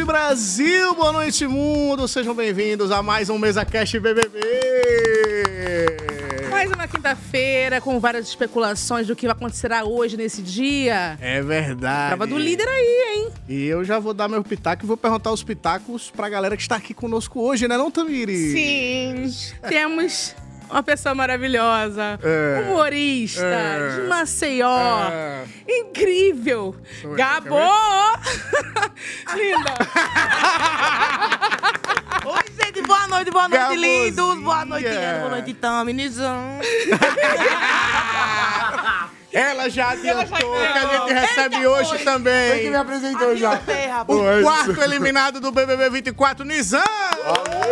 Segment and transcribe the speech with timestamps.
[0.00, 0.94] noite, Brasil!
[0.94, 2.08] Boa noite, mundo!
[2.08, 4.38] Sejam bem-vindos a mais um Mesa Cast BBB!
[6.50, 11.18] Mais uma quinta-feira com várias especulações do que acontecerá hoje nesse dia.
[11.20, 12.16] É verdade.
[12.16, 13.28] Prova do líder aí, hein?
[13.48, 16.62] E eu já vou dar meu pitaco e vou perguntar os pitacos pra galera que
[16.62, 18.52] está aqui conosco hoje, né, não, Tamiri?
[18.52, 19.58] Sim.
[19.68, 20.34] Temos
[20.70, 22.60] uma pessoa maravilhosa, É.
[22.62, 23.96] humorista, É.
[23.96, 24.68] de Maceió.
[25.12, 25.44] É.
[25.68, 26.74] Incrível!
[27.02, 27.56] Sou Gabo!
[29.34, 29.74] Linda!
[32.26, 34.04] Oi, gente, boa noite, boa noite, Gabozinha.
[34.04, 34.38] lindos.
[34.42, 36.58] Boa noite, Ana, boa noite, Tami, Nizam.
[39.32, 41.98] Ela já adiantou que a gente recebe Eita, hoje foi.
[42.00, 42.60] também.
[42.62, 43.60] Quem me apresentou já?
[44.08, 46.82] O quarto eliminado do BBB 24, Nizam!
[47.24, 47.70] Valeu, valeu,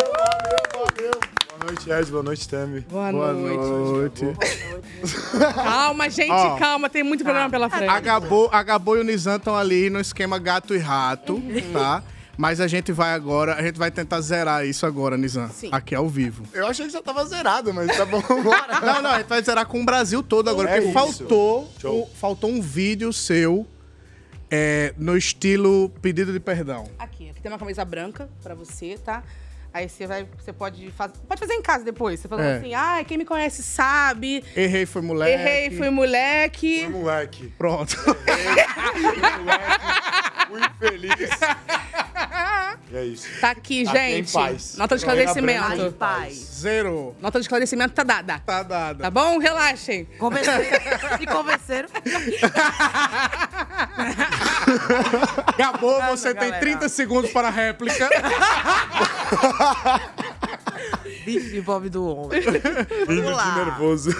[0.72, 1.20] valeu.
[1.68, 2.10] Boa noite, Ed.
[2.10, 2.80] Boa noite, Tami.
[2.80, 4.24] Boa, Boa noite.
[4.24, 4.36] noite.
[5.54, 6.56] Calma, gente, Ó.
[6.56, 6.88] calma.
[6.88, 7.90] Tem muito programa pela frente.
[7.90, 11.40] A Gabo, a Gabo e o Nizam estão ali no esquema gato e rato,
[11.72, 12.02] tá?
[12.38, 15.50] Mas a gente vai agora, a gente vai tentar zerar isso agora, Nizam.
[15.50, 15.68] Sim.
[15.72, 16.44] Aqui ao vivo.
[16.54, 18.80] Eu achei que já tava zerado, mas tá bom, bora.
[18.80, 20.92] Não, não, a gente vai zerar com o Brasil todo agora, É porque isso.
[21.26, 23.66] faltou, o- faltou um vídeo seu
[24.50, 26.88] é, no estilo pedido de perdão.
[26.98, 29.22] Aqui, aqui tem uma camisa branca pra você, tá?
[29.78, 32.18] Aí você vai, você pode fazer, pode fazer em casa depois.
[32.18, 32.56] Você falando É.
[32.56, 34.42] assim, ah, quem me conhece sabe.
[34.56, 35.32] Errei, foi moleque.
[35.40, 36.88] Errei, fui moleque.
[36.88, 37.54] Moleque.
[37.56, 37.96] Pronto.
[40.48, 41.30] Fui infeliz.
[42.90, 43.28] E é isso.
[43.40, 44.32] Tá aqui, Tá aqui em gente.
[44.32, 44.76] paz.
[44.78, 45.76] Nota de Lorena esclarecimento.
[45.76, 45.92] Branco.
[45.98, 46.34] Paz.
[46.34, 47.14] Zero.
[47.20, 48.38] Nota de esclarecimento tá dada.
[48.40, 49.02] Tá dada.
[49.04, 49.38] Tá bom?
[49.38, 50.06] Relaxem.
[50.18, 50.64] Convenceram.
[51.20, 51.88] Me convenceram.
[55.56, 56.60] Gabo, você tem galera.
[56.60, 58.08] 30 segundos para a réplica.
[61.24, 62.40] Bicho de pobre do homem.
[63.24, 63.50] Lá.
[63.50, 64.10] de nervoso.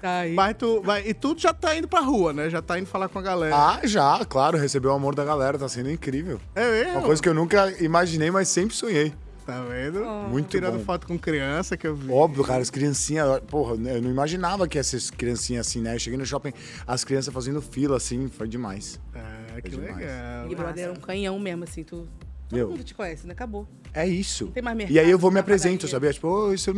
[0.00, 0.32] Tá aí.
[0.34, 2.50] Mas tu, vai, e tu já tá indo pra rua, né?
[2.50, 3.56] Já tá indo falar com a galera.
[3.56, 4.58] Ah, já, claro.
[4.58, 5.58] Recebeu o amor da galera.
[5.58, 6.40] Tá sendo incrível.
[6.54, 6.92] É mesmo?
[6.92, 9.14] Uma coisa que eu nunca imaginei, mas sempre sonhei.
[9.46, 10.02] Tá vendo?
[10.30, 10.84] Muito Tirando bom.
[10.84, 12.10] foto com criança que eu vi.
[12.10, 13.40] Óbvio, cara, as criancinhas.
[13.40, 15.94] Porra, eu não imaginava que essas criancinhas assim, né?
[15.94, 16.52] Eu cheguei no shopping,
[16.86, 18.98] as crianças fazendo fila assim, foi demais.
[19.14, 19.96] É, que demais.
[19.96, 20.50] legal.
[20.50, 21.84] E brother é um canhão mesmo, assim.
[21.84, 22.08] Tu,
[22.54, 22.70] todo Meu.
[22.70, 23.32] mundo te conhece, né?
[23.32, 23.68] Acabou.
[23.92, 24.46] É isso.
[24.48, 26.12] tem mais e aí eu vou mercado, me apresento, sabia?
[26.12, 26.74] Tipo, oi, seu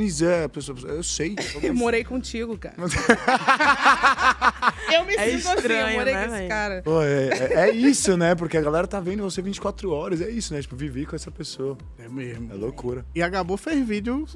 [0.49, 1.35] pessoa- eu sei.
[1.63, 2.75] Eu morei contigo, cara.
[4.93, 6.83] eu me É sinto assim, eu estranho, morei né, com esse cara.
[6.83, 8.35] Pô, é, é- é isso, né?
[8.35, 10.21] Porque a galera tá vendo você 24 horas.
[10.21, 10.61] É isso, né?
[10.61, 11.77] Tipo, vivi com essa pessoa.
[11.99, 12.53] É mesmo.
[12.53, 13.05] É loucura.
[13.15, 14.27] E a Gabo fez vídeo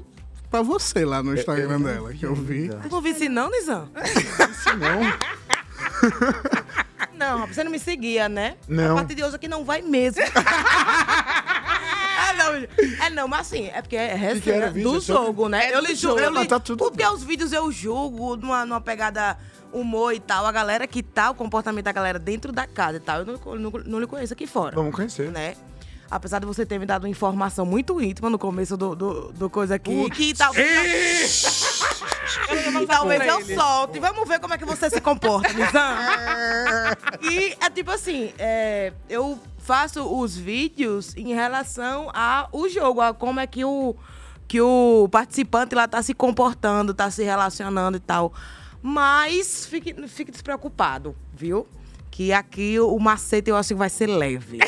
[0.49, 2.69] pra você lá no Instagram dela, que eu vi.
[2.89, 3.89] Não visse não, Nizam?
[4.51, 5.01] Isso não.
[7.17, 8.55] Não, você não me seguia, né?
[8.67, 8.93] Não.
[8.93, 10.21] A partir de hoje aqui não vai mesmo.
[12.29, 12.53] É não,
[13.05, 14.91] é não, mas assim, é porque é que resenha vídeo?
[14.93, 15.65] do jogo, né?
[15.69, 17.13] É eu lhe julgo, eu lhe- tá tudo porque bem.
[17.13, 19.37] os vídeos eu julgo numa, numa pegada
[19.73, 22.99] humor e tal, a galera que tá, o comportamento da galera dentro da casa e
[23.01, 24.75] tal, eu não, não, não lhe conheço aqui fora.
[24.75, 25.29] Vamos conhecer.
[25.31, 25.55] né?
[26.09, 29.49] Apesar de você ter me dado uma informação muito íntima no começo do, do, do
[29.49, 31.43] coisa aqui, que talvez.
[32.81, 33.99] E talvez eu solte.
[33.99, 35.95] Vamos ver como é que você se comporta, Nizam.
[37.31, 43.39] e é tipo assim, é, eu faço os vídeos em relação ao jogo, a como
[43.39, 43.95] é que o,
[44.47, 48.33] que o participante lá tá se comportando, tá se relacionando e tal.
[48.81, 51.67] Mas fique, fique despreocupado, viu?
[52.11, 54.59] Que aqui o macete eu acho que vai ser leve.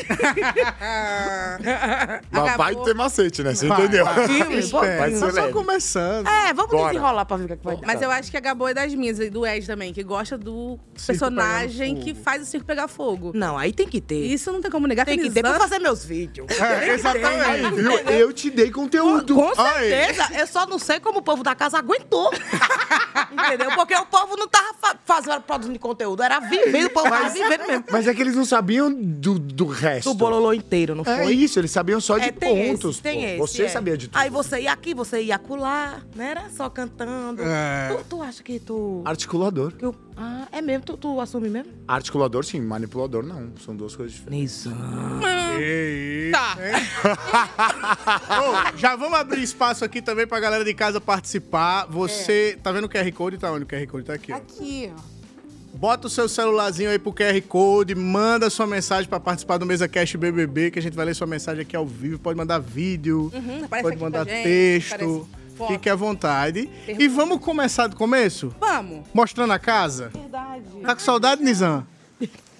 [2.30, 3.54] Mas vai ter macete, né?
[3.54, 4.04] Você Vai, entendeu?
[4.04, 4.26] vai.
[4.26, 5.52] Sim, vai ser tá só leve.
[5.52, 6.26] começando.
[6.26, 6.88] É, vamos Bora.
[6.88, 7.86] desenrolar pra ver o que, é vai dar.
[7.86, 10.36] Mas eu acho que a Gabo é das minhas, e do Ed também, que gosta
[10.38, 13.32] do personagem pegando que faz o circo pegar fogo.
[13.34, 14.24] Não, aí tem que ter.
[14.24, 15.04] Isso não tem como negar.
[15.04, 16.46] tem que ter pra fazer meus vídeos.
[16.58, 17.74] É, exatamente.
[17.74, 17.92] Viu?
[18.08, 19.34] Eu te dei conteúdo.
[19.34, 19.88] Com Ai.
[19.90, 20.28] certeza.
[20.38, 22.32] Eu só não sei como o povo da casa aguentou.
[23.32, 23.70] Entendeu?
[23.72, 26.22] Porque o povo não tava fa- fazendo, produzindo conteúdo.
[26.22, 27.84] Era vivendo, o povo vivendo mesmo.
[27.90, 30.10] Mas é que eles não sabiam do, do resto.
[30.10, 31.34] Do bololô inteiro, não É foi?
[31.34, 32.96] isso, eles sabiam só de É, tem pontos.
[32.96, 33.44] esse, tem pô.
[33.44, 33.68] esse, Você é.
[33.68, 34.18] sabia de tudo.
[34.18, 37.42] Aí você ia aqui, você ia acolá, não era só cantando.
[37.42, 37.94] É.
[37.96, 39.02] Tu, tu acha que tu...
[39.04, 39.72] Articulador.
[39.72, 40.84] que eu- ah, é mesmo?
[40.84, 41.72] Tu, tu assume mesmo?
[41.88, 42.60] Articulador, sim.
[42.60, 43.52] Manipulador, não.
[43.64, 44.52] São duas coisas diferentes.
[44.52, 44.70] Isso.
[45.56, 46.56] Que Tá.
[48.74, 51.86] Ô, já vamos abrir espaço aqui também pra galera de casa participar.
[51.90, 53.38] Você tá vendo o QR Code?
[53.38, 54.06] Tá onde o QR Code?
[54.06, 54.36] Tá aqui, ó.
[54.36, 55.13] Aqui, ó.
[55.74, 59.88] Bota o seu celularzinho aí pro QR Code, manda sua mensagem pra participar do Mesa
[59.88, 62.18] Cast BBB, que a gente vai ler sua mensagem aqui ao vivo.
[62.18, 65.28] Pode mandar vídeo, Uhum, pode mandar gente, texto.
[65.56, 65.72] foto.
[65.72, 66.60] Fique à vontade.
[66.60, 67.10] E Pergunta.
[67.14, 68.54] vamos começar do começo?
[68.60, 69.04] Vamos.
[69.12, 70.10] Mostrando a casa?
[70.14, 70.62] Verdade.
[70.82, 71.86] Tá com saudade, Nizam?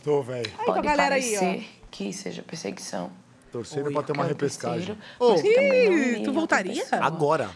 [0.03, 0.51] Tô, velho.
[0.59, 3.11] Aí, a Pode galera aí, parecer que seja perseguição,
[3.55, 4.99] Torcendo pra ter uma repescagem.
[5.17, 6.85] Ô, Ih, tu voltaria?
[6.91, 7.49] Agora.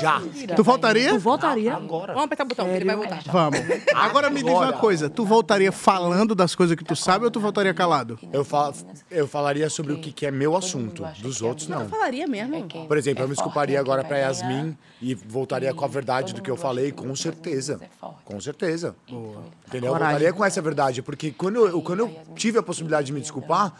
[0.00, 0.18] Já.
[0.56, 1.10] tu voltaria?
[1.10, 1.74] Tu voltaria?
[1.74, 2.14] Agora.
[2.14, 3.22] Vamos apertar o botão, que ele vai voltar.
[3.26, 3.60] Vamos.
[3.94, 5.10] Agora me diz uma coisa.
[5.10, 8.18] Tu voltaria falando das coisas que tu sabe ou tu voltaria calado?
[8.32, 8.72] Eu, fal
[9.10, 11.04] eu falaria sobre o que, que é meu assunto.
[11.18, 11.86] Dos outros, não.
[11.86, 12.66] Falaria mesmo.
[12.88, 16.50] Por exemplo, eu me desculparia agora pra Yasmin e voltaria com a verdade do que
[16.50, 17.78] eu falei, com certeza.
[18.24, 18.96] Com certeza.
[19.68, 19.92] Entendeu?
[19.92, 23.20] Eu voltaria com essa verdade, porque quando eu, quando eu tive a possibilidade de me
[23.20, 23.74] desculpar,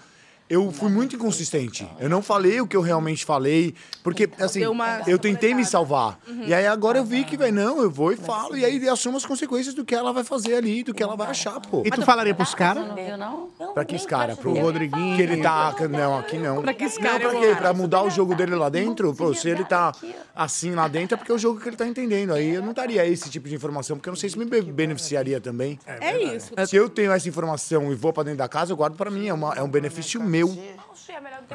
[0.52, 1.88] eu fui muito inconsistente.
[1.98, 5.64] Eu não falei o que eu realmente falei, porque, assim, Deu uma- eu tentei me
[5.64, 6.18] salvar.
[6.46, 9.16] E aí agora eu vi que, velho, não, eu vou e falo, e aí assumo
[9.16, 11.82] as consequências do que ela vai fazer ali, do que ela vai achar, pô.
[11.86, 12.84] E tu falaria pros caras?
[12.98, 13.48] Eu não.
[13.58, 14.36] não Pra que esse cara?
[14.36, 15.16] Pro Rodriguinho.
[15.16, 15.74] Que ele tá.
[15.90, 16.60] Não, aqui não.
[16.62, 17.56] Pra que esse Não, cara pra é quê?
[17.56, 19.14] Pra mudar o jogo dele lá dentro?
[19.14, 19.92] Pô, se ele tá
[20.34, 22.32] assim lá dentro é porque é o jogo que ele tá entendendo.
[22.34, 24.60] Aí eu não daria esse tipo de informação, porque eu não sei se me be-
[24.62, 25.78] beneficiaria também.
[25.86, 26.52] É isso.
[26.66, 29.28] Se eu tenho essa informação e vou pra dentro da casa, eu guardo pra mim.
[29.28, 30.41] É, uma- é um benefício meu.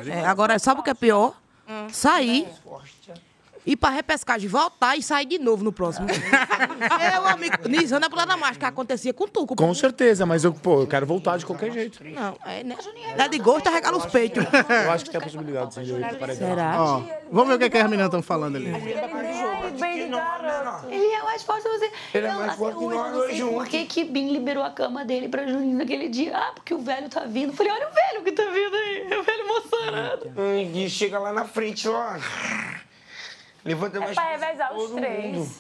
[0.10, 1.34] É, agora, sabe o que é pior?
[1.92, 2.48] Sair.
[3.68, 6.08] Ir pra repescagem, voltar e sair de novo no próximo.
[7.12, 9.46] Meu amigo, Nizana é pro lado da marcha, que acontecia com tu.
[9.46, 9.56] Com...
[9.56, 12.02] Com certeza, mas eu, pô, eu quero voltar de qualquer jeito.
[12.06, 12.78] Não, é, né?
[13.18, 14.42] É de gosto, regala os peitos.
[14.86, 16.48] Eu acho que tem a possibilidade de pro paredão.
[16.48, 16.82] Será?
[16.82, 18.68] Ó, vamos ver o que, é que as meninas estão falando ali.
[18.68, 19.08] Ele é
[21.24, 21.92] mais forte que você.
[22.14, 23.56] Ele é mais forte que nós sei juntos.
[23.56, 26.38] por que que Bim liberou a cama dele pra Juninho naquele dia.
[26.38, 27.50] Ah, porque o velho tá vindo.
[27.50, 29.08] Eu falei, olha o velho que tá vindo aí.
[29.12, 30.32] É o velho moçarado.
[30.72, 32.16] Gui, chega lá na frente, ó.
[33.68, 35.36] Levanta mais Pra revezar os todo três.
[35.38, 35.52] mundo.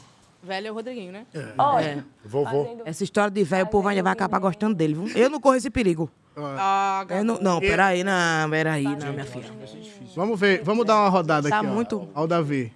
[0.43, 1.25] Velho é o Rodriguinho, né?
[1.57, 2.81] Olha, Vovô.
[2.85, 5.07] Essa história de velho, o povo vai acabar gostando dele, viu?
[5.17, 6.09] Eu não corro esse perigo.
[6.37, 9.51] Ah, Eu não, não, peraí, não, peraí, não, minha filha.
[10.15, 11.69] Vamos ver, vamos dar uma rodada Tá aqui, ó.
[11.69, 12.71] muito- Ó o Davi.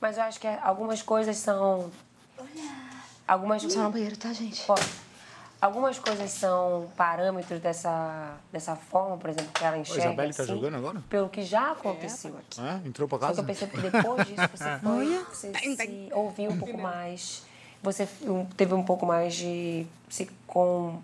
[0.00, 1.90] mas eu acho que algumas coisas são.
[3.26, 3.62] Algumas.
[3.62, 4.62] Só no banheiro, tá, gente?
[4.68, 4.74] Ó,
[5.64, 10.02] Algumas coisas são parâmetros dessa, dessa forma, por exemplo, que ela A enxerga.
[10.08, 11.02] Isabelle tá assim, jogando agora?
[11.08, 12.60] Pelo que já aconteceu aqui.
[12.60, 12.86] É?
[12.86, 13.42] Entrou pra Só que eu casa?
[13.44, 17.46] percebo que depois disso você foi, você se ouviu um pouco mais,
[17.82, 18.06] você
[18.58, 21.00] teve um pouco mais de se com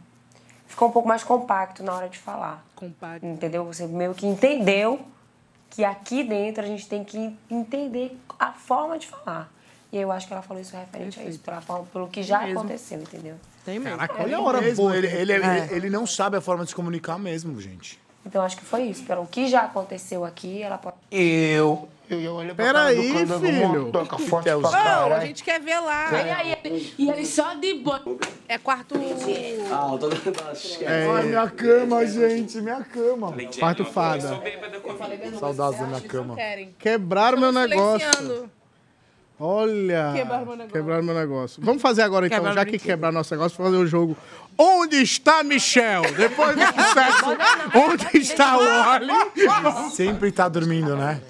[0.66, 3.24] ficou um pouco mais compacto na hora de falar, Compacto.
[3.24, 3.64] entendeu?
[3.64, 5.00] Você meio que entendeu
[5.70, 9.50] que aqui dentro a gente tem que entender a forma de falar.
[9.90, 12.44] E eu acho que ela falou isso referente a isso, pela forma, pelo que já
[12.44, 13.36] aconteceu, entendeu?
[13.64, 13.98] Tem mesmo.
[13.98, 14.96] Caraca, olha a hora Mesmo, boa.
[14.96, 17.98] ele, ele, ele, ele não sabe a forma de se comunicar mesmo, gente.
[18.24, 21.88] Então acho que foi isso, pelo que já aconteceu aqui, ela pode Eu.
[22.08, 23.82] Eu ia olhar pra Pera cara do aí, candango, filho.
[23.86, 24.68] motoca forte Deus.
[24.68, 26.10] pra Não, a gente quer ver lá.
[26.98, 28.02] E ele só de boa.
[28.48, 28.96] É quarto.
[30.86, 33.32] Ai, minha cama, gente, minha cama.
[33.60, 34.42] Quarto fada.
[35.38, 36.36] Saudades da minha cama.
[36.80, 38.50] Quebraram meu negócio.
[39.40, 40.12] Olha.
[40.14, 40.72] Quebraram meu negócio.
[40.72, 41.62] Quebraram meu negócio.
[41.64, 44.14] Vamos fazer agora, então, Quebraram já que quebraram nosso negócio, fazer o jogo.
[44.58, 46.02] Onde está Michel?
[46.14, 47.24] Depois do sucesso,
[47.74, 49.90] onde está o Oli?
[49.96, 51.22] Sempre tá dormindo, né?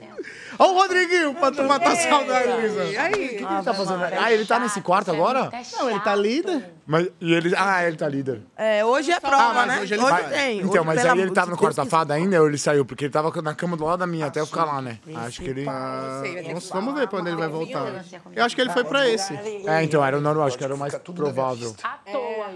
[0.59, 2.83] Ó o Rodriguinho, pra tu matar a saudade, Lisa.
[3.01, 3.15] Aí.
[3.15, 4.05] Ele tá fazendo...
[4.05, 5.51] Ah, ele tá nesse quarto agora?
[5.79, 6.65] Não, ele tá líder.
[6.91, 7.55] Mas, e ele...
[7.57, 8.41] Ah, ele tá líder.
[8.57, 9.81] É, hoje é prova, mas né?
[9.81, 10.59] hoje ele Mas- tem.
[10.59, 12.59] então, Hoje, mas pelo aí ele tava de no Deus, quarto safado ainda ou ele
[12.59, 12.85] saiu?
[12.85, 14.99] Porque ele tava na cama do lado da minha até eu ficar lá, né?
[15.15, 15.65] Acho que ele...
[15.69, 18.05] Ah, vamos, vamos ver pra onde ele vai voltar.
[18.35, 19.33] Eu acho que ele foi pra esse.
[19.67, 21.75] É, então, era o normal, acho que era o mais provável.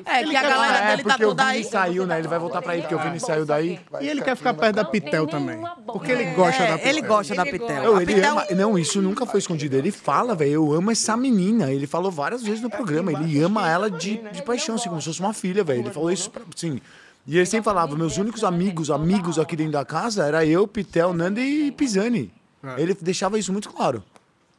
[0.05, 1.65] É, que a galera É, dele tá porque o toda Vini aí.
[1.65, 2.19] saiu, né?
[2.19, 3.81] Ele vai voltar pra aí, porque o Vini saiu daí.
[4.01, 5.61] E ele quer ficar perto da Pitel também.
[5.87, 6.89] Porque ele gosta da É, Pitel.
[6.91, 7.83] ele gosta da Pitel.
[7.85, 8.45] Eu, A ele Pitel- ama...
[8.51, 9.77] Não, isso nunca foi escondido.
[9.77, 11.71] Ele fala, velho, eu amo essa menina.
[11.73, 13.13] Ele falou várias vezes no programa.
[13.13, 15.81] Ele ama ela de, de paixão, assim, como se fosse uma filha, velho.
[15.81, 16.43] Ele falou isso pra...
[16.55, 16.81] Sim.
[17.27, 21.15] E ele sempre falava, meus únicos amigos, amigos aqui dentro da casa, era eu, Pitel,
[21.15, 22.31] Nanda e Pisani.
[22.77, 24.03] Ele deixava isso muito claro.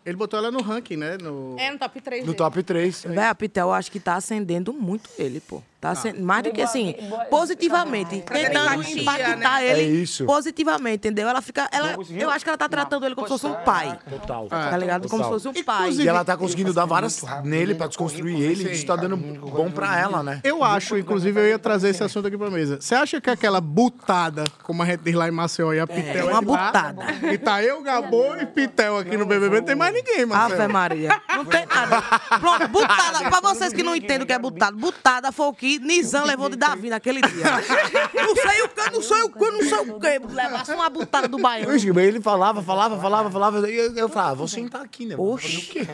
[0.05, 1.17] Ele botou ela no ranking, né?
[1.17, 1.55] No...
[1.57, 3.05] É no top 3 No top 3.
[3.09, 5.63] Véi, a Pitel, eu acho que tá acendendo muito ele, pô.
[5.85, 6.95] Tá acendendo, mais do que assim,
[7.29, 8.21] positivamente.
[8.21, 9.67] Tentando impactar né?
[9.67, 10.25] ele É isso.
[10.25, 11.29] positivamente, entendeu?
[11.29, 11.69] Ela fica.
[11.71, 13.99] Ela, eu acho que ela tá tratando ele como se fosse um pai.
[14.09, 14.47] Total.
[14.47, 15.07] Tá ligado?
[15.07, 15.91] Como se fosse um pai.
[15.91, 18.71] E ela tá conseguindo dar várias nele pra desconstruir ele.
[18.71, 20.41] Isso tá dando bom pra ela, né?
[20.43, 22.79] Eu acho, inclusive, eu ia trazer esse assunto aqui pra mesa.
[22.81, 26.15] Você acha que aquela butada, como a gente diz lá em Maceió, e a Pitel
[26.15, 27.05] é, uma lá, butada.
[27.31, 30.73] E tá eu, Gabô e Pitel aqui no BBB, não tem mais ninguém, Ave Marcelo.
[30.73, 31.21] Maria.
[31.29, 32.01] Não tem nada.
[32.39, 33.29] Pronto, butada.
[33.29, 36.49] Pra vocês que não entendem o que é butada, butada foi o que Nizam levou
[36.49, 37.45] de Davi naquele dia.
[38.15, 40.33] Não sei o que, não sei o que, não sei o que.
[40.33, 41.71] Levasse uma butada do baiano.
[41.99, 43.69] Ele falava, falava, falava, falava.
[43.69, 45.15] E eu, eu falava, vou sentar aqui, né?
[45.15, 45.87] Vou fazer o quê?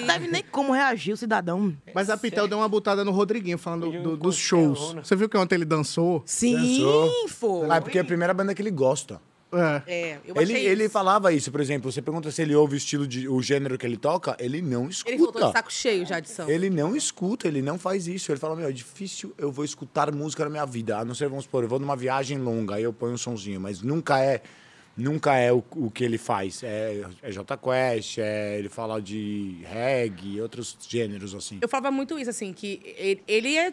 [0.00, 1.74] Não deve nem como reagir o cidadão.
[1.94, 4.94] Mas a Pitel deu uma butada no Rodriguinho, falando do- dos shows.
[5.02, 6.22] Você viu que ontem ele dançou?
[6.26, 7.28] Sim, Dançou.
[7.28, 7.70] foi.
[7.70, 9.20] Ah, é porque é a primeira banda que ele gosta.
[9.52, 9.82] É.
[9.92, 10.92] É, eu Ele, achei ele isso.
[10.92, 13.84] falava isso, por exemplo, você pergunta se ele ouve o estilo de o gênero que
[13.84, 15.10] ele toca, ele não escuta.
[15.10, 16.52] Ele voltou de saco cheio já de samba.
[16.52, 18.30] Ele não escuta, ele não faz isso.
[18.30, 20.98] Ele fala, meu, é difícil eu vou escutar música na minha vida.
[20.98, 23.60] A não ser, vamos supor, eu vou numa viagem longa, aí eu ponho um sonzinho,
[23.60, 24.40] mas nunca é.
[24.96, 26.62] Nunca é o, o que ele faz.
[26.62, 31.58] É, é J Quest, é, ele fala de reggae, outros gêneros assim.
[31.62, 33.72] Eu falava muito isso, assim, que ele- ele é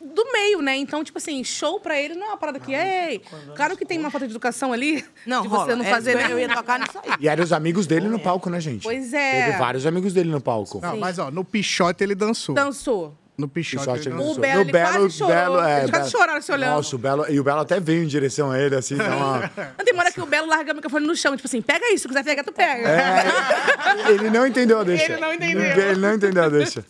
[0.00, 0.76] do meio, né?
[0.76, 3.20] Então, tipo assim, show pra ele não é uma parada que, ei,
[3.54, 5.76] claro que tem uma falta de educação ali, Não, de você rola.
[5.76, 6.40] não É, fazer eu nada.
[6.40, 7.10] ia tocar nisso aí.
[7.20, 8.82] E eram os amigos dele no palco, né, gente?
[8.82, 9.46] Pois é.
[9.46, 10.80] Teve vários amigos dele no palco.
[10.80, 12.54] Não, mas ó, no Pichote ele dançou.
[12.54, 13.14] Dançou.
[13.36, 14.32] No Pichote, Pichote ele dançou.
[14.32, 15.68] O Belo, ele quase chorou.
[15.68, 16.74] Eles quase choraram se olhando.
[16.76, 19.50] Nossa, o Belo, e o Belo até veio em direção a ele, assim, dá uma...
[19.78, 22.02] Não tem hora que o Belo larga o microfone no chão, tipo assim, pega isso,
[22.02, 22.86] se quiser pegar, tu pega.
[22.88, 25.04] É, ele não entendeu a deixa.
[25.12, 25.62] Ele não entendeu.
[25.62, 26.84] Ele não entendeu a deixa.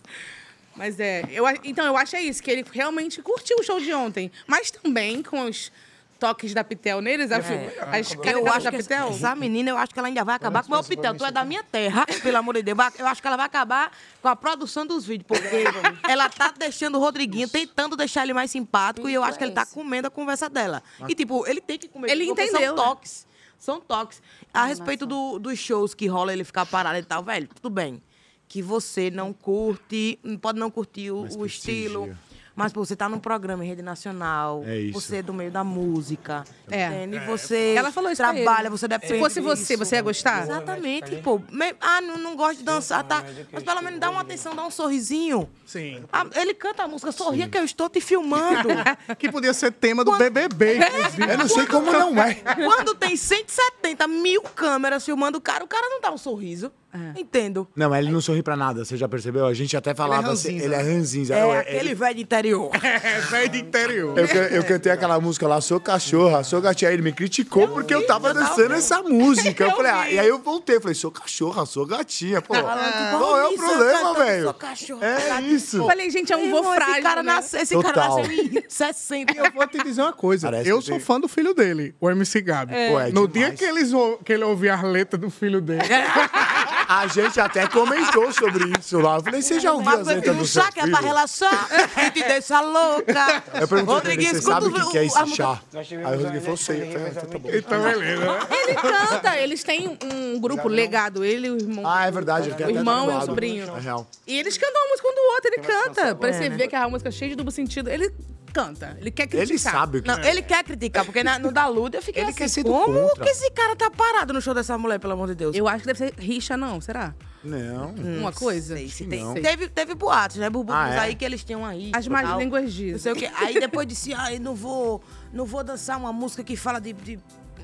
[0.81, 3.93] Mas é, eu, então eu acho é isso, que ele realmente curtiu o show de
[3.93, 4.33] ontem.
[4.47, 5.71] Mas também com os
[6.19, 7.49] toques da Pitel neles, acho,
[7.93, 9.09] as Eu caras acho da Pitel.
[9.11, 11.15] essa menina, eu acho que ela ainda vai acabar com o meu pitel.
[11.15, 12.79] Tu é da minha terra, pelo amor de Deus.
[12.99, 15.65] Eu acho que ela vai acabar com a produção dos vídeos, porque
[16.09, 19.53] ela tá deixando o Rodriguinho, tentando deixar ele mais simpático, e eu acho que ele
[19.53, 20.83] tá comendo a conversa dela.
[21.07, 22.11] E, tipo, ele tem que comer.
[22.11, 22.83] Ele entendeu, São né?
[22.83, 23.27] toques.
[23.59, 24.23] São toques.
[24.53, 28.03] A respeito do- dos shows que rola ele ficar parado e tal, velho, tudo bem.
[28.51, 32.11] Que você não curte, pode não curtir o, o estilo.
[32.53, 35.01] Mas pô, você tá num programa em rede nacional, É isso.
[35.01, 36.89] você é do meio da música, É.
[36.89, 37.17] entende?
[37.17, 40.43] E você Ela falou isso trabalha, você deve Se fosse você, você ia gostar?
[40.43, 41.41] Exatamente, pô.
[41.51, 43.25] Me- Ah, não, não gosto de dançar, tá?
[43.53, 45.49] Mas pelo menos dá uma atenção, dá um sorrisinho.
[45.65, 46.03] Sim.
[46.13, 48.69] Ah, ele canta a música Sorria que eu estou te filmando.
[49.17, 51.31] Que podia ser tema do BBB, inclusive.
[51.33, 52.35] Eu não sei como não é.
[52.67, 56.71] Quando tem 170 mil câmeras filmando o cara, o cara não dá um sorriso.
[57.17, 57.69] Entendo.
[57.77, 59.47] Não, mas ele não sorri pra nada, você já percebeu?
[59.47, 60.65] A gente até falava assim, ranzinza.
[60.65, 61.35] ele é ranzinza.
[61.35, 62.71] É, Eu- aquele velho de interior.
[63.03, 64.19] É, velho de interior.
[64.19, 66.89] Eu, eu cantei aquela música lá, sou cachorra, sou gatinha.
[66.89, 69.65] Aí ele me criticou porque eu tava dançando essa música.
[69.65, 72.43] Eu falei, ah, e aí eu voltei, falei, sou cachorra, sou gatinha.
[72.43, 74.45] Pô, qual é o problema, velho?
[74.45, 75.01] Sou cachorro.
[75.05, 75.77] É isso.
[75.79, 77.33] Eu falei, gente, é um vô frágil, Esse cara, né?
[77.35, 78.19] nasceu, esse cara Total.
[78.19, 79.33] nasceu em 60.
[79.37, 80.49] Eu vou te dizer uma coisa.
[80.51, 82.73] Parece eu sou tem- fã do filho dele, o MC Gabi.
[82.73, 83.33] Pô, é no demais.
[83.33, 83.91] dia que, eles,
[84.25, 85.81] que ele ouvir as letras do filho dele.
[86.93, 89.19] A gente até comentou sobre isso lá.
[89.19, 90.97] Eu falei, você já ouviu Mas as você letras do seu sabe que é filho?
[90.97, 91.69] pra relaxar
[92.05, 93.43] e te deixa louca.
[93.61, 95.61] Eu perguntei pra ele, Rodriguinho, você sabe o que, que é a esse chá?
[95.73, 96.83] Aí o Rodriguinho falou, sei.
[96.83, 97.51] Eu falei, então tá bom.
[97.53, 98.25] então, beleza.
[98.25, 98.39] né?
[98.51, 101.87] Ele canta, eles têm um grupo legado, ele e o irmão.
[101.87, 102.49] Ah, é verdade.
[102.49, 103.27] ele tem O até irmão e o tatuado.
[103.27, 103.77] sobrinho.
[103.77, 104.07] É real.
[104.27, 106.15] E eles cantam uma música um do outro, ele canta.
[106.17, 107.89] Pra você ver que é uma música cheia de duplo sentido.
[107.89, 108.13] Ele
[108.51, 109.49] canta, ele quer criticar.
[109.51, 112.23] Ele sabe o que Não, ele quer criticar, porque na- no da Luda eu fiquei
[112.23, 113.25] Ele assim, quer ser do como contra.
[113.25, 115.57] que esse cara tá parado no show dessa mulher, pelo amor de Deus?
[115.57, 117.15] Eu acho que deve ser rixa, não, será?
[117.43, 117.95] Não.
[117.95, 118.77] Uma coisa?
[118.77, 119.35] Sei, se tem- não.
[119.35, 120.51] teve, teve boatos, né?
[120.51, 120.99] Burburos Ah, é?
[120.99, 121.91] aí que eles tinham aí.
[121.95, 122.93] As más línguas dizem.
[122.93, 123.31] Não sei o quê.
[123.37, 125.03] Aí depois disse, ai, não vou,
[125.33, 127.19] não vou dançar uma música que fala de, de,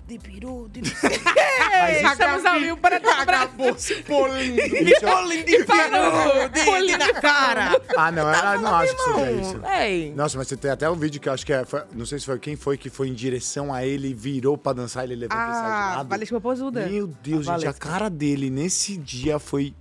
[0.07, 0.81] de peru, de...
[0.81, 4.03] Ei, estamos ao vivo para todo o Brasil.
[4.07, 4.57] Polinho.
[5.01, 7.81] Bolinho de peru, de, de na cara.
[7.97, 9.61] Ah, não, eu não acho que seja isso.
[9.81, 11.65] Ei, Nossa, mas você tem até um vídeo que eu acho que é.
[11.65, 14.57] foi- não sei se foi quem foi que foi em direção a ele e virou
[14.57, 16.09] pra dançar, ele levantou e saiu de Ah, lado.
[16.09, 16.87] Valesca Popozuda.
[16.87, 19.75] Meu Deus, gente, a cara dele nesse dia foi.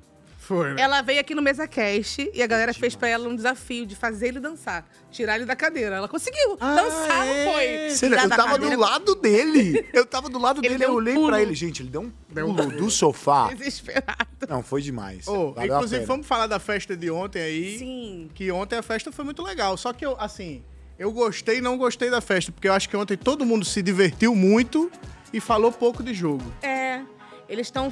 [0.48, 0.82] Foi, né?
[0.82, 3.96] Ela veio aqui no Mesa Cast e a galera fez pra ela um desafio de
[3.96, 4.88] fazer ele dançar.
[5.12, 5.96] Tirar ele da cadeira.
[5.96, 6.56] Ela conseguiu.
[6.58, 7.90] dançar não foi.
[7.90, 8.76] Sério, Tirar eu tava cadeira.
[8.76, 9.86] do lado dele.
[9.94, 11.28] Eu tava do lado Ele dele, eu um olhei pulo.
[11.28, 11.56] pra ele.
[11.56, 12.12] Gente, ele deu um
[12.56, 13.48] pulo do sofá.
[13.54, 14.28] Desesperado.
[14.48, 15.26] Não, foi demais.
[15.26, 17.80] Valeu a inclusive, vamos falar da festa de ontem aí.
[17.80, 18.30] Sim.
[18.34, 19.76] Que ontem a festa foi muito legal.
[19.78, 20.64] Só que eu, assim,
[21.00, 23.82] eu gostei e não gostei da festa, porque eu acho que ontem todo mundo se
[23.82, 24.92] divertiu muito
[25.34, 26.44] e falou pouco de jogo.
[26.62, 27.02] É.
[27.48, 27.92] Eles estão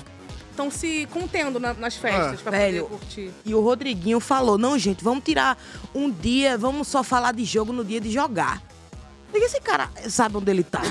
[0.54, 2.44] estão se contendo na- nas festas Ah.
[2.44, 2.84] pra Velho.
[2.86, 3.32] poder curtir.
[3.46, 5.58] E o Rodriguinho falou: não, gente, vamos tirar
[5.94, 8.62] um dia, vamos só falar de jogo no dia de jogar.
[9.34, 10.82] Diga, esse cara sabe onde ele tá.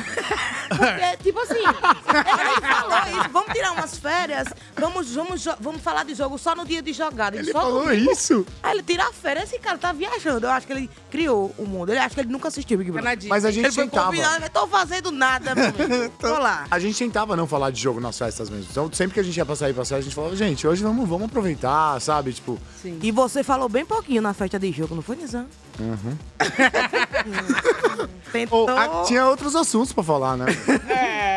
[0.69, 6.15] Porque, tipo assim, ele falou isso, vamos tirar umas férias, vamos, vamos, vamos falar de
[6.15, 7.37] jogo só no dia de jogada.
[7.37, 8.11] Ele só falou domingo.
[8.11, 8.45] isso?
[8.63, 10.47] Aí ele tira a férias, esse cara tá viajando.
[10.47, 11.91] Eu acho que ele criou o mundo.
[11.91, 13.29] Ele acha que ele nunca assistiu Big Brother.
[13.29, 14.11] Mas a gente Ele tentava.
[14.13, 16.13] mas tô fazendo nada, meu amigo.
[16.19, 16.67] Tô lá.
[16.71, 18.67] A gente tentava não falar de jogo nas festas mesmo.
[18.71, 20.83] Então, sempre que a gente ia pra sair pra sair, a gente falava, gente, hoje
[20.83, 22.33] vamos, vamos aproveitar, sabe?
[22.33, 25.47] Tipo, E você falou bem pouquinho na festa de jogo, não foi, Nizam?
[25.79, 26.17] Uhum.
[28.33, 30.47] Tentou, ah, tinha outros assuntos pra falar, né?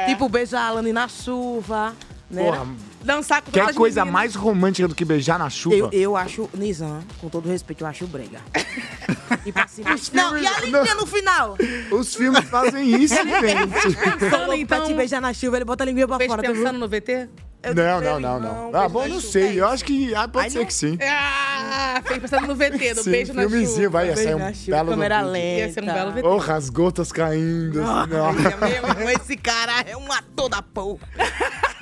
[0.07, 1.93] tipo, beijar a Alane na chuva,
[2.29, 2.43] né?
[2.43, 2.65] Porra,
[3.05, 4.13] Dançar com quer coisa meninas.
[4.13, 5.75] mais romântica do que beijar na chuva?
[5.75, 8.39] Eu, eu acho, Nizam, com todo respeito, eu acho brega.
[9.45, 9.83] tipo assim,
[10.13, 11.55] não, e a filmes- linguinha no final?
[11.91, 13.95] Os filmes fazem isso, gente.
[14.19, 16.53] Pensando, Pra te então, beijar na chuva, ele bota a linguinha pra fora, viu?
[16.53, 17.29] pensando no VT?
[17.63, 18.71] Eu Não, não, pra não, não.
[18.71, 19.59] não, Ah, bom, não sei.
[19.59, 20.65] Eu acho que ah, pode Ai, ser não.
[20.67, 20.97] que sim.
[21.01, 23.89] Ah, fiquei pensando no VT, do Sim, beijo na filmezinho, chuva.
[23.89, 25.59] vai, ia sair Beijo um belo câmera lenta.
[25.67, 26.21] Ia ser um belo VT.
[26.21, 27.81] Porra, as gotas caindo.
[27.81, 28.25] assim, não.
[28.27, 30.99] Ai, meu irmão, Esse cara é um ator da porra.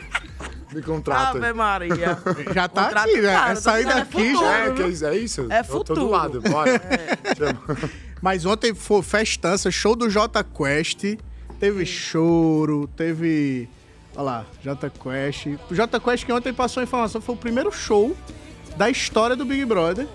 [0.73, 1.37] Me contrata.
[1.37, 2.17] Ave Maria.
[2.53, 3.33] Já tá Contrato aqui, né?
[3.33, 4.39] caro, É tô sair é daqui futuro.
[4.45, 4.57] já.
[4.57, 5.47] É, que é isso- é isso?
[5.49, 6.09] É Eu tô do futuro.
[6.09, 6.81] lado, bora.
[7.37, 7.89] Chama.
[8.21, 11.03] Mas ontem foi festança, show do J Quest.
[11.59, 13.67] Teve choro, teve.
[14.15, 15.47] Olha lá, J Quest.
[15.69, 18.15] O J Quest que ontem passou a informação foi o primeiro show
[18.77, 20.07] da história do Big Brother.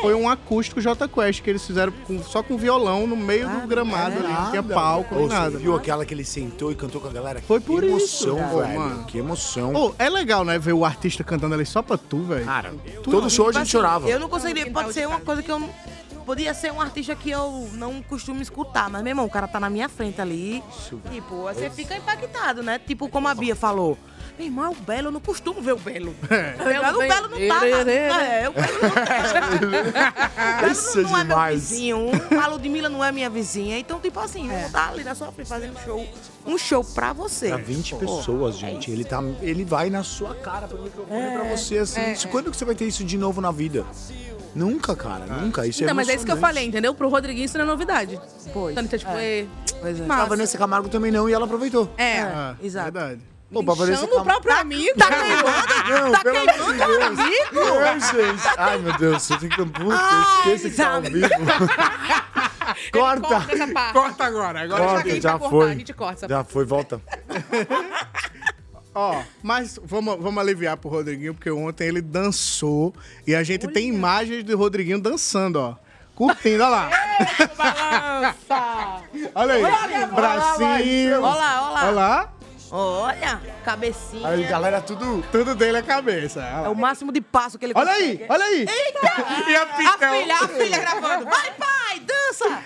[0.00, 3.66] Foi um acústico J Quest que eles fizeram com- só com violão no meio do
[3.66, 4.32] gramado ali.
[4.32, 5.58] Não tinha palco, nem Ô, você nada.
[5.58, 7.40] viu aquela que ele sentou e cantou com a galera?
[7.42, 8.66] Foi por que isso, emoção, cara.
[8.66, 8.78] velho.
[8.80, 9.04] Mano.
[9.06, 9.74] Que emoção.
[9.74, 10.58] Ô, é legal, né?
[10.58, 12.44] Ver o artista cantando ali só pra tu, velho.
[12.44, 14.08] Cara, todo show a gente chorava.
[14.08, 15.68] Eu não conseguiria, pode ser uma coisa que eu não.
[16.24, 19.60] Podia ser um artista que eu não costumo escutar, mas, meu irmão, o cara tá
[19.60, 20.60] na minha frente ali.
[21.12, 22.80] Tipo, você fica impactado, né?
[22.84, 23.96] Tipo, como a Bia falou.
[24.38, 26.14] Meu irmão, é o Belo, eu não costumo ver o Belo.
[26.28, 26.94] Tá ligado?
[26.96, 27.60] O Belo não tá.
[27.60, 30.66] na- É, o Belo não tá.
[30.70, 31.70] Isso é não é meu demais.
[31.70, 31.98] vizinho.
[32.42, 33.78] A Ludmilla não é minha vizinha.
[33.78, 36.06] Então, tipo assim, eu vou estar ali na sua frente fazendo show.
[36.46, 37.48] Um show pra você.
[37.48, 38.90] Pra 20 Pô, pessoas, gente.
[38.90, 42.12] Ele, tá, ele vai na sua cara pro microfone pra você, assim.
[42.12, 43.84] Isso- Quando que você vai ter isso de novo na vida?
[44.54, 45.26] Nunca, cara.
[45.26, 45.66] Nunca.
[45.66, 46.94] Isso é Não, mas é isso que eu falei, entendeu?
[46.94, 48.18] Pro Rodriguinho isso não é novidade.
[48.52, 48.76] Pois.
[48.76, 49.44] Então, tipo, é.
[49.80, 50.04] Pois é.
[50.04, 50.28] Pra Massa.
[50.28, 51.90] Vanessa Camargo também não, e ela aproveitou.
[51.98, 52.20] É.
[52.20, 52.90] Ah, exato.
[52.92, 53.20] Verdade.
[53.52, 54.98] Pô, Chama o próprio amigo.
[54.98, 55.44] Tá queimando?
[55.88, 57.54] Não, tá queimando o amigo?
[57.54, 58.48] Não, gente.
[58.58, 59.56] Ai, meu Deus, você tem que...
[59.64, 59.78] Puta,
[60.46, 61.28] eu esqueço que tá ao vivo.
[62.92, 63.28] Corta.
[63.28, 63.92] Corta.
[63.92, 64.96] Corta agora, agora Corta.
[64.96, 65.74] já que a gente já vai cortar, a foi.
[65.76, 67.00] gente corta essa Já foi, volta.
[68.94, 72.94] Ó, mas vamos, vamos aliviar pro Rodriguinho, porque ontem ele dançou
[73.26, 75.76] e a gente tem imagens do Rodriguinho dançando, ó.
[76.14, 76.90] Curtindo, olha lá.
[77.58, 79.02] balança.
[79.34, 80.06] Olha aí.
[80.06, 81.22] Bracinho.
[81.22, 81.82] Olha lá, olha lá.
[81.82, 82.32] Olha lá.
[82.70, 84.28] Olha, cabecinha.
[84.28, 85.22] Aí, galera, tudo...
[85.32, 86.40] Tudo dele é cabeça.
[86.40, 88.22] Olha, É o máximo de passo que ele olha consegue.
[88.22, 88.66] aí, olha aí.
[89.48, 91.24] e a A filha, a filha gravando.
[91.26, 92.62] Vai, pai, dança!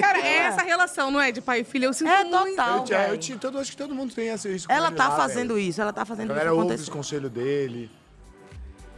[0.00, 1.32] Cara, é essa relação, não é?
[1.32, 1.86] De pai e filho.
[1.86, 2.56] Eu sinto É muito.
[2.56, 2.78] total.
[3.08, 5.54] Eu, tinha- eu todo, acho que todo mundo tem essa- isso Ela tá lá, fazendo
[5.54, 5.66] velho.
[5.66, 7.90] isso, ela tá fazendo A isso galera ouve os conselhos dele.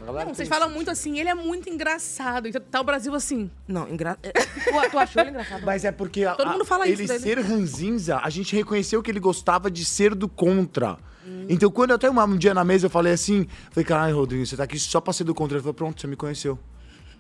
[0.07, 2.49] A Não, vocês falam muito assim, ele é muito engraçado.
[2.49, 3.51] Então tá o Brasil assim.
[3.67, 4.19] Não, engra...
[4.23, 5.63] é, tu, tu achou ele engraçado?
[5.65, 7.19] Mas é porque a- Todo a- mundo fala ele isso dele.
[7.23, 10.97] ser ranzinza, a gente reconheceu que ele gostava de ser do contra.
[11.49, 14.45] Então, quando eu até um, um dia na mesa eu falei assim, falei, caralho, Rodrigo,
[14.45, 15.57] você tá aqui só pra ser do contra.
[15.57, 16.59] Ele falou, pronto, você me conheceu.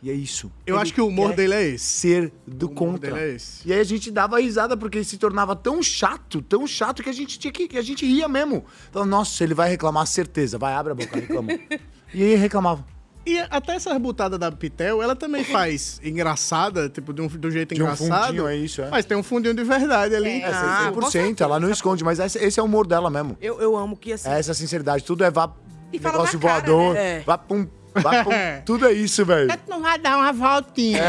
[0.02, 0.52] E é isso.
[0.66, 1.84] Eu Ele acho que o humor dele é esse.
[1.86, 3.14] Ser do O humor contra.
[3.14, 3.66] dele é esse.
[3.66, 7.08] E aí a gente dava risada porque ele se tornava tão chato, tão chato que
[7.08, 8.66] a gente tinha que, que a gente ria mesmo.
[8.92, 10.58] Falava, nossa, ele vai reclamar, certeza.
[10.58, 11.48] Vai, abre a boca, reclama.
[12.14, 12.84] e aí reclamava.
[13.26, 17.50] E até essa rebutada da Pitel, ela também faz engraçada, tipo, de um, de um
[17.50, 18.26] jeito De um engraçado.
[18.26, 18.90] fundinho, é isso, é.
[18.90, 20.42] Mas tem um fundinho de verdade ali.
[20.42, 23.36] É, Ah, com 100%, ela não esconde, mas esse, esse é o humor dela mesmo.
[23.40, 24.28] Eu, eu amo que assim.
[24.28, 25.04] É essa sinceridade.
[25.04, 25.50] Tudo é vá.
[25.92, 26.94] E fala negócio cara, voador.
[26.94, 27.18] né?
[27.18, 27.20] É.
[27.20, 27.66] Vá pum.
[27.94, 28.30] Vá pum.
[28.66, 29.48] Tudo é isso, velho.
[29.68, 31.00] Não vai dar uma voltinha.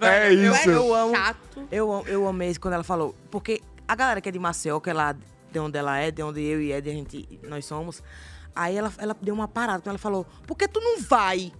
[0.00, 0.70] É isso.
[0.70, 1.14] Eu amo.
[1.14, 1.38] Chato.
[1.70, 3.14] Eu, eu amei isso quando ela falou.
[3.30, 5.12] Porque a galera que é de Maceió, que é lá
[5.52, 8.02] de onde ela é, de onde eu e Ed, a gente, nós somos.
[8.58, 11.52] Aí ela, ela deu uma parada, quando ela falou, por que tu não vai?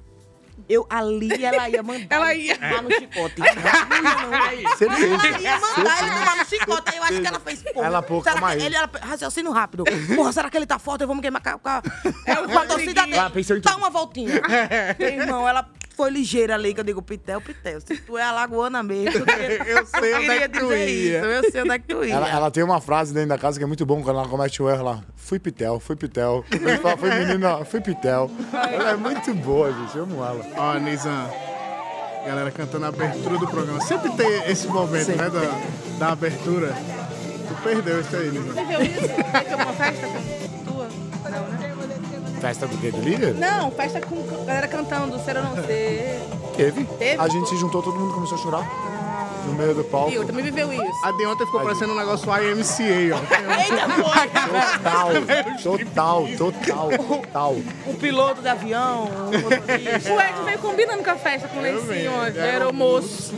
[0.69, 2.57] Eu, ali ela ia mandar Ela ele ia.
[2.57, 3.39] tomar no chicote.
[3.39, 4.77] Não ia não.
[4.77, 5.15] Certeza.
[5.15, 6.83] Ela ia mandar ele tomar no chicote.
[6.91, 7.85] Aí eu acho que ela fez, pô.
[7.85, 9.85] Ela, pô, será que ele, ela, raciocínio rápido.
[10.17, 11.07] Porra, será que ele tá forte?
[11.07, 11.83] Vamos queimar com a, com a,
[12.53, 13.19] com a torcida dele.
[13.19, 14.43] Ah, pensou em Dá uma voltinha.
[14.99, 17.81] Meu irmão, ela foi ligeira ali, que eu digo, Pitel, Pitel.
[17.81, 19.25] Se tu é alagoana mesmo,
[19.67, 21.19] Eu sei onde é que tu ia.
[21.19, 21.27] isso.
[21.27, 22.15] Eu sei onde é que tu ia.
[22.15, 24.63] Ela, ela tem uma frase dentro da casa que é muito bom quando ela comete
[24.63, 25.01] o erro lá.
[25.17, 26.45] Fui Pitel, fui Pitel.
[26.53, 28.31] Ele fala, foi menina, fui Pitel.
[28.53, 29.97] Ela é muito boa, gente.
[29.97, 30.47] Eu amo ela.
[30.57, 31.31] Ó, Nizam.
[32.25, 33.81] Galera cantando a abertura do programa.
[33.81, 35.29] Sempre tem esse momento, né?
[35.29, 36.73] Da, da abertura.
[37.49, 38.55] Tu perdeu isso aí, Nizam.
[38.83, 39.55] Isso?
[39.57, 40.07] Uma festa
[40.65, 40.89] tua?
[41.29, 41.68] Não, né?
[42.41, 42.91] Festa do quê?
[42.91, 43.35] Do líder?
[43.35, 46.21] Não, festa com galera cantando, ser ou não ser.
[46.57, 46.85] Teve.
[46.85, 47.21] Teve?
[47.21, 48.99] A gente se juntou, todo mundo começou a chorar.
[49.47, 50.11] No meio do palco.
[50.11, 51.07] E eu também viveu isso.
[51.07, 53.19] A de ontem ficou parecendo um negócio IMCA, ó.
[53.59, 55.63] Eita, foi!
[55.63, 57.57] Total, total, total.
[57.87, 60.13] O piloto de avião, o motorista.
[60.13, 62.31] O Ed veio combinando com a festa, com o lencinho, ó.
[62.31, 63.33] Já era o moço.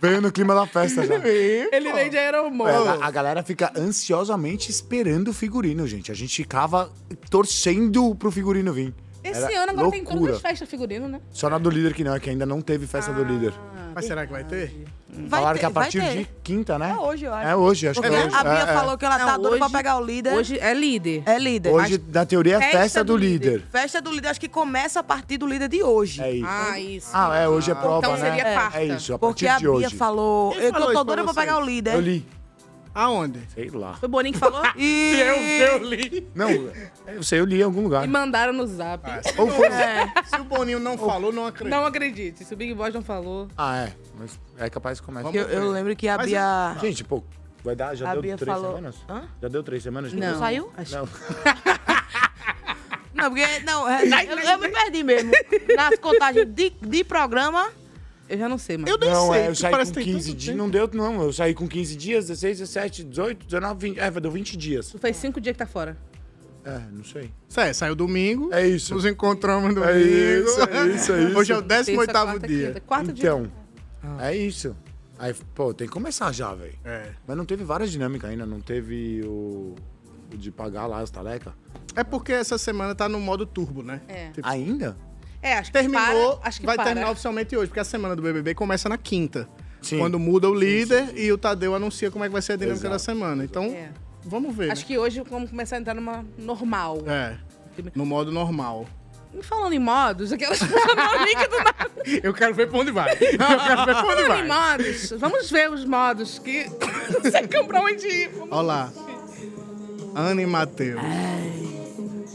[0.00, 1.14] Veio no clima da festa já.
[1.26, 2.70] Ele veio de É, aeromoço.
[2.72, 6.10] a, a galera fica ansiosamente esperando o figurino, gente.
[6.10, 6.90] A gente ficava
[7.28, 8.94] torcendo pro figurino vir.
[9.22, 10.20] Esse Era ano agora tem loucura.
[10.20, 11.20] todas as festas figurino, né?
[11.30, 13.52] Só na do líder que não, é que ainda não teve festa do líder.
[13.94, 14.84] Mas será que vai ter?
[15.12, 16.16] Vai Falaram ter, que a vai partir ter.
[16.18, 16.94] de quinta, né?
[16.96, 17.48] É hoje, eu acho.
[17.48, 18.36] É hoje, acho Porque que é hoje.
[18.36, 18.66] a Bia É, é.
[18.66, 20.32] falou que ela tá Não, doida pra pegar o líder.
[20.34, 21.22] Hoje é líder.
[21.26, 21.70] É líder.
[21.72, 23.50] Hoje, na teoria, é Festa festa, do, do líder.
[23.54, 23.66] líder.
[23.70, 26.22] Festa do líder, acho que começa a partir do líder de hoje.
[26.22, 26.46] É isso.
[26.48, 27.10] Ah, isso.
[27.12, 28.18] Ah, é, hoje é prova, Então né?
[28.30, 28.78] seria quarta.
[28.80, 29.96] É isso, a Porque partir a de Bia hoje.
[29.96, 30.52] falou.
[30.52, 31.94] Quem Eu falou tô, isso tô doida pra pegar o líder.
[31.94, 32.26] Eu li.
[32.94, 33.40] Aonde?
[33.54, 33.94] Sei lá.
[33.94, 34.62] Foi o Boninho que falou?
[34.76, 35.12] E...
[35.20, 36.28] Eu, eu li.
[36.34, 36.50] Não,
[37.06, 38.04] eu sei, eu li em algum lugar.
[38.04, 39.04] E mandaram no zap.
[39.38, 39.68] Ou foi-
[40.26, 41.70] Se o Boninho não falou, não acredito.
[41.76, 42.44] Não acredite.
[42.44, 43.46] Se o Big Boss não falou.
[43.56, 43.92] Ah, é.
[44.18, 45.28] Mas é capaz que comece.
[45.36, 46.76] Eu, eu lembro que a Mas Bia...
[46.80, 47.22] Gente, pô,
[47.62, 48.96] vai dar, já A deu Bia três falou- semanas?
[49.08, 49.22] Hã?
[49.40, 50.12] Já deu três semanas?
[50.12, 50.38] Não.
[50.38, 50.72] Saiu?
[50.76, 51.08] Acho- Não.
[53.14, 53.58] Não, porque...
[53.64, 55.30] Não, é, eu, eu me perdi mesmo.
[55.76, 57.68] Nas contagens de, de programa...
[58.30, 58.88] Eu já não sei, mas.
[58.90, 59.40] Eu nem Não, sei.
[59.40, 60.56] é, eu saí com que tem 15 tanto dias.
[60.56, 61.22] Não deu, não.
[61.22, 63.98] Eu saí com 15 dias, 16, 17, 18, 19, 20.
[63.98, 64.88] É, deu 20 dias.
[64.90, 65.98] Tu faz cinco dias que tá fora.
[66.64, 67.30] É, não sei.
[67.48, 68.50] Sério, saiu domingo.
[68.52, 68.94] É isso.
[68.94, 69.90] Nos encontramos domingo.
[69.92, 71.32] É isso, é isso, é isso.
[71.38, 72.66] Hoje é o Terça, 18 quarta, dia.
[72.68, 72.80] quinta.
[72.82, 73.50] Quarto Então, dia.
[74.26, 74.76] é isso.
[75.18, 76.74] Aí, pô, tem que começar já, velho.
[76.84, 77.10] É.
[77.26, 78.46] Mas não teve várias dinâmicas ainda.
[78.46, 79.74] Não teve o,
[80.32, 81.52] o de pagar lá as talecas.
[81.96, 84.00] É porque essa semana tá no modo turbo, né?
[84.06, 84.30] É.
[84.30, 84.96] Tipo, Ainda?
[85.42, 86.84] É, acho que terminou, para, acho que vai para.
[86.86, 89.48] terminar oficialmente hoje, porque a semana do BBB começa na quinta.
[89.80, 89.98] Sim.
[89.98, 92.80] Quando muda o líder e o Tadeu anuncia como é que vai ser a dinâmica
[92.86, 92.92] Exato.
[92.94, 93.42] da semana.
[93.44, 93.88] Então, É.
[94.24, 94.70] vamos ver.
[94.70, 97.00] Acho que hoje vamos começar a entrar numa normal.
[97.02, 97.38] né?
[97.78, 97.82] É.
[97.94, 98.86] No modo normal.
[99.32, 101.90] E falando em modos, aquelas link do nada.
[102.22, 103.12] Eu quero ver pra onde vai.
[103.12, 104.72] Eu quero ver pra onde Falando em vai.
[104.78, 106.64] modos, vamos ver os modos que.
[107.24, 108.28] Não sei como pra onde ir.
[108.30, 108.92] Vamos- Olha lá.
[110.16, 111.00] Ana e Matheus.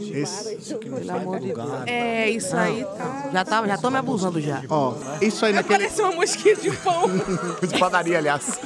[0.00, 1.70] Esse, de Deus.
[1.86, 3.30] É, isso aí tá.
[3.32, 4.62] Já, tá, já tô me abusando já.
[4.68, 5.78] ó, isso aí naquele.
[5.78, 7.04] Parece uma mosquinha de pão.
[7.66, 8.60] De padaria, aliás.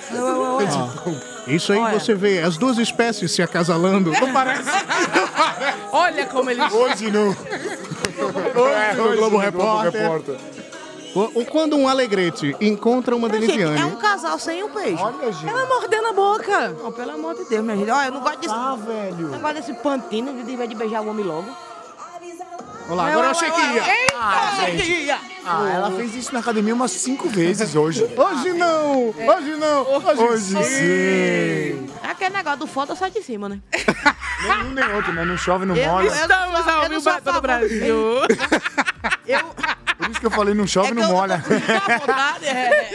[1.47, 1.99] Isso aí Olha.
[1.99, 4.11] você vê as duas espécies se acasalando.
[4.13, 4.71] Não parece?
[5.93, 6.63] Olha como ele.
[6.63, 7.29] Hoje não.
[7.31, 10.37] Hoje no Globo Repórter.
[11.15, 13.81] Ou quando um alegrete encontra uma denisiane.
[13.81, 15.03] é um casal sem o beijo.
[15.03, 15.49] Olha, gente.
[15.49, 16.69] Ela mordendo a boca.
[16.83, 17.91] Não, pelo amor de Deus, minha gente.
[17.91, 18.55] Olha, eu não gosto desse...
[18.55, 19.29] Ah, velho.
[19.29, 21.49] Não gosto desse pantino de, de beijar o homem logo.
[22.89, 23.83] Olha lá, agora eu achei que ia.
[24.19, 25.11] Ah, gente.
[25.47, 28.03] Ah, ela fez isso na academia umas cinco vezes hoje.
[28.17, 29.09] Hoje não!
[29.09, 29.83] Hoje não!
[29.95, 30.63] Hoje, Hoje sim!
[30.63, 31.91] sim.
[32.03, 33.61] É aquele negócio do foda sai de cima, né?
[34.43, 35.25] Nenhum nem outro, né?
[35.25, 36.09] Não chove, não molha.
[36.09, 37.97] Estamos ao não vivo o favor- Brasil.
[39.27, 39.39] Eu...
[40.01, 41.37] Por isso que eu falei, não chove, É não eu molha.
[41.39, 42.91] vontade, é.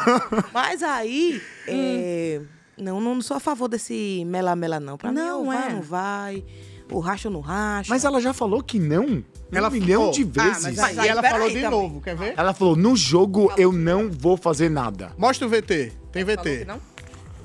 [0.52, 2.40] Mas aí, é,
[2.76, 4.96] não, não sou a favor desse mela-mela, não.
[4.98, 5.72] Pra Não, mim, ou vai é.
[5.72, 6.44] não vai.
[6.92, 7.88] O racha ou não racha.
[7.88, 9.24] Mas ela já falou que não.
[9.52, 10.30] Ela um milhão ficou.
[10.32, 10.62] de Ah, vezes.
[10.64, 11.70] mas Mas aí aí, ela falou de também.
[11.70, 12.34] novo, quer ver?
[12.36, 15.12] Ela falou, no jogo eu não vou fazer nada.
[15.16, 15.92] Mostra o VT.
[16.12, 16.64] Tem Falou que VT.
[16.66, 16.80] não?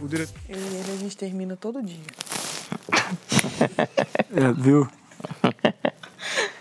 [0.02, 0.34] O diretor.
[0.50, 1.96] Eu e ele, a gente termina todo dia.
[4.36, 4.88] É, viu?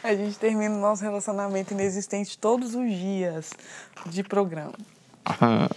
[0.05, 3.51] A gente termina o nosso relacionamento inexistente todos os dias
[4.05, 4.75] de programa.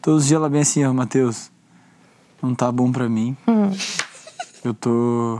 [0.00, 1.50] Todos os dias ela vem assim, ó, Matheus.
[2.40, 3.36] Não tá bom pra mim.
[4.64, 5.38] Eu tô.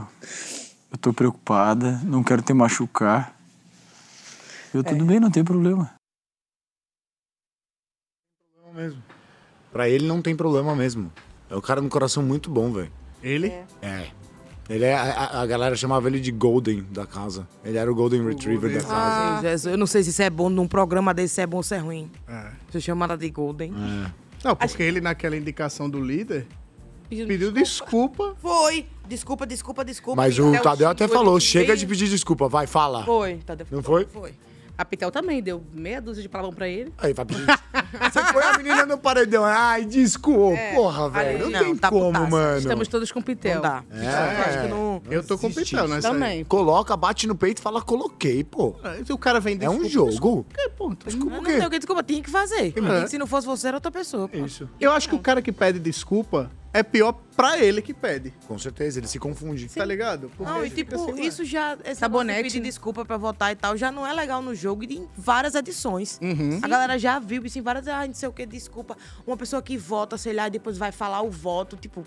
[0.91, 1.99] Eu tô preocupada.
[2.03, 3.35] Não quero te machucar.
[4.71, 5.91] Eu, tudo bem, não tem problema.
[9.71, 11.11] Pra ele não tem problema mesmo.
[11.49, 12.91] É um cara no coração muito bom, velho.
[13.23, 13.47] Ele?
[13.81, 14.11] É.
[14.69, 14.93] Ele é.
[14.93, 17.47] A, a- galera chamava ele de Golden da casa.
[17.65, 18.93] Ele era o Golden Retriever da casa.
[18.93, 21.57] Ah, Jesus, eu não sei se isso é bom num programa desse, se é bom
[21.57, 22.09] ou se é ruim.
[22.27, 22.51] É.
[22.69, 23.73] Você chama ela de Golden.
[24.43, 26.45] Não, porque ele naquela indicação do líder
[27.09, 28.35] pediu desculpa.
[28.39, 28.85] Foi.
[29.07, 30.21] Desculpa, desculpa, desculpa.
[30.21, 33.03] Mas o até Tadeu até falou: chega de pedir desculpa, vai, fala.
[33.03, 33.37] Foi.
[33.37, 34.05] Tadeu Não foi?
[34.05, 34.33] Foi.
[34.77, 36.93] A Pitel também deu meia dúzia de palavrão pra ele.
[36.99, 37.43] Aí vai pedir.
[37.91, 39.43] Você foi a menina no paredão.
[39.45, 40.57] Ai, desculpa.
[40.57, 41.29] É, Porra, velho.
[41.45, 42.27] ali- Não, tem Não, tá como, putaça.
[42.29, 42.57] mano.
[42.57, 43.55] Estamos todos com Pitel.
[43.55, 43.83] Não dá.
[43.91, 44.05] É.
[44.05, 45.01] Eu acho que não...
[45.09, 45.99] Eu tô com Pitel, né?
[46.01, 46.43] Também.
[46.45, 48.75] Coloca, bate no peito e fala, coloquei, pô.
[49.09, 50.09] O cara vem É um desculpa, jogo.
[50.09, 50.55] desculpa.
[50.77, 51.69] Pô, então- Desculpa Não o tem o quê?
[51.69, 52.73] que desculpa, tinha que fazer.
[53.03, 53.07] É.
[53.07, 54.27] Se não fosse você, era outra pessoa.
[54.27, 54.37] pô.
[54.37, 54.69] Isso.
[54.79, 58.33] Eu acho que o cara que pede desculpa é pior pra ele que pede.
[58.47, 59.67] Com certeza, ele se confunde.
[59.69, 60.29] Tá ligado?
[60.35, 61.77] Porque Não, e tipo, assim, isso já.
[61.83, 64.83] Esse Sabonete, de pedir desculpa pra votar e tal, já não é legal no jogo
[64.83, 66.19] e em várias edições.
[66.21, 66.59] Uhum.
[66.61, 67.87] A galera já viu isso em várias.
[67.87, 68.97] Ah, não sei o que, desculpa.
[69.25, 72.05] Uma pessoa que vota, sei lá, e depois vai falar o voto, tipo.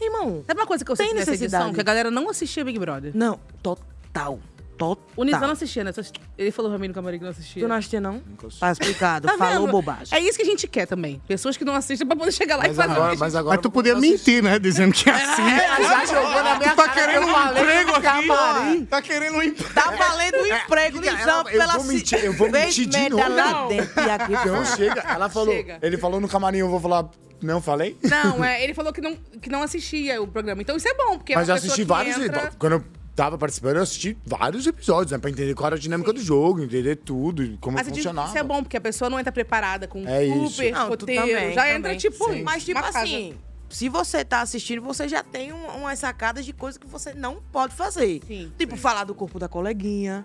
[0.00, 0.42] Irmão.
[0.46, 1.62] Sabe uma coisa que eu Tem senti nessa necessidade.
[1.64, 1.74] edição?
[1.74, 3.12] Que a galera não assistia Big Brother.
[3.14, 4.40] Não, total.
[4.76, 5.04] Total.
[5.16, 5.92] O Nizam não assistia, né?
[6.36, 7.62] Ele falou pra mim no camarim que não assistia.
[7.62, 8.20] Tu não assistia, não?
[8.60, 9.28] Tá explicado.
[9.34, 10.16] Tá Falou bobagem.
[10.16, 11.20] É isso que a gente quer também.
[11.28, 12.92] Pessoas que não assistem pra poder chegar lá e Mas fazer.
[12.92, 13.56] agora, mas agora.
[13.56, 14.58] Mas tu podia mentir, né?
[14.58, 15.42] Dizendo que assim.
[15.82, 18.02] já jogou na minha tá cara querendo que eu um emprego aqui.
[18.02, 18.84] camarim.
[18.86, 19.74] Tá querendo um emprego.
[19.74, 22.86] Tá valendo o emprego, que que Nizam, ela- eu pela vou mentir- eu vou mentir
[22.86, 23.28] de novo.
[23.28, 23.68] lá Não.
[23.68, 25.00] dentro e aqui Então chega.
[25.02, 25.54] Ela falou.
[25.54, 25.78] Chega.
[25.82, 27.08] Ele falou no camarim, eu vou falar.
[27.42, 27.96] Não falei?
[28.02, 30.62] Não, é, ele falou que não, que não assistia o programa.
[30.62, 32.16] Então isso é bom, porque Mas é eu uma pessoa assisti que vários.
[32.18, 32.52] entra...
[32.58, 35.18] Quando eu tava participando, eu assisti vários episódios, né?
[35.18, 38.28] Pra entender qual era a dinâmica do jogo, entender tudo, como Mas funcionava.
[38.28, 40.48] isso é bom, porque a pessoa não entra preparada com É isso.
[40.56, 41.20] super Não, tu roteiro.
[41.26, 41.76] também, já também.
[41.76, 42.42] entra, tipo, Sim.
[42.42, 43.04] Mas, tipo uma casa.
[43.04, 43.34] assim,
[43.68, 47.40] se você tá assistindo, você já tem um- umas sacadas de coisas que você não
[47.52, 48.20] pode fazer.
[48.26, 48.52] Sim.
[48.58, 50.24] Tipo, falar do corpo da coleguinha.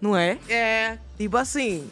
[0.00, 0.38] Não é?
[0.48, 0.98] É.
[1.16, 1.88] Tipo assim.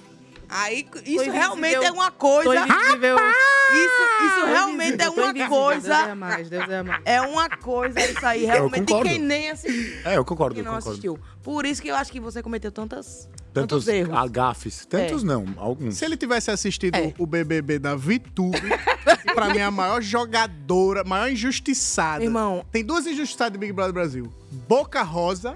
[0.48, 2.54] Aí, isso realmente é uma coisa.
[2.64, 5.88] Isso, isso realmente é uma coisa.
[5.88, 7.02] Deus é mais, Deus é mais.
[7.04, 9.10] É uma coisa isso aí, realmente, de concordo.
[9.10, 9.98] quem nem assistiu.
[10.04, 10.90] É, eu concordo, Quem eu não concordo.
[10.90, 11.18] assistiu.
[11.42, 13.28] Por isso que eu acho que você cometeu tantas,
[13.60, 14.14] Tantos tantos erros.
[14.16, 14.86] agafes.
[14.86, 15.26] Tantos É.
[15.26, 15.96] não, alguns.
[15.96, 17.12] Se ele tivesse assistido É.
[17.18, 22.22] o BBB da VTube, que pra mim é a maior jogadora, maior injustiçada.
[22.24, 22.64] Irmão.
[22.70, 24.32] Tem duas injustiçadas do Big Brother Brasil.
[24.68, 25.54] Boca Rosa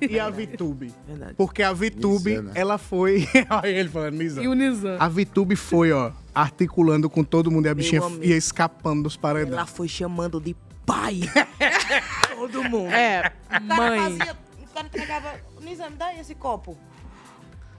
[0.00, 0.92] e a VTube.
[1.06, 1.34] Verdade.
[1.36, 2.52] Porque a VTube, né?
[2.54, 3.26] ela foi...
[3.50, 4.42] Olha ele falando, Nizam.
[4.44, 4.96] E o Nizam.
[4.98, 8.24] A VTube foi, ó, articulando com todo mundo e a bichinha amigo.
[8.24, 9.52] ia escapando dos paredões.
[9.54, 10.54] Ela foi chamando de
[10.84, 11.20] pai.
[12.34, 12.90] Todo mundo.
[12.90, 14.00] É, O cara mãe.
[14.18, 16.76] fazia, o cara entregava, Nizam, me dá aí esse copo.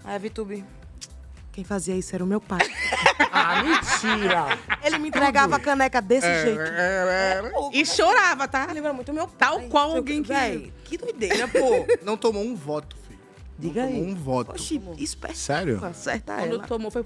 [0.03, 0.65] Aí a Vitube,
[1.51, 2.59] quem fazia isso era o meu pai.
[3.33, 4.59] Ah, mentira!
[4.83, 6.59] Ele me entregava a caneca desse jeito.
[7.71, 8.67] E chorava, tá?
[8.73, 9.37] Lembra muito meu pai.
[9.37, 11.87] Tal qual alguém que- Véi, que doideira, pô.
[12.03, 13.19] Não tomou um voto, filho.
[13.57, 14.11] Diga Tomou aí.
[14.11, 14.51] um voto.
[14.51, 15.37] Oxi, esperta.
[15.37, 15.85] Sério?
[15.85, 16.67] Acerta Quando ela.
[16.67, 17.05] tomou, foi.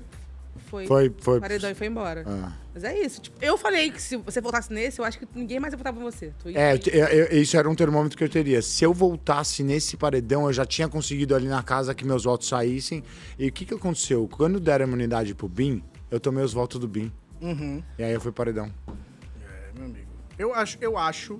[0.67, 0.87] Foi.
[0.87, 1.39] Foi, foi.
[1.39, 2.23] Paredão e foi embora.
[2.27, 2.51] Ah.
[2.73, 3.21] Mas é isso.
[3.21, 5.93] Tipo, eu falei que se você voltasse nesse, eu acho que ninguém mais ia votar
[5.93, 6.33] pra você.
[6.39, 8.61] Tu ia- É, eu- eu- isso era um termômetro que eu teria.
[8.61, 12.47] Se eu voltasse nesse paredão, eu já tinha conseguido ali na casa que meus votos
[12.47, 13.03] saíssem.
[13.37, 14.27] E o que, que aconteceu?
[14.27, 17.11] Quando deram a imunidade pro Bin, eu tomei os votos do Bin.
[17.41, 17.83] Uhum.
[17.97, 18.71] E aí eu fui paredão.
[18.87, 20.07] É, meu amigo.
[20.37, 21.37] Eu acho, eu acho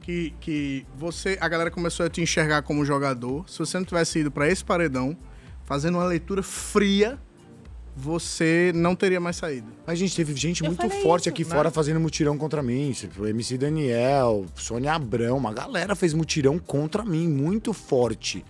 [0.00, 3.48] que, que você, a galera começou a te enxergar como jogador.
[3.48, 5.16] Se você não tivesse ido pra esse paredão,
[5.64, 7.18] fazendo uma leitura fria,
[7.94, 9.68] você não teria mais saído.
[9.86, 11.50] Mas, gente, teve gente Eu muito forte isso, aqui né?
[11.50, 12.92] fora fazendo mutirão contra mim.
[12.92, 18.44] Tipo, MC Daniel, Sônia Abrão, uma galera fez mutirão contra mim, muito forte.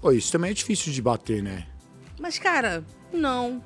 [0.00, 1.66] Pô, isso também é difícil de bater, né?
[2.18, 3.62] Mas, cara, não.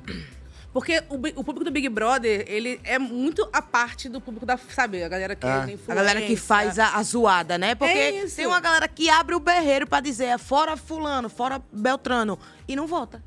[0.72, 4.58] Porque o, o público do Big Brother, ele é muito a parte do público da,
[4.58, 7.76] sabe, a galera que é, da A galera que faz a, a zoada, né?
[7.76, 8.34] Porque É isso.
[8.34, 12.36] tem uma galera que abre o berreiro pra dizer é fora fulano, fora Beltrano,
[12.66, 13.22] e não vota.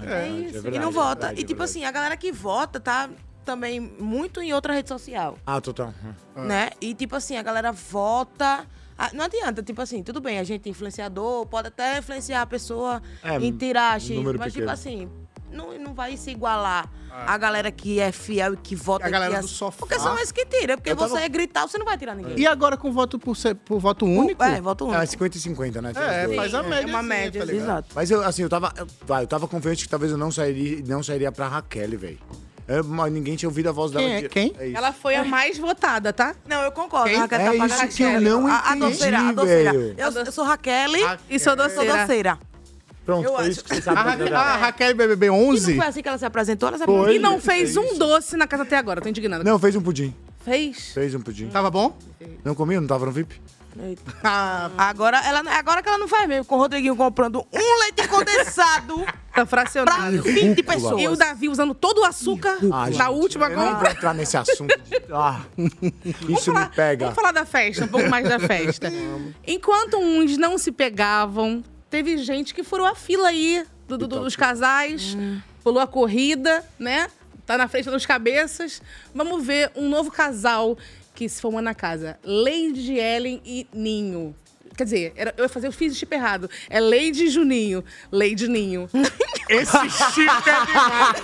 [0.00, 0.52] É, isso.
[0.54, 1.08] verdade, e não é vota.
[1.14, 1.70] verdade, e é tipo verdade.
[1.70, 3.08] assim, a galera que vota tá
[3.44, 5.94] também muito em outra rede social, Ah, total.
[6.34, 6.70] né?
[6.80, 8.66] E tipo assim, a galera vota...
[8.98, 12.46] ah, Não adianta, tipo assim, tudo bem, a gente é influenciador, pode até influenciar a
[12.46, 14.70] pessoa É, em tiragem, mas tipo pequeno.
[14.70, 15.08] assim,
[15.50, 19.06] não, não vai se igualar a galera que é fiel e que vota.
[19.06, 19.78] A galera que do as- sofá.
[19.78, 22.38] Porque são esses que tiram, porque tava- você gritar, você não vai tirar ninguém.
[22.38, 24.42] E agora com voto por, ser, por voto único?
[24.42, 25.00] É, voto único.
[25.02, 25.92] É 50 e 50, né?
[25.96, 26.82] É, faz a média.
[26.82, 27.64] é uma assim, média, tá ligado?
[27.64, 27.88] Exato.
[27.94, 28.72] Mas eu, assim, eu tava.
[28.76, 28.86] eu-
[29.20, 32.18] eu tava confiante que talvez eu não sairia, não sairia pra Raquel, velho.
[32.68, 34.04] É, mas ninguém tinha ouvido a voz dela.
[34.04, 34.20] Quem é?
[34.22, 34.54] de- Quem?
[34.58, 34.72] É.
[34.72, 36.34] Ela foi a mais votada, tá?
[36.48, 37.08] Não, eu concordo.
[37.08, 37.16] Quem?
[37.16, 38.20] A Raquel É tá isso pagando que eu Raquel.
[38.22, 39.74] não a, a entendi, doceira, a doceira.
[39.96, 40.90] Eu, eu sou Raquel
[41.30, 42.38] E sou eu sou doceira.
[43.06, 43.96] Pronto, eu foi acho- isso que você A, sabe.
[43.96, 44.34] Raquel, fazer.
[44.34, 45.76] a Raquel BBB E não 11?
[45.76, 46.68] foi assim que ela se apresentou?
[46.68, 46.94] Ela se Foi.
[47.00, 47.16] apresentou.
[47.16, 49.42] E não fez um doce na casa até agora, tô indignada.
[49.44, 50.12] Não, fez um pudim.
[50.44, 50.92] Fez?
[50.92, 51.48] Fez um pudim.
[51.48, 51.96] Tava bom?
[52.44, 52.80] Não comia?
[52.80, 53.40] Não tava no VIP?
[53.78, 54.02] Eita.
[54.24, 58.08] Ah, Agora, ela, agora que ela não faz mesmo, com o Rodriguinho comprando um leite
[58.08, 60.22] condensado Tá pra fracionado.
[60.22, 61.02] 20 pessoas.
[61.02, 63.90] E o Davi usando todo o açúcar Ah, gente, última Eu nem vou compra.
[63.92, 64.74] entrar nesse assunto.
[64.84, 65.42] de- Ah,
[66.26, 67.04] isso me falar- pega.
[67.04, 68.90] Vamos falar da festa, um pouco mais da festa.
[69.46, 74.20] Enquanto uns não se pegavam, teve gente que furou a fila aí do- do- do-
[74.24, 75.16] dos casais,
[75.62, 77.08] pulou a corrida, né?
[77.44, 78.82] Tá na frente dos cabeças.
[79.14, 80.76] Vamos ver um novo casal
[81.14, 82.18] que se formou na casa.
[82.24, 84.34] Lady Ellen e Ninho.
[84.76, 86.50] Quer dizer, era- eu ia fazer, eu fiz o chip errado.
[86.68, 87.82] É Lady Juninho.
[88.12, 88.88] Lady Ninho.
[89.48, 91.16] esse chip é demais.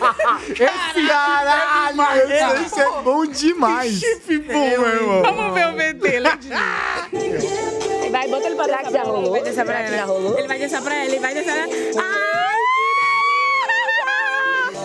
[0.50, 3.98] Esse Caralho, isso é bom demais.
[4.00, 5.22] chip bom, meu irmão.
[5.22, 6.62] Vamos ver o VT, Lady Ninho.
[8.10, 8.90] Vai, bota ele pra descer.
[8.92, 9.30] Já rolou?
[9.32, 9.96] Vai descer pra ela.
[9.96, 10.38] Já rolou?
[10.38, 11.72] Ele vai descer pra ela, ele vai descer pra ela.
[12.02, 12.12] Ai!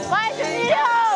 [0.10, 1.07] Vai, Juninho!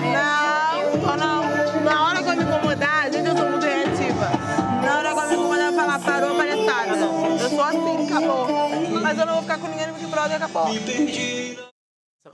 [0.00, 1.82] Não, tô não.
[1.84, 4.30] Na hora que eu me incomodar, gente, eu sou muito reativa.
[4.84, 6.96] Na hora que eu me incomodar, eu falar parou, palhaçada.
[6.96, 8.48] Eu sou assim, acabou.
[9.02, 10.68] Mas eu não vou ficar com ninguém no Big Brother, acabou.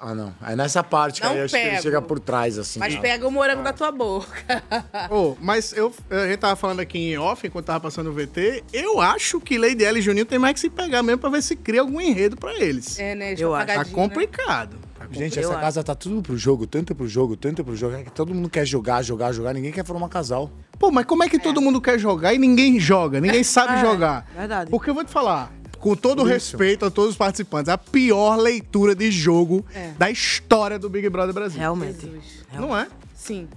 [0.01, 0.33] Ah, não.
[0.47, 1.83] É nessa parte que Não aí eu acho que ele pego.
[1.83, 2.79] chega por trás, assim.
[2.79, 3.01] Mas ó.
[3.01, 4.29] pega o morango da tua boca.
[5.11, 8.63] Ô, mas eu, a gente tava falando aqui em off, enquanto tava passando o VT,
[8.73, 11.43] eu acho que Lady Ella e Juninho tem mais que se pegar mesmo pra ver
[11.43, 12.99] se cria algum enredo pra eles.
[12.99, 13.35] É, né?
[13.37, 13.67] Eu acho.
[13.67, 14.69] Tá apagadinho, né?
[15.11, 17.95] Gente, essa casa tá tudo pro jogo, tanto pro jogo, tanto pro jogo.
[17.97, 19.55] é que Todo mundo quer jogar, jogar, jogar.
[19.55, 20.51] Ninguém quer formar casal.
[20.79, 23.21] Pô, mas como é que todo mundo quer jogar e ninguém joga?
[23.21, 24.27] Ninguém sabe É, jogar.
[24.37, 24.71] verdade.
[24.71, 26.29] Porque eu vou te falar, com todo isso.
[26.29, 29.93] respeito a todos os participantes, a pior leitura de jogo É.
[29.99, 31.59] da história do Big Brother Brasil.
[31.59, 32.01] Realmente.
[32.01, 32.45] Jesus.
[32.53, 32.87] Não é?
[33.15, 33.49] Sim.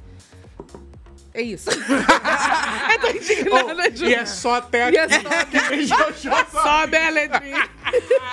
[1.34, 1.70] É isso.
[1.72, 4.06] eu tô indignada, Ju.
[4.06, 5.16] E é só até E aqui.
[5.16, 7.70] é só até Sobe a letrinha.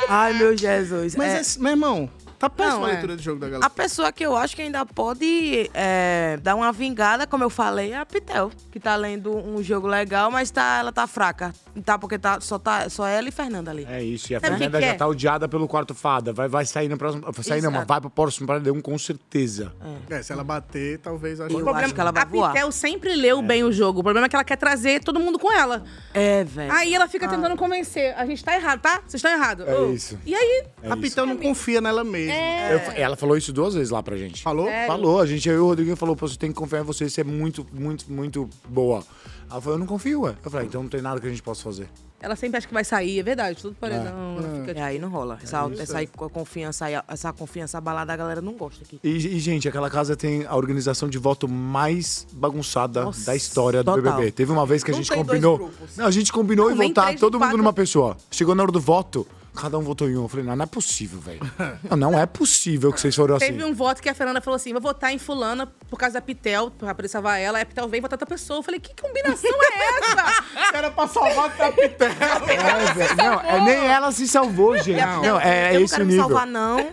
[0.09, 1.15] Ai, meu Jesus.
[1.15, 2.93] Mas, É, esse- meu irmão, tá péssima a é.
[2.93, 3.67] leitura do jogo da galera.
[3.67, 7.93] A pessoa que eu acho que ainda pode é, dar uma vingada, como eu falei,
[7.93, 11.53] é a Pitel, que tá lendo um jogo legal, mas tá, ela tá fraca.
[11.85, 13.87] Tá, porque tá, só, tá, só ela e Fernanda ali.
[13.89, 14.97] É isso, e a Sabe o que Fernanda que já é?
[14.97, 16.33] tá odiada pelo quarto fada.
[16.33, 17.23] Vai, vai sair no próximo.
[17.31, 19.73] Vai sair, não, mas vai pro próximo paredão com certeza.
[20.09, 22.53] É, se ela bater, talvez acho Eu acho que ela vai a voar.
[22.53, 24.01] Pitel sempre leu bem o jogo.
[24.01, 25.85] O problema é que ela quer trazer todo mundo com ela.
[26.15, 26.73] É, velho.
[26.73, 28.15] Aí ela fica tentando convencer.
[28.17, 29.01] A gente tá errado, tá?
[29.07, 29.67] Vocês estão errados.
[29.67, 30.19] É Ô, isso.
[30.25, 30.65] E aí?
[30.83, 30.97] É a.
[30.97, 32.28] Pitel não confia nela mesma.
[32.33, 34.43] Eu- ela falou isso duas vezes lá pra gente.
[34.43, 34.67] Falou?
[34.67, 34.87] Sério?
[34.87, 37.09] Falou, a gente, eu e o Rodriguinho falou, pô, você tem que confiar em você,
[37.09, 39.03] você é muito, muito, muito boa.
[39.51, 40.35] Ela falou, eu não confio, ué.
[40.45, 41.89] Eu falei, então não tem nada que a gente possa fazer.
[42.21, 43.63] Ela sempre acha que vai sair, é verdade.
[43.63, 44.37] Tudo paredão.
[44.39, 45.39] ela fica É, aí não rola.
[45.41, 48.99] Essa, essa, aí, com a confiança, essa confiança abalada, a galera não gosta aqui.
[49.05, 53.85] E, e, gente, aquela casa tem a organização de voto mais bagunçada Nossa, da história
[53.85, 54.15] do total.
[54.17, 54.33] BBB.
[54.33, 55.71] Teve uma vez que a gente combinou.
[55.97, 57.57] Não, a gente combinou Não, nem votar todo nem mundo quatro.
[57.59, 58.17] numa pessoa.
[58.33, 59.25] Chegou na hora do voto,
[59.59, 60.23] cada um votou em um.
[60.23, 61.41] Eu falei, não, não é possível, velho.
[61.91, 63.47] Não, não é possível que vocês foram assim.
[63.47, 66.21] Teve um voto que a Fernanda falou assim: vou votar em fulana por causa da
[66.21, 67.59] Pitel, pra poder salvar ela.
[67.59, 68.59] Aí a Pitel veio votar outra pessoa.
[68.59, 70.45] Eu falei, que combinação é essa?
[70.77, 72.09] Era pra salvar a Pitel.
[72.49, 73.17] É, velho.
[73.17, 75.01] Não, é, nem ela se salvou, gente.
[75.01, 76.89] Não, é, é eu não esse quero me salvar, não.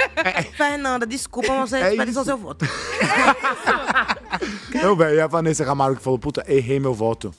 [0.55, 2.31] Fernanda, desculpa, mas você É desperdiçou isso.
[2.31, 2.65] seu voto.
[4.73, 7.33] Não, velho, e a Vanessa Camargo que falou, puta, errei meu voto.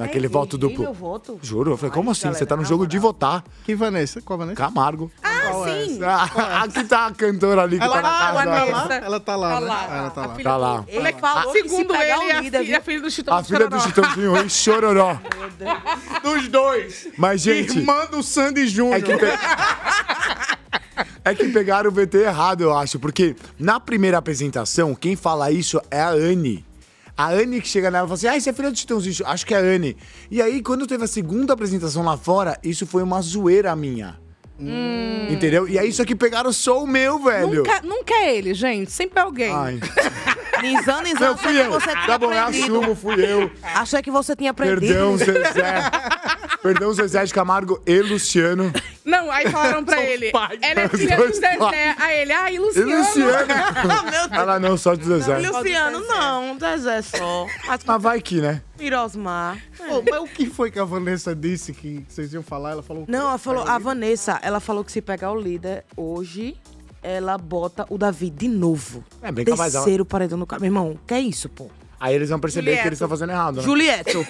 [0.00, 0.82] Naquele voto duplo.
[0.82, 1.38] meu voto.
[1.42, 2.22] Juro, eu falei, como Ai, assim?
[2.22, 3.44] galera, Você tá no jogo de votar.
[3.64, 4.20] Que Vanessa?
[4.22, 4.56] Qual Vanessa?
[4.56, 5.10] Camargo.
[5.22, 5.98] Ah, Qual é sim.
[6.02, 8.40] Ah, Aqui tá a cantora ali que Ela, tá na ah, casa.
[8.40, 9.04] ela tá lá?
[9.04, 9.66] Ela tá lá, Tá né?
[9.66, 9.86] lá.
[9.90, 10.34] Ah, Ela tá lá.
[10.42, 10.84] Tá lá.
[10.88, 13.44] Ele falou que se Segundo pegar ele, é a, filha, a filha do Chitão A
[13.44, 15.18] filha do Chitãozinho e Chororó.
[16.22, 17.08] Dos dois.
[17.16, 18.96] Mas, gente, Irmã do Sandy Júnior.
[18.96, 19.12] é que,
[21.24, 22.98] é que pegaram o VT errado, eu acho.
[22.98, 26.64] Porque na primeira apresentação, quem fala isso é a Anne.
[27.24, 29.16] A Anne que chega nela e fala assim, ah, você é filha do Chitãozinho.
[29.26, 29.96] Acho que é a Anne.
[30.30, 34.18] E aí, quando teve a segunda apresentação lá fora, isso foi uma zoeira minha.
[35.30, 35.66] Entendeu?
[35.68, 37.48] E é isso aqui pegaram só o meu, velho.
[37.64, 38.90] Nunca, nunca é ele, gente.
[38.92, 39.52] Sempre é alguém.
[39.52, 39.80] Ai.
[40.62, 41.70] Nizam, Nizam, Não, fui que eu.
[41.70, 42.76] você tinha Tá bom, eu aprendido.
[42.78, 43.50] assumo, fui eu.
[43.62, 44.80] Achei que você tinha aprendido.
[44.80, 45.90] Perdão, Zezé.
[46.62, 48.70] Perdão, Zezé de Camargo e Luciano.
[49.04, 50.30] Não, aí falaram pra ele.
[50.60, 51.94] Ela é filha do Zezé.
[51.98, 52.98] Aí ele, ai, E Luciano.
[52.98, 53.46] Luciano.
[54.10, 54.32] Meu Deus.
[54.42, 55.38] Ela não, só de Zezé.
[55.38, 56.58] Luciano, não.
[56.58, 57.46] Zezé só.
[57.66, 58.62] Mas Mas vai que, né?
[58.78, 59.58] Mirosmar.
[59.76, 62.72] Pô, mas o que foi que a Vanessa disse que vocês iam falar?
[62.72, 63.04] Ela falou?
[63.08, 66.56] Não, ela falou, a Vanessa, ela falou que se pegar o líder hoje,
[67.02, 69.04] ela bota o Davi de novo.
[69.22, 70.60] É, bem Terceiro paredão no carro.
[70.60, 71.70] Meu irmão, que é isso, pô?
[72.00, 72.82] Aí eles vão perceber Julieto.
[72.82, 73.62] que eles estão fazendo errado, né?
[73.62, 74.26] Julieto.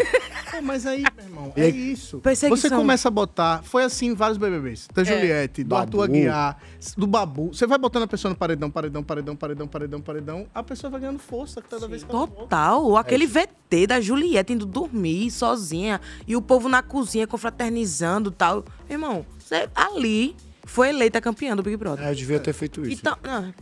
[0.51, 2.19] Pô, mas aí, meu irmão, é isso.
[2.19, 2.69] Perseguição.
[2.69, 3.63] Você começa a botar.
[3.63, 4.89] Foi assim em vários BBBs.
[4.93, 5.77] Da Juliette, do.
[5.77, 6.59] Arthur Aguiar,
[6.97, 7.55] do Babu.
[7.55, 10.47] Você vai botando a pessoa no paredão, paredão, paredão, paredão, paredão, paredão.
[10.53, 12.43] A pessoa vai ganhando força toda vez que ela volta.
[12.43, 12.97] Total.
[12.97, 18.65] Aquele VT da Juliette indo dormir sozinha e o povo na cozinha confraternizando e tal.
[18.89, 22.05] Irmão, você ali foi eleita campeã do Big Brother.
[22.05, 23.01] É, eu devia ter feito isso.
[23.01, 23.17] Então,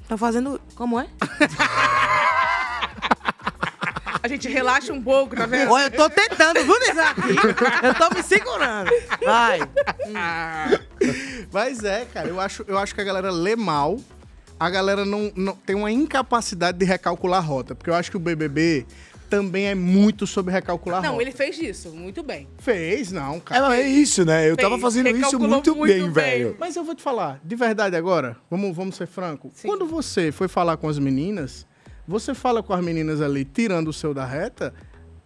[0.09, 0.59] tá fazendo.
[0.75, 1.09] Como é?
[4.23, 5.71] A gente relaxa um pouco, tá vendo?
[5.71, 7.87] Olha, eu tô tentando, viu, aqui?
[7.87, 8.91] Eu tô me segurando.
[9.25, 9.61] Vai.
[11.53, 13.99] Mas é, cara, eu acho, eu acho que a galera lê mal.
[14.59, 17.75] A galera não, não tem uma incapacidade de recalcular a rota.
[17.77, 18.85] Porque eu acho que o BBB
[19.31, 21.23] também é muito sobre recalcular Não, rota.
[21.23, 22.49] ele fez isso muito bem.
[22.59, 23.69] Fez, não, É, cara.
[23.69, 24.51] mas é isso, né?
[24.51, 26.11] Eu tava Fez, fazendo isso muito, muito bem, bem.
[26.11, 26.57] velho.
[26.59, 29.53] Mas eu vou te falar, de verdade agora, vamos, vamos ser franco.
[29.63, 31.67] Quando você foi falar com as meninas,
[32.09, 34.73] você fala com as meninas ali, tirando o seu da reta,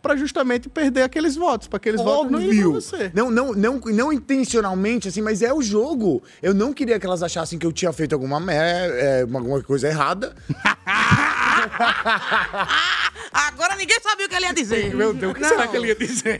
[0.02, 2.72] pra justamente perder aqueles votos, pra aqueles votos não irem Óbvio.
[2.80, 3.12] você.
[3.14, 6.20] Não, não, não, não intencionalmente, assim, mas é o jogo.
[6.42, 9.86] Eu não queria que elas achassem que eu tinha feito alguma, é, uma- alguma coisa
[9.86, 10.34] errada.
[13.32, 14.94] Agora ninguém sabia o que ele ia dizer.
[14.94, 15.48] Meu Deus, o que Não.
[15.48, 16.38] será que ele ia dizer?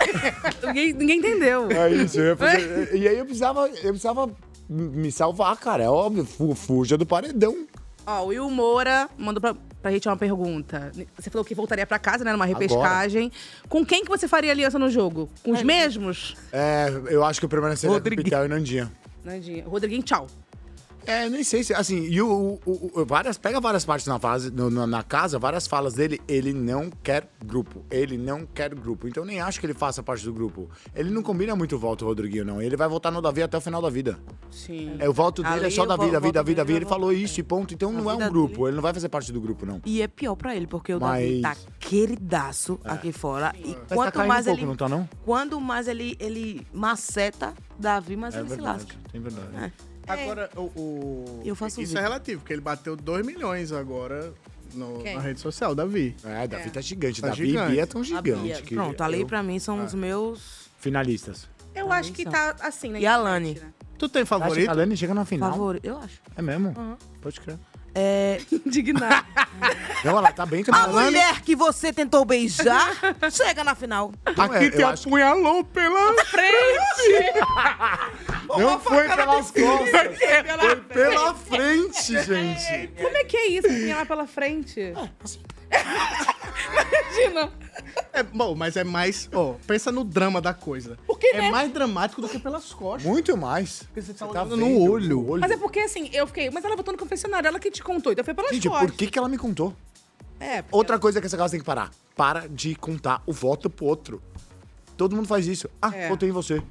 [0.66, 1.68] Ninguém, ninguém entendeu.
[1.70, 4.30] É isso, eu ia fazer- E aí eu precisava, eu precisava
[4.68, 5.84] me salvar, cara.
[5.84, 7.66] É óbvio, fu- fuja do paredão.
[8.06, 10.90] Ó, o Will Moura mandou pra, pra gente uma pergunta.
[11.16, 12.32] Você falou que voltaria pra casa, né?
[12.32, 13.30] Numa repescagem.
[13.68, 15.28] Com quem que você faria aliança no jogo?
[15.42, 16.36] Com os mesmos?
[16.52, 18.24] É, eu acho que eu permaneceria com Rodriguinho.
[18.24, 18.92] Pitel e Nandinha.
[19.24, 19.64] Nandinha.
[19.64, 20.26] Rodriguinho, tchau.
[21.06, 24.50] É, nem sei se, assim, e o, o- o- várias, pega várias partes na, fase,
[24.50, 29.08] no- na, na casa, várias falas dele, ele não quer grupo, ele não quer grupo,
[29.08, 30.70] então nem acho que ele faça parte do grupo.
[30.94, 33.60] Ele não combina muito o voto, Rodriguinho, não, ele vai votar no Davi até o
[33.60, 34.18] final da vida.
[34.50, 34.94] Sim.
[34.98, 37.40] É, o voto dele Ali é só Davi, Davi, Davi, Davi, é ele falou isso
[37.40, 38.66] e ponto, então não é um vida grupo, dele.
[38.68, 39.80] ele não vai fazer parte do grupo, não.
[39.84, 43.52] E é pior pra ele, porque o Davi Mas- tá queridaço aqui fora.
[43.58, 44.66] E Mas tá quanto caindo mais um pouco, ele.
[44.66, 45.08] não tá, não?
[45.24, 48.96] Quando mais ele, ele maceta Davi, mais É ele se verdade, lasca.
[49.10, 49.48] tem verdade.
[49.56, 49.91] É.
[50.06, 51.98] Agora, o, o- Eu faço isso vídeo.
[51.98, 54.32] é relativo, porque ele bateu 2 milhões agora
[54.74, 55.14] no- Quem?
[55.16, 56.16] na rede social, Davi.
[56.24, 57.20] É, Davi tá gigante.
[57.20, 57.72] Tá Davi gigante.
[57.72, 58.42] e Bia tão A gigante.
[58.42, 58.62] Bia.
[58.62, 61.48] que Pronto, ali eu- pra mim são os meus Finalistas.
[61.74, 63.00] Eu acho que tá assim, né?
[63.00, 63.60] E a Lani?
[63.96, 64.68] Tu tem que favorito?
[64.68, 65.50] a Lani chega na final?
[65.52, 65.88] favoritos.
[65.88, 66.20] Eu acho.
[66.36, 66.74] É mesmo?
[67.20, 67.56] Pode crer.
[67.94, 69.26] É, Indignado.
[70.04, 72.90] Não, ela tá bem a mulher que você tentou beijar
[73.30, 74.12] chega na final.
[74.26, 77.32] É, Aqui eu te apunhalou pela frente.
[78.58, 80.18] Não foi pelas costas.
[80.18, 82.88] Foi pela frente, gente.
[83.00, 83.68] Como é que é isso?
[83.68, 84.92] Vinha lá pela frente.
[86.72, 87.52] Imagina.
[88.12, 89.28] É, bom, mas é mais.
[89.32, 90.98] Ó, pensa no drama da coisa.
[91.06, 91.50] Porque, é né?
[91.50, 93.10] mais dramático do que pelas costas.
[93.10, 93.84] Muito mais.
[93.84, 95.38] Porque você tá Você tá vendo no olho.
[95.40, 96.50] Mas é porque assim, eu fiquei.
[96.50, 98.90] Mas ela botou no confessionário, ela que te contou, então foi pelas Gente, costas.
[98.90, 99.74] por que, que ela me contou?
[100.38, 101.90] É, Outra coisa que essa casa tem que parar.
[102.16, 104.22] Para de contar o voto pro outro.
[104.96, 105.68] Todo mundo faz isso.
[105.80, 106.08] Ah, É.
[106.08, 106.62] votei em você.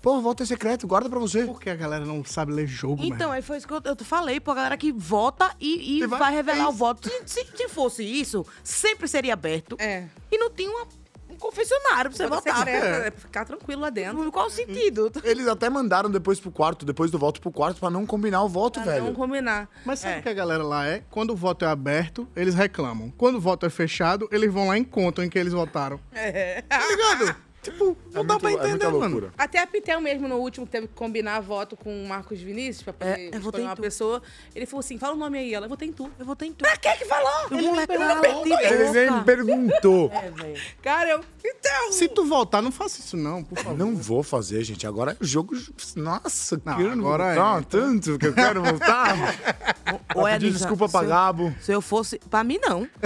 [0.00, 1.44] Pô, o voto é secreto, guarda pra você.
[1.44, 3.32] Por que a galera não sabe ler jogo, Então, mano?
[3.32, 6.18] aí foi isso que eu, eu falei, pô, a galera que vota e, e vai-
[6.20, 6.68] vai, é revelar isso.
[6.68, 7.08] o voto.
[7.08, 9.76] Se, se- se fosse isso, sempre seria aberto.
[9.78, 10.04] É.
[10.30, 10.86] E não tinha uma-
[11.30, 12.56] um confessionário pra você votar.
[12.58, 14.30] secreto, é ficar tranquilo lá dentro.
[14.32, 15.10] Qual o sentido?
[15.24, 18.48] Eles até mandaram depois pro quarto, depois do voto pro quarto, pra não combinar o
[18.48, 19.04] voto, Pra velho.
[19.06, 19.68] não combinar.
[19.84, 20.18] Mas sabe É.
[20.20, 21.02] o que a galera lá é?
[21.10, 23.12] Quando o voto é aberto, eles reclamam.
[23.18, 26.00] Quando o voto é fechado, eles vão lá e contam em que eles votaram.
[26.12, 26.62] É.
[26.62, 27.36] Tá ligado?
[27.62, 29.32] Tipo, não É dá muito- pra é entender, muita mano.
[29.36, 32.82] Até a Pitel mesmo, no último, que teve que combinar voto com o Marcos Vinícius
[32.82, 33.82] pra poder É, escolher uma tu.
[33.82, 34.22] pessoa.
[34.54, 35.52] Ele falou assim, fala o nome aí.
[35.52, 36.10] Ela, eu votei em tu.
[36.18, 36.66] Eu votei em tudo.
[36.68, 37.30] Pra que que falou?
[37.50, 40.10] Ele me meti Ele nem me perguntou.
[40.14, 40.60] É, velho.
[40.82, 41.24] Cara, eu...
[41.44, 41.92] Então...
[41.92, 43.76] Se tu voltar, não faça isso não, por favor.
[43.76, 44.86] Não vou fazer, gente.
[44.86, 45.54] Agora é o jogo.
[45.96, 47.64] Nossa, Não, quero agora voltar é.
[47.64, 49.14] tanto que eu quero voltar.
[50.14, 51.54] Ô, pedir desculpa pra se eu- Gabo.
[51.60, 52.18] Se eu fosse.
[52.30, 52.88] Pra mim, não.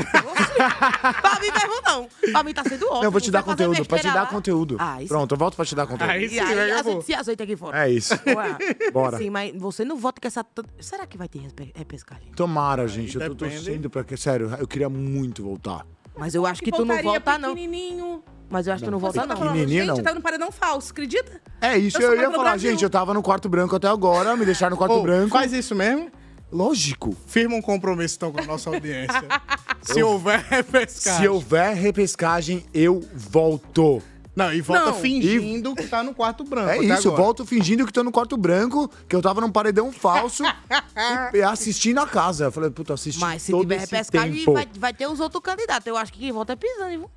[1.23, 2.09] Pra mim mesmo, não.
[2.33, 3.05] Pra mim tá sendo ótimo.
[3.05, 4.27] Eu vou te dar conteúdo, pra te dar lá.
[4.43, 4.77] Conteúdo.
[4.79, 5.09] Ah, isso.
[5.09, 6.11] Pronto, eu volto pra te dar conteúdo.
[6.11, 6.93] Aí E aí, vai, a acabou.
[6.95, 7.87] gente se azeita aqui fora.
[7.87, 8.15] É isso.
[8.27, 8.57] Ué,
[8.93, 9.19] Bora.
[9.19, 10.45] Sim, mas você não vota com essa.
[10.81, 11.41] Será que vai ter
[11.75, 12.33] repescagem?
[12.35, 13.17] Tomara, gente.
[13.17, 13.65] Eu tô Depende.
[13.65, 14.17] torcendo pra que.
[14.17, 15.87] Sério, eu queria muito voltar.
[16.17, 16.97] Mas eu acho que tu não
[17.39, 17.55] não.
[17.55, 18.23] pequenininho.
[18.51, 19.35] Mas eu acho que tu não tá não.
[19.37, 20.03] falando, gente, não.
[20.03, 21.41] tá no paredão falso, acredita?
[21.59, 22.71] É isso, Eu eu, ia falar, Brasil.
[22.71, 25.31] gente, eu tava no quarto branco até agora, me deixaram no quarto Ô, branco.
[25.31, 26.11] Faz isso mesmo?
[26.53, 27.17] Lógico.
[27.27, 29.23] Firma um compromisso então com a nossa audiência.
[29.81, 31.21] Se houver repescagem.
[31.23, 34.03] Se houver repescagem, eu volto.
[34.35, 34.95] Não, e volta Não.
[34.95, 36.71] fingindo que tá no quarto branco.
[36.71, 37.23] É isso, eu agora.
[37.23, 40.43] volto fingindo que tô no quarto branco, que eu tava num paredão falso
[41.35, 42.45] e, e assistindo a casa.
[42.45, 45.43] Eu falei, puta, assisti Mas se todo tiver esse repescagem, vai, vai ter os outros
[45.43, 45.87] candidatos.
[45.87, 47.11] Eu acho que quem vota é Pisani, viu?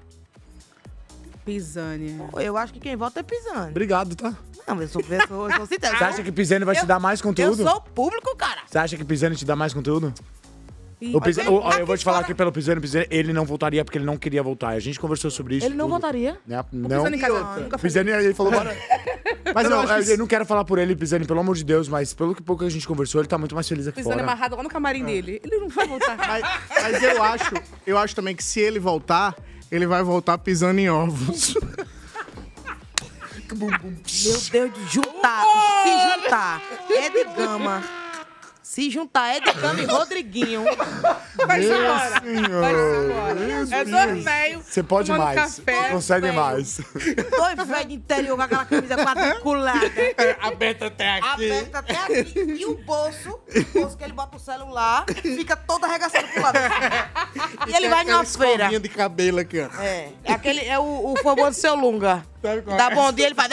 [1.45, 2.28] Pisânia.
[2.41, 3.70] Eu acho que quem vota é Pisani.
[3.70, 4.34] Obrigado, tá?
[4.68, 5.66] Não, eu sou, eu sou, eu sou.
[5.68, 7.63] Você acha que Pisani vai te Eu- dar mais Eu conteúdo?
[7.63, 8.61] sou público, cara.
[8.68, 10.11] Você acha que Pisani te dá mais conteúdo?
[11.02, 13.84] O ele o- ó, eu vou te falar aqui pelo Pisani, Pisani, ele não voltaria
[13.84, 14.70] porque ele não queria voltar.
[14.70, 15.66] A gente conversou sobre isso.
[15.66, 15.96] Ele não tudo.
[15.96, 16.38] votaria?
[16.48, 16.64] Né?
[16.72, 16.89] Não.
[17.04, 17.89] Pisani em casa, nunca foi.
[17.89, 18.76] Pisani, ele falou, bora.
[19.54, 21.88] Mas eu não, que eu não quero falar por ele, Pisani, pelo amor de Deus,
[21.88, 24.32] mas pelo que pouco a gente conversou, ele tá muito mais feliz aqui Pisânia fora.
[24.32, 25.39] amarrado lá no camarim dele.
[25.43, 26.18] Ele não vai voltar.
[26.18, 26.43] Mas,
[26.82, 27.54] mas eu acho,
[27.86, 29.36] eu acho também que se ele voltar,
[29.72, 31.54] ele vai voltar pisando em ovos.
[33.56, 35.43] Meu Deus, de juntar,
[35.84, 37.84] se juntar, é de gama.
[38.66, 40.66] Se juntar, é de gama e Rodriguinho.
[41.45, 42.22] Vai-se embora.
[42.22, 42.61] senhor.
[42.61, 43.80] Vai-se embora.
[43.80, 44.66] É dois velhos.
[44.66, 45.55] Você pode tomando mais.
[45.55, 46.39] Café, Consegue velho.
[46.39, 46.82] mais.
[47.30, 49.80] Dois velhos de interior com aquela camisa quadriculada.
[50.41, 52.39] Aberta até Aberta até aqui.
[52.39, 56.57] E o bolso, o bolso que ele bota o celular, fica todo arregaçado pro lado.
[57.68, 58.80] E ele vai numa feira.
[58.80, 59.70] de cabelo aqui, ó.
[59.80, 62.26] É, é aquele, é o, o famoso seu Lunga.
[62.41, 62.95] Sabe qual Dá é?
[62.95, 63.47] bom dia, ele faz...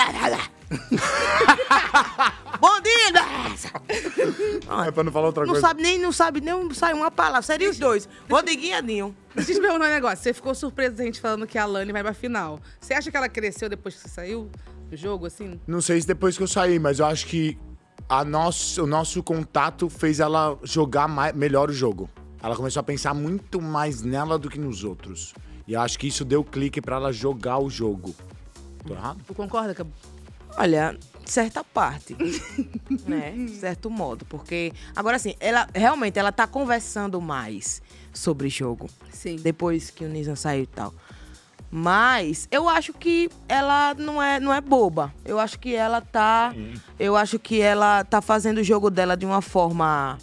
[2.61, 3.23] bom dia!
[3.57, 5.67] faz- É pra não falar outra Não coisa.
[5.67, 7.43] sabe nem, não sabe nem sai uma palavra.
[7.43, 8.09] Seria os dois.
[8.31, 9.17] Rodriguinho e Adinho.
[9.35, 10.19] Deixa eu te perguntar um negócio.
[10.23, 12.59] Você ficou surpreso da gente falando que a Lani vai pra final.
[12.81, 14.51] Você acha que ela cresceu depois que você saiu
[14.91, 15.61] do jogo, assim?
[15.67, 17.59] Não sei se depois que eu saí, mas eu acho que
[18.09, 22.09] a nosso, o nosso contato fez ela jogar mais, melhor o jogo.
[22.43, 25.33] Ela começou a pensar muito mais nela do que nos outros.
[25.67, 28.15] E eu acho que isso deu clique pra ela jogar o jogo.
[28.85, 29.21] Tô errado?
[29.27, 29.93] Tu concorda, Cabo?
[30.57, 32.17] Olha, certa parte,
[33.07, 33.33] né?
[33.33, 37.81] De certo modo, porque agora assim, ela realmente ela tá conversando mais
[38.13, 39.37] sobre jogo Sim.
[39.37, 40.93] depois que o Nizam saiu e tal.
[41.71, 45.11] Mas eu acho que ela não é, não é boba.
[45.25, 46.55] Eu acho que ela tá.
[46.99, 50.19] Eu acho que ela tá fazendo o jogo dela de uma forma.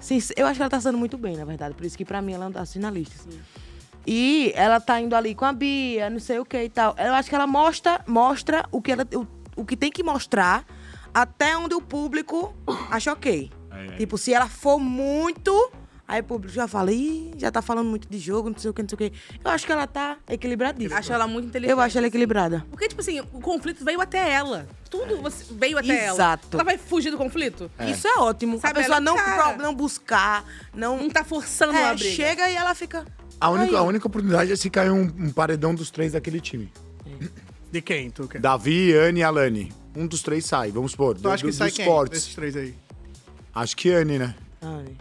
[0.00, 1.74] sinc- Eu acho que ela tá sendo muito bem, na verdade.
[1.76, 3.28] Por isso que pra mim ela é uma das finalistas.
[4.04, 6.96] E ela tá indo ali com a Bia, não sei o que e tal.
[6.98, 9.24] Eu acho que ela mostra, mostra o, que ela, o,
[9.60, 10.64] o que tem que mostrar
[11.12, 12.54] até onde o público
[12.90, 13.50] acha ok.
[13.96, 15.72] Tipo, se ela for muito,
[16.08, 18.74] Aí o público já fala, ih, já tá falando muito de jogo, não sei o
[18.74, 19.12] que, não sei o que.
[19.44, 20.98] Eu acho que ela tá equilibradíssima.
[20.98, 21.70] Acho ela muito inteligente.
[21.70, 22.66] Eu acho ela equilibrada.
[22.68, 24.66] Porque, tipo assim, o conflito veio até ela.
[24.90, 26.16] Tudo você- veio até ela.
[26.16, 26.48] Exato.
[26.52, 27.70] Ela vai fugir do conflito?
[27.88, 28.58] Isso é ótimo.
[28.58, 30.44] Sabe, a pessoa ela, não, cara, pro- não buscar,
[30.74, 30.96] não...
[30.96, 32.10] Não tá forçando É, a briga.
[32.10, 33.06] chega e ela fica...
[33.40, 33.76] A única, Aí.
[33.76, 36.72] a única oportunidade é se cair um, um paredão dos três daquele time.
[37.70, 38.40] De quem, tu quer?
[38.40, 39.72] Davi, Anne e Alane.
[39.96, 41.14] Um dos três sai, vamos supor.
[41.16, 42.74] Tu do- acha que do- sai quem desses três aí?
[43.54, 44.34] Acho que Anne, né?
[44.62, 44.96] Anne.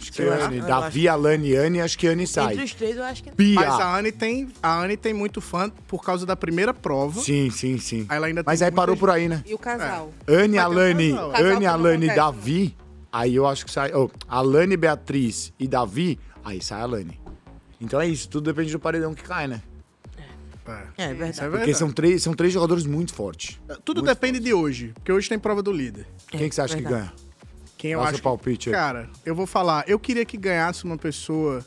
[0.00, 0.60] Acho que Anne.
[0.60, 2.54] Davi, Alane e Anne, acho que Anne sai.
[2.54, 3.30] Entre os três, eu acho que...
[3.30, 3.54] Bia.
[3.54, 7.20] Mas a Anne tem, a Anne tem muito fã por causa da primeira prova.
[7.20, 8.04] Sim, sim, sim.
[8.08, 9.42] Aí ela ainda Mas tem aí parou gente- por aí, né?
[9.46, 10.12] E o casal.
[10.26, 11.32] Anne, ter um Alane, casal.
[11.36, 12.76] Anne, Alane e Davi.
[13.12, 13.92] Aí eu acho que sai.
[13.94, 17.20] Oh, Alane, Beatriz e Davi, aí sai a Alane.
[17.80, 19.62] Então é isso, tudo depende do paredão que cai, né?
[20.66, 21.30] É, É verdade.
[21.32, 21.74] isso é Porque verdade.
[21.78, 23.58] são três, são três jogadores muito fortes.
[23.84, 26.06] Tudo depende de hoje, porque hoje tem prova do líder.
[26.28, 27.04] Quem que você acha que verdade.
[27.06, 27.14] ganha?
[27.76, 28.72] Quem eu Dá acho que- palpite aí.
[28.74, 31.64] Cara, eu vou falar, eu queria que ganhasse uma pessoa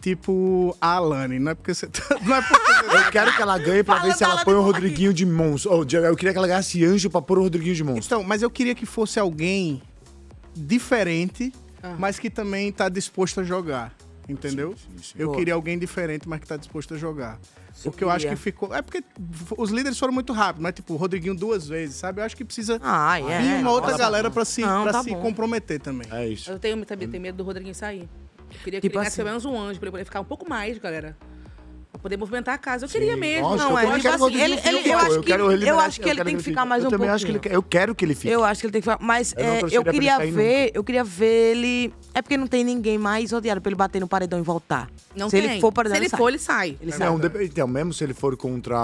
[0.00, 1.86] tipo a Alane, não é porque você
[2.22, 4.54] não é porque você Eu quero que ela ganhe pra Fala, ver se ela põe
[4.54, 4.62] o.
[4.62, 5.72] Rodriguinho de monstro.
[5.72, 8.04] Oh, eu queria que ela ganhasse anjo pra pôr o Rodriguinho de monstro.
[8.06, 9.80] Então, mas eu queria que fosse alguém
[10.54, 11.52] diferente,
[11.82, 11.94] Ah.
[11.98, 13.94] mas que também tá disposto a jogar.
[14.28, 14.74] Entendeu?
[15.16, 15.38] Eu Boa.
[15.38, 17.38] queria alguém diferente, mas que tá disposto a jogar.
[17.82, 18.74] Porque eu acho que ficou.
[18.74, 19.02] É porque
[19.56, 22.20] os líderes foram muito rápidos, mas tipo, o Rodriguinho duas vezes, sabe?
[22.20, 23.40] Eu acho que precisa Ah, é.
[23.40, 25.20] vir uma outra Nossa, galera pra se, Não, pra tá se bom.
[25.22, 26.06] comprometer também.
[26.10, 26.50] É isso.
[26.50, 28.08] Eu tenho também tenho medo do Rodriguinho sair.
[28.52, 29.16] Eu queria que Tipo ele ganhasse assim.
[29.16, 31.16] pelo menos um anjo, pra ele poder ficar um pouco mais, galera.
[31.96, 32.84] Pra poder movimentar a casa.
[32.84, 33.48] Eu queria mesmo.
[33.48, 35.52] Nossa, Não, eu é, também tipo quero assim, ele- ele- eu acho Eu que- quero
[35.52, 37.30] ele eu acho que ele quero tem que ficar mais eu um também acho que
[37.32, 37.54] ele pouquinho.
[37.54, 38.28] Eu quero que ele fique.
[38.28, 39.02] Eu acho que ele tem que ficar.
[39.02, 41.94] Mas Eu é, eu queria ver, eu queria ver ele.
[42.12, 44.90] É porque não tem ninguém mais odiado pra ele bater no paredão e voltar.
[45.16, 45.50] Não se tem.
[45.52, 46.18] ele for paredão, Se ele sai.
[46.18, 46.76] for, ele sai.
[46.80, 47.08] Ele É, sai.
[47.08, 48.76] não, então, mesmo se ele for contra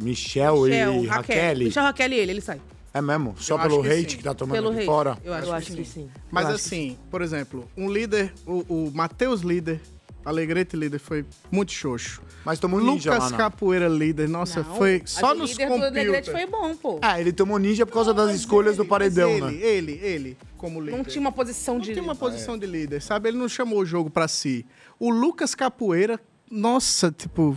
[0.00, 1.56] Michel, Michel, e Raquel.
[1.58, 2.60] Michel, Raquel e ele, ele sai.
[2.94, 3.34] É mesmo?
[3.38, 4.16] Só Eu pelo que hate sim.
[4.16, 5.18] que tá tomando Pelo fora?
[5.22, 6.04] Eu acho, Eu acho que que sim.
[6.04, 6.10] sim.
[6.30, 9.82] Mas Eu assim, por exemplo, um líder, o, o Matheus líder,
[10.26, 12.20] Alegrete líder, foi muito xoxo.
[12.44, 13.38] Mas tomou ninja Lucas lá, não.
[13.38, 16.98] Capoeira líder, nossa, Não, foi a só do nos líder do Alegrete foi bom, pô.
[17.00, 19.54] Ah, ele tomou ninja por causa das escolhas do paredão, ele, né?
[19.54, 20.96] Ele, ele, como líder.
[20.96, 21.92] Não tinha uma posição Não de...
[21.92, 23.28] tinha uma posição de líder, sabe?
[23.28, 24.66] Ele não chamou o jogo pra si.
[24.98, 26.18] O Lucas Capoeira,
[26.50, 27.56] nossa, tipo.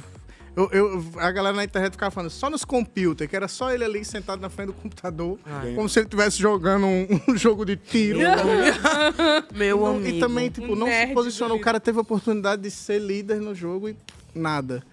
[0.60, 3.84] Eu, eu- a galera na internet ficava falando só nos computers, que era só ele
[3.86, 5.40] ali sentado na frente do computador,
[5.76, 8.20] como se ele estivesse jogando um, um jogo de tiro.
[9.56, 10.08] Meu amigo.
[10.18, 11.58] E também, tipo, Um não se posicionou.
[11.58, 13.96] O cara teve a oportunidade de ser líder no jogo e
[14.36, 14.84] nada.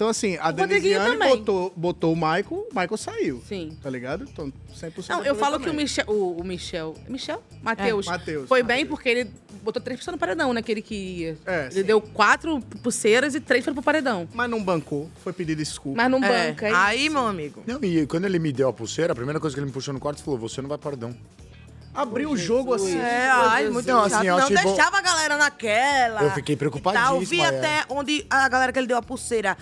[0.00, 3.42] Então, assim, a Denisiane botou, botou o Michael, o Michael saiu.
[3.46, 3.76] Sim.
[3.82, 4.24] Tá ligado?
[4.24, 5.74] Então, 100% Não, eu falo que o.
[5.74, 6.06] Michel...
[6.08, 6.94] O, o Michel...
[7.06, 7.42] Michel?
[7.62, 8.06] Matheus.
[8.06, 8.78] É, Matheus, Foi Matheus.
[8.78, 9.30] bem porque ele
[9.62, 10.62] botou três pessoas no paredão, né?
[10.62, 11.36] Que ele queria.
[11.44, 11.82] É, ele sim.
[11.82, 14.26] deu quatro pulseiras e três foram pro paredão.
[14.32, 15.98] Mas não bancou, foi pedir desculpa.
[15.98, 17.12] Mas não É, banca, é aí, isso.
[17.12, 17.62] meu amigo.
[17.66, 19.92] Não, e quando ele me deu a pulseira, a primeira coisa que ele me puxou
[19.92, 21.14] no quarto, falou, você não vai pro paredão.
[21.94, 22.96] Abriu o jogo assim.
[22.98, 24.24] É, ai, muito Não, assim, chato.
[24.24, 26.22] eu não bom- deixava a galera naquela.
[26.22, 27.46] Eu fiquei preocupadíssimo, Eu vi é.
[27.46, 29.56] até onde a galera que ele deu a pulseira,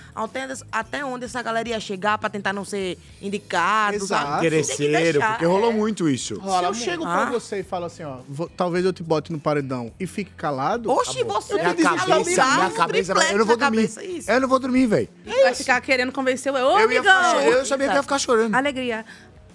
[0.72, 3.96] até, onde essa galera ia chegar pra tentar não ser indicado.
[3.96, 4.38] Exato.
[4.44, 5.74] Interesseiro, porque rolou é.
[5.74, 6.34] muito isso.
[6.36, 7.30] Se eu chego pra Ah.
[7.30, 10.90] você e falo assim, ó, vou- talvez eu te bote no paredão e fique calado.
[10.90, 13.88] Oxi, você tem que cabeça, minha cabeça, eu não vou dormir.
[13.88, 14.32] cabeça.
[14.32, 15.08] Eu não vou dormir, velho.
[15.24, 16.56] Vai ficar querendo convencer o...
[16.58, 17.52] Eu ia ficar, amigão!
[17.52, 18.54] eu sabia que ia ficar chorando.
[18.54, 19.04] Alegria.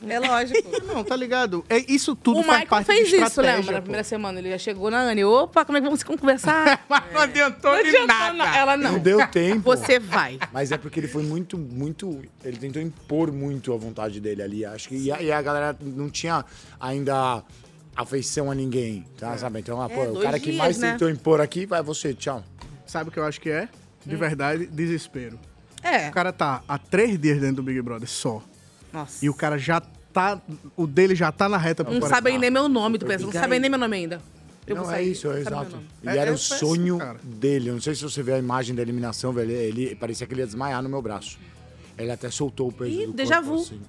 [0.07, 0.69] É lógico.
[0.85, 1.63] Não, tá ligado?
[1.69, 3.73] É, isso tudo o faz Michael parte fez de isso, estratégia, lembra?
[3.75, 4.39] Na primeira semana.
[4.39, 5.23] Ele já chegou na Anne.
[5.23, 6.83] Opa, como é que vamos conversar?
[6.89, 8.33] Mas não adiantou Não de nada.
[8.33, 8.45] não.
[8.45, 8.91] Ela não.
[8.93, 9.61] Não deu tempo.
[9.61, 10.39] Você vai.
[10.51, 12.21] Mas é porque ele foi muito, muito.
[12.43, 14.65] Ele tentou impor muito a vontade dele ali.
[14.65, 14.95] Acho que.
[14.95, 16.43] E a, e a galera não tinha
[16.79, 17.43] ainda
[17.95, 19.37] afeição a ninguém, tá?
[19.37, 19.59] Sabe?
[19.59, 20.91] Então, ah, pô, o É, cara que dias, mais né?
[20.93, 22.43] tentou impor aqui, vai você, tchau.
[22.85, 23.63] Sabe o que eu acho que é?
[23.63, 24.09] Hum.
[24.09, 25.39] De verdade, desespero.
[25.81, 26.07] É.
[26.09, 28.41] O cara tá há três dias dentro do Big Brother só.
[28.93, 29.25] Nossa.
[29.25, 29.81] E o cara já
[30.13, 30.39] tá.
[30.77, 33.25] O dele já tá na reta pro Não sabem nem meu nome, tu pensa.
[33.25, 34.21] Não sabem nem meu nome ainda.
[34.65, 35.11] Eu não, vou é sair.
[35.11, 35.75] isso, é Não sabe meu exato.
[35.75, 35.87] nome.
[36.03, 37.19] E É- era é- o foi sonho assim, cara.
[37.23, 37.69] dele.
[37.69, 39.51] Eu não sei se você vê a imagem da eliminação, velho.
[39.51, 41.37] Ele parecia que ele ia desmaiar no meu braço.
[41.97, 43.61] Ele até soltou o peso Ih, do déjà corpo, vu.
[43.61, 43.81] assim.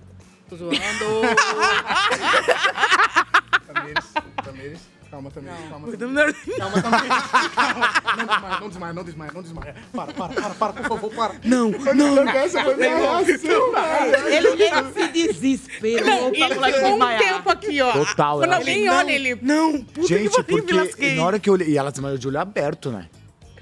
[0.49, 0.75] Tô zoando.
[3.73, 4.05] Tamires,
[4.45, 4.81] Tamires,
[5.15, 5.97] calma, Tamires, calma.
[5.97, 6.37] Tamires.
[6.59, 7.23] Calma, Tamires.
[7.55, 7.95] Calma.
[8.15, 9.75] Não desmaia, não desmaia, não desmaia, não desmaia.
[9.93, 11.35] Para, para, para, para, por favor, para.
[11.45, 12.29] Não, não.
[12.29, 14.29] Essa foi minha reação, velho.
[14.29, 17.93] Ele, ele se desesperou Não, ele ficou um tempo aqui, ó.
[17.93, 19.39] Total, Quando alguém olha, ele...
[19.41, 21.17] Não, puta Gente, que pariu, me porque lasquei.
[21.17, 21.69] na hora que eu olhei.
[21.69, 23.09] E ela desmaiou de olho aberto, né?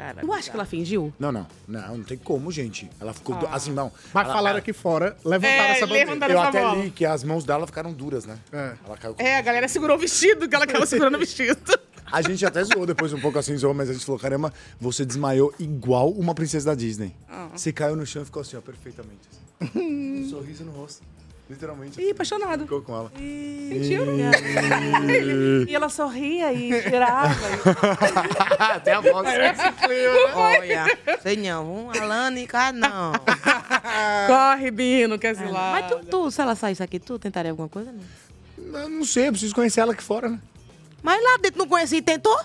[0.02, 1.12] Cara, Tu acha que ela fingiu?
[1.18, 1.46] Não, não.
[1.68, 2.90] Não, não tem como, gente.
[3.00, 3.36] Ela ficou.
[3.36, 3.92] do- Assim, não.
[4.12, 6.04] Mas ela- falaram ela- aqui fora, levantaram É, essa bandeira.
[6.10, 6.82] levantaram Eu essa até bola.
[6.84, 8.36] li que as mãos dela ficaram duras, né?
[8.52, 8.72] É.
[8.84, 9.22] Ela caiu com...
[9.22, 11.78] É, a galera segurou o vestido, que ela caiu segurando o vestido.
[12.10, 15.04] A gente até zoou depois um pouco assim, zoou, mas a gente falou: caramba, você
[15.04, 17.14] desmaiou igual uma princesa da Disney.
[17.28, 17.48] Ah.
[17.54, 19.20] Você caiu no chão e ficou assim, ó, perfeitamente.
[19.60, 19.78] assim.
[19.78, 21.02] um sorriso no rosto.
[21.50, 22.00] Literalmente.
[22.00, 22.62] Ih, apaixonado.
[22.62, 23.10] Ficou com ela.
[23.10, 24.04] Sentiu?
[25.68, 27.34] E ela sorria e tirava.
[28.74, 29.28] Até a voz.
[30.34, 31.86] Olha, sei não.
[31.86, 33.12] Um Alane, cara, não.
[34.26, 35.72] Corre, Bino, quer se lá.
[35.72, 37.92] Mas tu, tu, se ela saísse aqui, tu tentaria alguma coisa?
[37.92, 38.80] Não?
[38.80, 40.38] Eu não sei, eu preciso conhecer ela aqui fora, né?
[41.02, 42.38] Mas lá dentro não conhecia e tentou?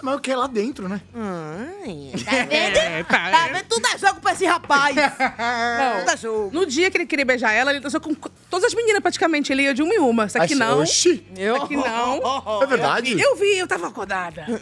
[0.00, 1.00] Mas o que é lá dentro, né?
[1.14, 3.06] Ai, tá vendo?
[3.08, 3.64] tá vendo?
[3.68, 4.94] Tudo é jogo pra esse rapaz.
[4.96, 6.50] Não, Tudo é jogo.
[6.52, 8.14] no dia que ele queria beijar ela, ele dançou com
[8.48, 9.52] todas as meninas praticamente.
[9.52, 10.26] Ele ia de uma em uma.
[10.26, 10.80] Isso aqui Ai, não.
[10.80, 11.24] Oxi.
[11.36, 12.62] Isso aqui não.
[12.62, 13.20] É verdade?
[13.20, 14.46] Eu vi, eu tava acordada.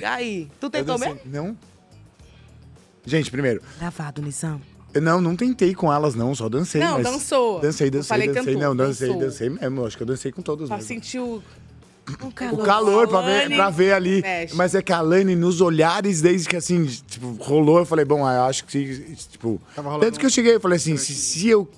[0.00, 0.48] E aí?
[0.58, 1.20] Tu tentou mesmo?
[1.26, 1.56] Não.
[3.04, 4.60] Gente, primeiro, Gravado, Nizam.
[4.94, 6.80] não, não tentei com elas, não, só dancei.
[6.80, 7.04] Não, mas...
[7.04, 7.60] dançou.
[7.60, 8.54] Dancei, dancei, falei dancei.
[8.54, 9.84] cantou, não, dancei, dancei mesmo.
[9.84, 10.88] Acho que eu dancei com todas Pra mesmo.
[10.88, 11.18] sentir
[12.08, 12.26] o...
[12.26, 14.22] Um O calor pra ver, pra ver ali.
[14.22, 14.54] mexe.
[14.56, 18.20] Mas é que a Lane, nos olhares, desde que assim, tipo, rolou, eu falei, bom,
[18.20, 19.60] eu acho que, tipo.
[20.00, 21.68] Tanto que eu cheguei, eu falei assim, se, se eu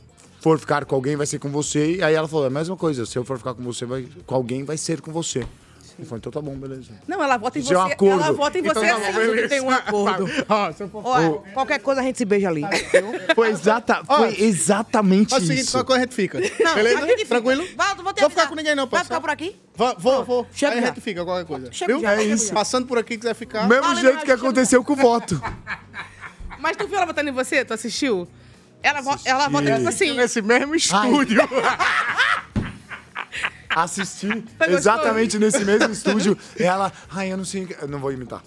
[0.40, 1.96] for ficar com alguém, vai ser com você.
[1.96, 4.06] E aí ela falou, é a mesma coisa, se eu for ficar com você, vai,
[4.26, 5.44] com alguém, vai ser com você.
[5.98, 6.90] Então tá bom, beleza.
[7.06, 7.92] Não, ela vota em Isso é um você.
[7.92, 8.22] acordo.
[8.22, 9.12] ela vota em você Então tá bom, assim.
[9.18, 9.48] beleza.
[9.48, 10.28] Tem um acordo.
[10.48, 11.02] Ó, se eu for...
[11.06, 12.62] Olha, qualquer coisa a gente se beija ali.
[13.34, 15.70] Foi, exata, foi exatamente Faz o seguinte, isso.
[15.72, 16.40] só quando a gente fica.
[16.40, 16.98] Não, Beleza?
[16.98, 17.28] a gente fica.
[17.28, 17.64] Tranquilo?
[17.76, 19.56] Vai, vou, te Vou ficar com ninguém não, Vai pode ficar por aqui?
[19.76, 20.24] Vou, vou.
[20.24, 20.46] vou.
[20.52, 21.72] chega Aí a gente fica, qualquer coisa.
[21.72, 22.02] Chega Viu?
[22.02, 22.48] já, É isso.
[22.48, 22.54] já.
[22.54, 23.68] Passando por aqui, quiser ficar.
[23.68, 25.40] Mesmo jeito que aconteceu com o voto.
[26.58, 27.64] Mas tu viu ela votando em você?
[27.64, 28.26] Tu assistiu?
[28.82, 30.14] Ela, vo ela vota tipo assim.
[30.14, 31.40] Nesse mesmo estúdio.
[33.74, 34.28] Assisti
[34.68, 36.36] exatamente nesse mesmo estúdio.
[36.58, 37.66] Ela, ai, eu não sei.
[37.80, 38.42] Eu não vou imitar.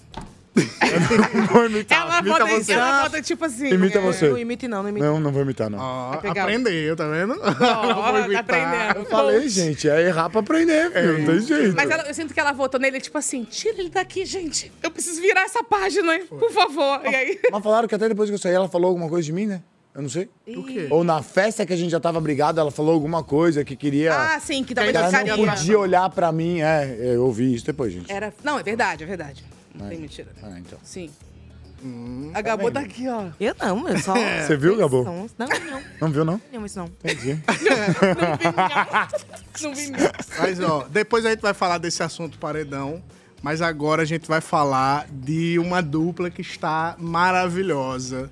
[0.56, 2.00] Eu não vou imitar.
[2.00, 2.72] Ela Imita vota, você.
[2.72, 3.68] ela vota tipo assim.
[3.68, 4.28] Imita é, você.
[4.28, 5.06] Não imite não, não imite.
[5.06, 5.78] Não, não vou imitar, não.
[5.78, 7.34] Ó, pegar- aprendeu, tá vendo?
[7.40, 8.96] Ó, tá aprendendo.
[8.96, 11.18] Eu falei, gente, é errar pra aprender, filho.
[11.18, 11.76] Não tem jeito.
[11.76, 14.72] Mas ela- eu sinto que ela votou nele, tipo assim, tira ele daqui, gente.
[14.82, 16.24] Eu preciso virar essa página, hein?
[16.28, 17.02] Por favor.
[17.04, 17.40] E aí?
[17.52, 19.62] Mas falaram que até depois que eu saí, ela falou alguma coisa de mim, né?
[19.98, 20.30] Eu não sei.
[20.46, 20.86] O quê?
[20.90, 24.14] Ou na festa que a gente já tava brigado, ela falou alguma coisa que queria.
[24.14, 26.60] Ah, sim, que que ela não podia olhar pra mim.
[26.60, 28.12] É, eu ouvi isso depois, gente.
[28.12, 28.32] Era...
[28.44, 29.44] Não, é verdade, é verdade.
[29.74, 30.28] Não tem mentira.
[30.40, 30.78] Ah, então.
[30.84, 31.10] Sim.
[32.32, 33.26] a Gabo tá aqui, ó.
[33.40, 34.14] Eu não, eu só...
[34.46, 35.02] Você viu, Gabo?
[35.02, 35.48] Não, não,
[36.00, 36.40] Não viu, não?
[36.52, 36.86] não, isso não.
[36.86, 37.36] Entendi.
[39.60, 39.90] Não vi
[40.38, 43.02] Mas, ó, depois a gente vai falar desse assunto paredão.
[43.42, 48.30] Mas agora a gente vai falar de uma dupla que está maravilhosa.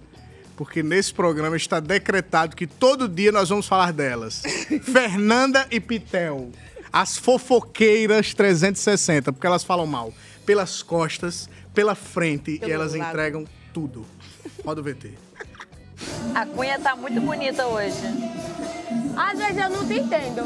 [0.56, 4.42] Porque nesse programa está decretado que todo dia nós vamos falar delas.
[4.82, 6.50] Fernanda e Pitel.
[6.92, 9.32] As fofoqueiras 360.
[9.32, 10.12] Porque elas falam mal
[10.46, 13.08] pelas costas, pela frente Pelo e elas lado.
[13.10, 13.44] entregam
[13.74, 14.06] tudo.
[14.64, 15.12] Roda o VT.
[16.34, 17.96] A Cunha tá muito bonita hoje.
[19.16, 20.40] Às vezes eu não te entendo.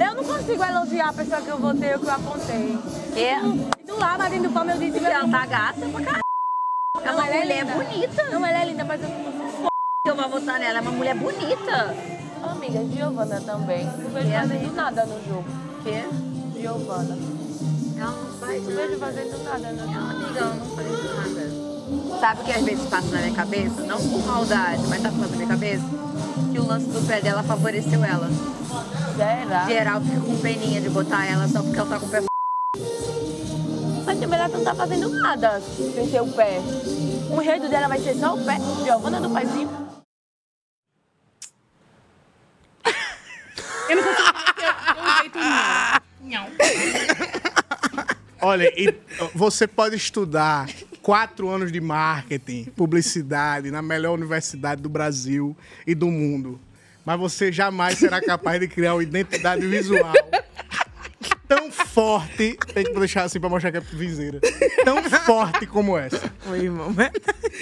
[0.00, 2.78] Eu não consigo elogiar a pessoa que eu votei ou que eu apontei.
[3.16, 3.34] É?
[3.80, 6.22] E tu lá, Marina, como eu disse, Ela tá gata pra caralho.
[7.04, 7.74] É uma ela é mulher linda.
[7.74, 8.24] bonita.
[8.30, 9.51] Não, ela é linda, mas eu não consigo.
[10.04, 11.94] Eu vou votar nela, é uma mulher bonita.
[12.42, 13.84] Amiga, Giovana também.
[13.84, 14.40] Não vejo É?
[14.40, 15.44] fazendo nada no jogo.
[15.84, 16.02] Quê?
[16.60, 17.16] Giovana.
[17.96, 20.10] Ela não faz Não vejo fazendo nada no Não, jogo.
[20.10, 22.18] amiga, ela não faz nada.
[22.18, 23.80] Sabe o que às vezes passa na minha cabeça?
[23.82, 25.84] Não por maldade, mas tá passando na minha cabeça?
[26.50, 28.28] Que o lance do pé dela favoreceu ela.
[29.16, 29.66] Será?
[29.66, 32.24] Geral fica com peninha de botar ela só porque ela tá com o pé
[34.04, 36.60] Mas também ela não tá fazendo nada sem ser o pé.
[37.30, 38.56] O jeito dela vai ser só o pé.
[38.84, 39.48] Giovana não faz
[43.88, 45.38] Eu não consigo ter um jeito
[46.20, 46.48] não.
[48.40, 48.94] Olha, e
[49.34, 50.68] você pode estudar
[51.00, 55.56] quatro anos de marketing, publicidade na melhor universidade do Brasil
[55.86, 56.60] e do mundo.
[57.04, 60.14] Mas você jamais será capaz de criar uma identidade visual
[61.54, 62.56] tão forte.
[62.72, 64.40] Tem que deixar assim pra mostrar que é viseira.
[64.84, 66.32] Tão forte como essa.
[66.46, 66.94] Oi, irmão.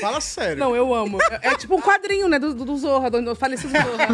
[0.01, 0.59] Fala sério.
[0.59, 1.19] Não, eu amo.
[1.43, 4.07] É, é tipo um quadrinho, né, do, do do Zorra, do, do falecido Zorra.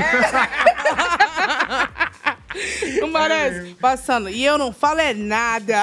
[3.01, 3.75] Não parece?
[3.75, 4.31] Passando.
[4.31, 5.83] E eu não falo é nada.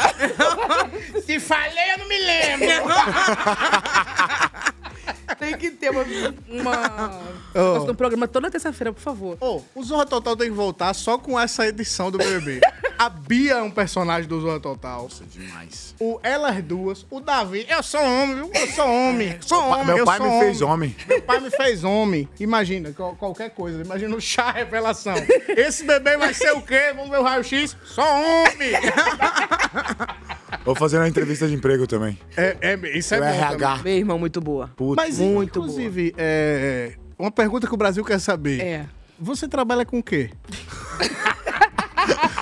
[1.23, 2.67] Se falei, eu não me lembro.
[5.39, 6.03] Tem que ter uma...
[6.47, 7.21] uma...
[7.53, 9.37] negócio do programa toda terça-feira, por favor.
[9.41, 12.61] Ô, o Zorra Total tem que voltar só com essa edição do BBB.
[12.97, 15.03] A Bia é um personagem do Zorra Total.
[15.03, 15.93] Nossa, demais.
[15.99, 17.65] O Elas Duas, o Davi.
[17.67, 18.51] Eu sou homem, viu?
[18.53, 19.37] Eu sou homem.
[19.41, 19.85] Sou homem.
[19.85, 20.95] Meu eu pai sou me fez homem.
[21.07, 22.29] Meu pai me fez homem.
[22.39, 23.81] Imagina, qual- qualquer coisa.
[23.81, 25.15] Imagina o chá revelação.
[25.49, 26.93] Esse bebê vai ser o quê?
[26.95, 27.75] Vamos ver o raio-x?
[27.83, 28.71] Sou homem!
[30.65, 32.17] Vou fazer uma entrevista de emprego também.
[32.37, 33.79] É, é, isso é o bom RH.
[33.83, 34.69] Meu irmão, muito boa.
[34.75, 34.95] Putz.
[34.95, 38.61] Mas, Muito inclusive, é, uma pergunta que o Brasil quer saber.
[38.61, 38.85] É.
[39.19, 40.29] Você trabalha com o quê?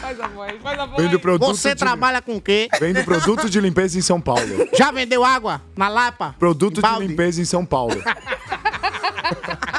[0.02, 1.02] Faz a voz, faz a voz.
[1.02, 1.76] Vendo produto Você de...
[1.76, 2.68] trabalha com o quê?
[2.80, 4.42] Vendo produto de limpeza em São Paulo.
[4.74, 6.36] Já vendeu água na Lapa?
[6.38, 7.96] Produto de limpeza em São Paulo.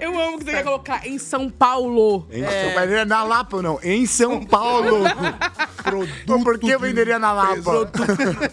[0.00, 2.26] Eu amo que você quer colocar em São Paulo.
[2.30, 3.78] Em São Paulo, é na Lapa ou não?
[3.82, 5.04] Em São Paulo.
[5.82, 7.90] Produto Por que eu venderia na Lapa?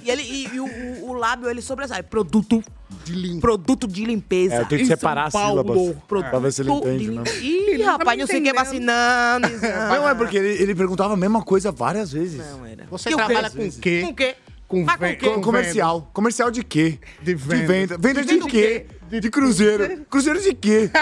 [0.04, 2.02] E, ele, e, e o, o- o lábio, ele sobressai.
[2.04, 2.64] Produto
[3.06, 3.42] de limpeza.
[3.42, 4.56] Produto de limpeza.
[4.56, 5.76] É, eu tenho que Em separar São as sílabas.
[5.76, 6.04] Paulo.
[6.08, 7.24] Pra ver se ele Produto entende, de né?
[7.42, 9.48] Ih, rapaz, não sei o que vacinando.
[9.90, 12.40] Não, é porque ele, ele perguntava a mesma coisa várias vezes.
[12.40, 12.86] Não, era.
[12.90, 13.58] Você trabalha quê?
[13.60, 14.02] com o quê?
[14.02, 14.36] Com o quê?
[14.68, 15.16] Com, Mas com quê?
[15.34, 16.10] com Comercial.
[16.14, 17.00] Comercial de quê?
[17.22, 17.58] De venda.
[17.62, 17.98] De venda.
[17.98, 18.86] Venda de quê?
[19.10, 20.06] De cruzeiro.
[20.10, 20.90] Cruzeiro de quê?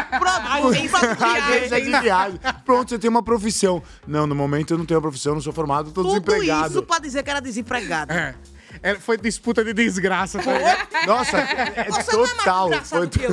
[0.67, 2.39] Agência de viagem.
[2.65, 3.81] Pronto, você tem uma profissão.
[4.07, 6.69] Não, no momento eu não tenho uma profissão, não sou formado, tô Tudo desempregado.
[6.69, 8.13] isso pra dizer que era desempregado.
[8.13, 8.35] É.
[8.83, 10.37] É, Foi disputa de desgraça.
[10.39, 11.07] Tá ligado?
[11.07, 12.69] Nossa, é Você não é mais total.
[12.69, 13.31] desgraçado Foi que eu.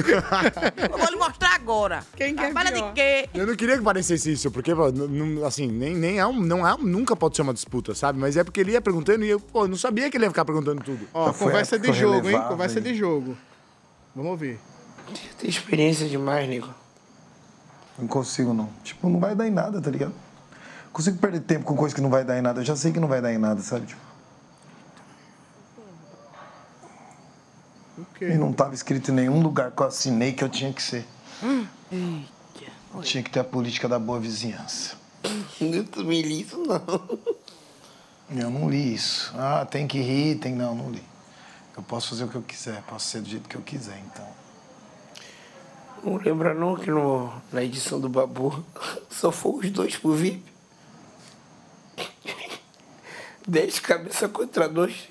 [0.90, 2.02] Eu vou lhe mostrar agora.
[2.16, 2.88] Quem que é Trabalha pior?
[2.88, 3.28] de quê?
[3.34, 4.72] Eu não queria que parecesse isso, porque,
[5.46, 8.18] assim, nem, nem é um, não é, nunca pode ser uma disputa, sabe?
[8.18, 10.46] Mas é porque ele ia perguntando e eu, pô, não sabia que ele ia ficar
[10.46, 11.06] perguntando tudo.
[11.12, 12.40] Ó, Então conversa de jogo, hein?
[12.48, 13.36] Conversa de jogo.
[14.14, 14.58] Vamos ouvir.
[15.38, 16.68] Tem experiência demais, nego.
[17.98, 18.68] Não consigo, não.
[18.82, 20.14] Tipo, não vai dar em nada, tá ligado?
[20.92, 22.60] Consigo perder tempo com coisa que não vai dar em nada.
[22.60, 23.86] Eu já sei que não vai dar em nada, sabe?
[23.86, 24.00] Tipo,
[27.98, 28.30] O quê?
[28.30, 31.06] e não tava escrito em nenhum lugar que eu assinei que eu tinha que ser.
[31.42, 31.66] Hum.
[33.02, 34.96] Tinha que ter a política da boa vizinhança.
[35.60, 37.18] Eu também li isso, não.
[38.30, 39.32] Eu não li isso.
[39.36, 40.54] Ah, tem que rir, tem.
[40.54, 41.02] Não, não li.
[41.76, 44.28] Eu posso fazer o que eu quiser, posso ser do jeito que eu quiser, então.
[46.04, 48.64] Não lembra não que no, na edição do Babu
[49.10, 50.44] só foram os dois pro VIP?
[53.46, 55.08] Dez cabeça contra dois.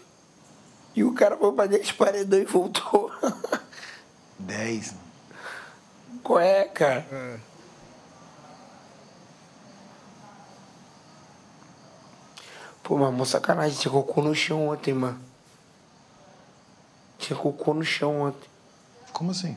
[0.96, 3.12] E o cara foi pra dez paredão e voltou.
[4.38, 4.94] Dez.
[6.22, 7.42] Qual é, cara?
[12.84, 15.33] Pô, mas mó sacanagem, tinha cocô no chão ontem, mano.
[17.24, 18.50] Tinha cocô no chão ontem.
[19.14, 19.56] Como assim?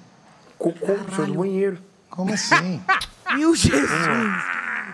[0.56, 1.82] Cocô no chão do banheiro.
[2.08, 2.80] Como assim?
[3.34, 3.90] Meu Jesus.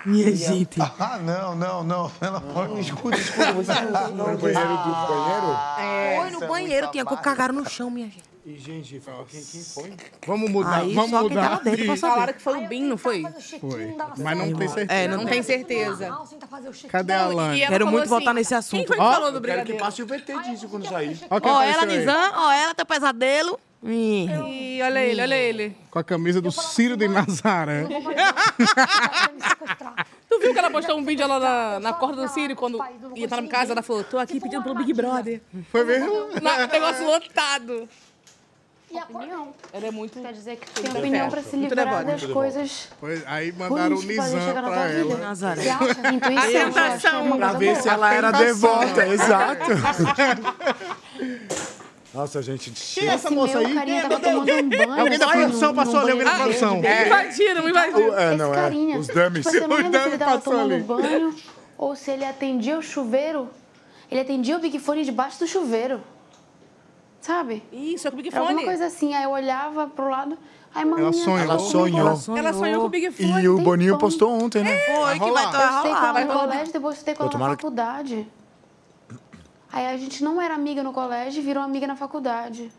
[0.07, 0.81] Minha gente.
[0.81, 2.11] ah, não, não, não.
[2.11, 2.87] Pelo amor de Deus.
[2.87, 6.17] Escuta, escuta, você não No banheiro do banheiro?
[6.17, 8.32] Foi no banheiro, tinha que cagaram no chão, minha gente.
[8.45, 9.93] E, gente, quem, quem foi?
[10.27, 11.49] Vamos mudar, Aí vamos só quem mudar.
[11.49, 12.13] tava dentro pra saber.
[12.15, 13.23] Falaram que foi o Bin, não foi?
[13.61, 13.97] Foi.
[14.19, 14.93] Mas não tem certeza.
[14.93, 16.19] É, Não, não tem certeza.
[16.89, 17.19] Cadê a?
[17.19, 18.79] E ela Quero falou muito voltar assim, nesse assunto.
[18.79, 19.79] Quem foi que Ó, falou do Eu quero que brigadeiro?
[19.79, 21.21] passe o VT disso quando sair.
[21.31, 21.99] Ó, quem Ó, ela aí.
[21.99, 23.61] Nizam, ó, ela, teu pesadelo.
[23.85, 24.27] Ih.
[24.27, 25.77] Ih, olha ele, olha ele.
[25.91, 27.87] Com a camisa do Ciro de Nazaré.
[30.29, 32.79] Tu viu que ela postou um vídeo lá na, na corda do Sírio quando
[33.15, 33.73] ia estar na casa?
[33.73, 35.41] Ela falou, tô aqui pedindo pelo Big Brother.
[35.71, 36.29] Foi mesmo?
[36.41, 37.89] Na, negócio lotado.
[38.93, 39.55] E a opinião.
[39.73, 40.21] Ela é muito...
[40.21, 44.25] Quer dizer que tem opinião pra se livrar das coisas Foi- aí mandaram o Nizam
[44.27, 44.39] vida.
[44.39, 45.17] ela.
[45.19, 45.67] Nazaré.
[45.67, 49.71] É coisa ver se ela era devota, exato.
[52.15, 53.73] Nossa, gente, Quem é essa moça aí?
[53.75, 55.01] carinha tava tomando um banho.
[55.01, 56.81] Alguém da assim, produção passou ali, alguém da produção.
[56.83, 57.01] verde.
[57.01, 58.19] Me invadiram, me invadiram.
[58.19, 58.69] É, não, é.
[58.99, 59.47] Os dummies.
[59.47, 60.83] Tipo, você não lembra se ele tava tomando ali.
[60.83, 61.35] banho
[61.79, 63.49] ou se ele atendia o chuveiro.
[64.11, 66.03] Ele atendia o Big Fone debaixo do chuveiro.
[67.23, 67.63] Sabe?
[67.73, 68.67] Isso, é com o Big Era alguma Fone.
[68.67, 69.15] coisa assim.
[69.15, 70.37] Aí eu olhava pro lado.
[70.75, 71.39] Aí maminha sonhou.
[71.39, 72.09] Ela sonhou.
[72.37, 73.43] Ela sonhou com o Big Fone.
[73.43, 74.77] E o Boninho postou ontem, né?
[74.77, 75.45] Foi, que vai, rolar.
[75.45, 76.13] Eu rolar.
[76.13, 76.47] Vai no rolar.
[76.49, 78.27] colégio, depois você tem que na faculdade.
[79.73, 82.71] Aí a gente não era amiga no colégio e virou amiga na faculdade.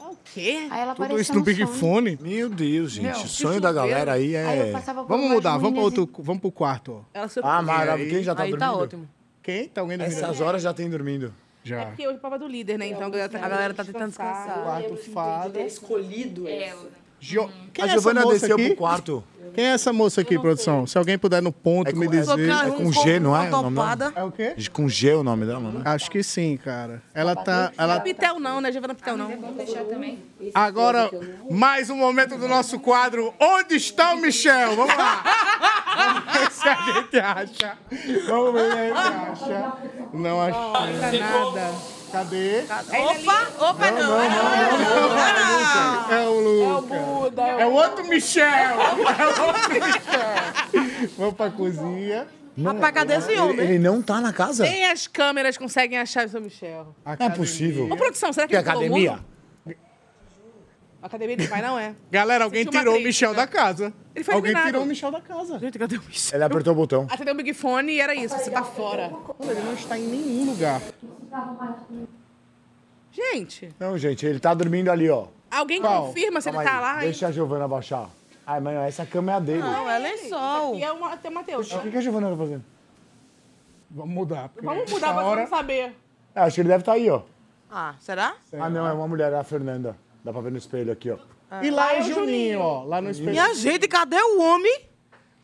[0.00, 0.66] O quê?
[0.70, 1.78] Aí ela Tudo apareceu isso no Big sonho.
[1.78, 2.18] Fone?
[2.20, 3.16] Meu Deus, gente.
[3.16, 4.72] Não, o sonho da galera aí Aí é.
[4.72, 7.00] por Vamos mudar, vamos, outro, vamos pro quarto.
[7.00, 7.00] ó.
[7.14, 8.10] Ela sonhou Ah, com maravilha.
[8.10, 8.68] Quem já tá Aí dormindo?
[8.68, 9.08] tá ótimo.
[9.42, 9.68] Quem?
[9.68, 10.18] Tá alguém dormindo?
[10.18, 11.32] Essas horas já tem dormindo.
[11.64, 11.86] Já.
[11.86, 12.88] Porque hoje é prova do líder, né?
[12.88, 14.62] Então a galera tá, tentando descansar.
[14.62, 15.60] Quarto fada.
[15.62, 16.46] escolhido
[17.24, 17.50] Gio...
[17.72, 18.66] Quem A é Giovana desceu aqui?
[18.68, 19.24] pro quarto.
[19.54, 20.84] Quem é essa moça aqui, produção?
[20.84, 22.50] Se alguém puder no ponto É me com- dizer.
[22.50, 23.46] é com G, não é?
[23.46, 23.96] o nome dela?
[23.96, 24.12] Topada.
[24.16, 24.54] É o quê?
[24.72, 25.80] Com G é o nome dela, né?
[25.84, 27.00] Acho que sim, cara.
[27.14, 27.56] Ela tá.
[27.56, 28.00] Não é Ela...
[28.00, 28.72] Pitel não, né?
[28.72, 29.30] Giovana Pitel não.
[30.54, 31.08] Agora,
[31.50, 33.32] mais um momento do nosso quadro.
[33.40, 34.74] Onde está o Michel?
[34.74, 35.22] Vamos lá.
[35.96, 37.78] Vamos ver se a gente acha.
[38.26, 39.72] Vamos ver se a gente acha.
[40.12, 41.20] Não achei.
[41.20, 42.03] Nada.
[42.14, 42.60] Cadê?
[42.60, 44.20] Opa, opa, não.
[46.12, 47.00] É o Lucas.
[47.58, 48.46] É o outro Michel.
[48.46, 51.10] É o outro Michel.
[51.18, 52.28] Vamos pra cozinha.
[52.64, 53.58] Rapaz, cadê esse Ele, homem?
[53.58, 54.62] ele não tá na casa?
[54.62, 56.94] Nem as câmeras conseguem achar o seu Michel.
[57.04, 57.88] Não é possível.
[57.90, 59.18] Ô, produção, será que Que o academia?
[61.04, 61.94] Academia de pai não é.
[62.10, 63.06] Galera, alguém uma tirou o crítica.
[63.08, 63.92] Michel da casa.
[64.14, 64.70] Ele foi Alguém eliminado.
[64.72, 65.58] tirou o Michel da casa.
[65.58, 66.34] Gente, cadê o bicho?
[66.34, 67.06] Ele apertou o botão.
[67.10, 69.12] Atendeu o Big Fone e era isso, você tá fora.
[69.40, 70.80] Ele não está em nenhum lugar.
[73.12, 75.26] Gente, Não, gente, ele tá dormindo ali, ó.
[75.50, 76.06] alguém Qual?
[76.06, 77.00] confirma se ele Calma tá aí, lá, hein?
[77.10, 78.08] Deixa a Giovana baixar.
[78.46, 79.60] Ai, mãe, essa cama é a dele.
[79.60, 80.74] Não, é lençol.
[80.76, 81.70] E é o tem o Matheus.
[81.72, 82.64] O que, que a Giovana tá fazendo?
[83.90, 84.48] Vamos mudar.
[84.48, 85.40] porque Vamos mudar essa pra hora...
[85.42, 85.94] não saber.
[86.34, 87.22] É, acho que ele deve estar aí, ó.
[87.70, 88.34] Ah, será?
[88.58, 89.96] Ah, não, é uma mulher, é a Fernanda.
[90.24, 91.18] Dá pra ver no espelho aqui, ó.
[91.62, 92.84] E lá é Juninho, ó.
[92.84, 93.30] Lá no espelho.
[93.32, 94.88] Minha gente, cadê o homem?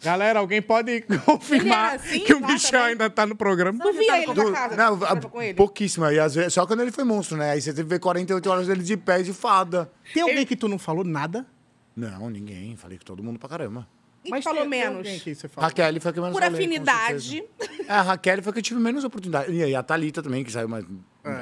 [0.02, 2.86] Galera, alguém pode confirmar Ele assim que o Michel também?
[2.92, 3.78] ainda tá no programa?
[3.84, 4.76] Tu via ele Do- na casa?
[4.76, 5.04] não, Tu
[5.38, 5.54] a- ele?
[5.54, 6.06] pouquíssimo.
[6.10, 7.50] E às vezes, só quando ele foi monstro, né?
[7.50, 9.92] Aí você teve que ver 48 horas dele de pé de fada.
[10.14, 11.46] Tem alguém que tu não falou nada?
[11.94, 12.74] Não, ninguém.
[12.76, 13.86] Falei com todo mundo pra caramba.
[14.28, 14.96] Mas falou tem- tem menos.
[14.98, 15.68] alguém que você falou?
[15.68, 17.44] Raquel foi a que menos Por falei, afinidade.
[17.86, 19.52] É, a Raquel foi a que eu tive menos oportunidade.
[19.52, 20.84] E aí a Thalita também, que saiu, mas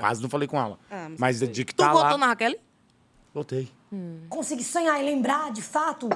[0.01, 0.79] quase não falei com ela.
[0.91, 2.19] Ah, mas mas de que Tu tá votou lá...
[2.19, 2.55] na Raquel?
[3.35, 3.69] Voltei.
[4.29, 6.09] Consegui sonhar e lembrar, de fato.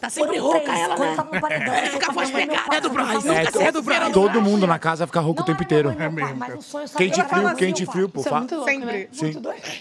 [0.00, 1.14] Tá sempre Foram rouca três, ela, né?
[1.14, 2.74] tava no paredão, eu Fica a voz pegada.
[2.76, 3.26] É do eu Braz.
[3.26, 5.90] É, eu tava com meu todo mundo na casa fica rouco o tempo inteiro.
[5.94, 8.22] Meu pai, mas um sonho só Quente eu frio, tava quente assim, frio, pô.
[8.22, 8.48] pai.
[8.48, 9.08] fa- Sempre.
[9.12, 9.32] Sim.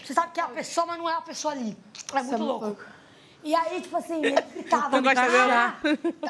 [0.05, 1.77] Você sabe que é a pessoa, mas não é a pessoa ali.
[2.13, 2.75] É muito louco.
[3.41, 4.97] E aí, tipo assim, ele gritava.
[4.97, 5.73] Tu gosta "Ah!"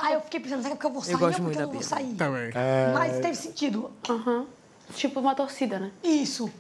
[0.02, 1.66] Aí eu fiquei pensando, será que eu vou sair gosto ou muito porque eu da
[1.66, 2.14] não vou sair?
[2.14, 2.52] Também.
[2.54, 3.92] É, Mas teve sentido.
[4.08, 4.46] Aham.
[4.94, 5.92] Tipo uma torcida, né?
[6.04, 6.52] Isso.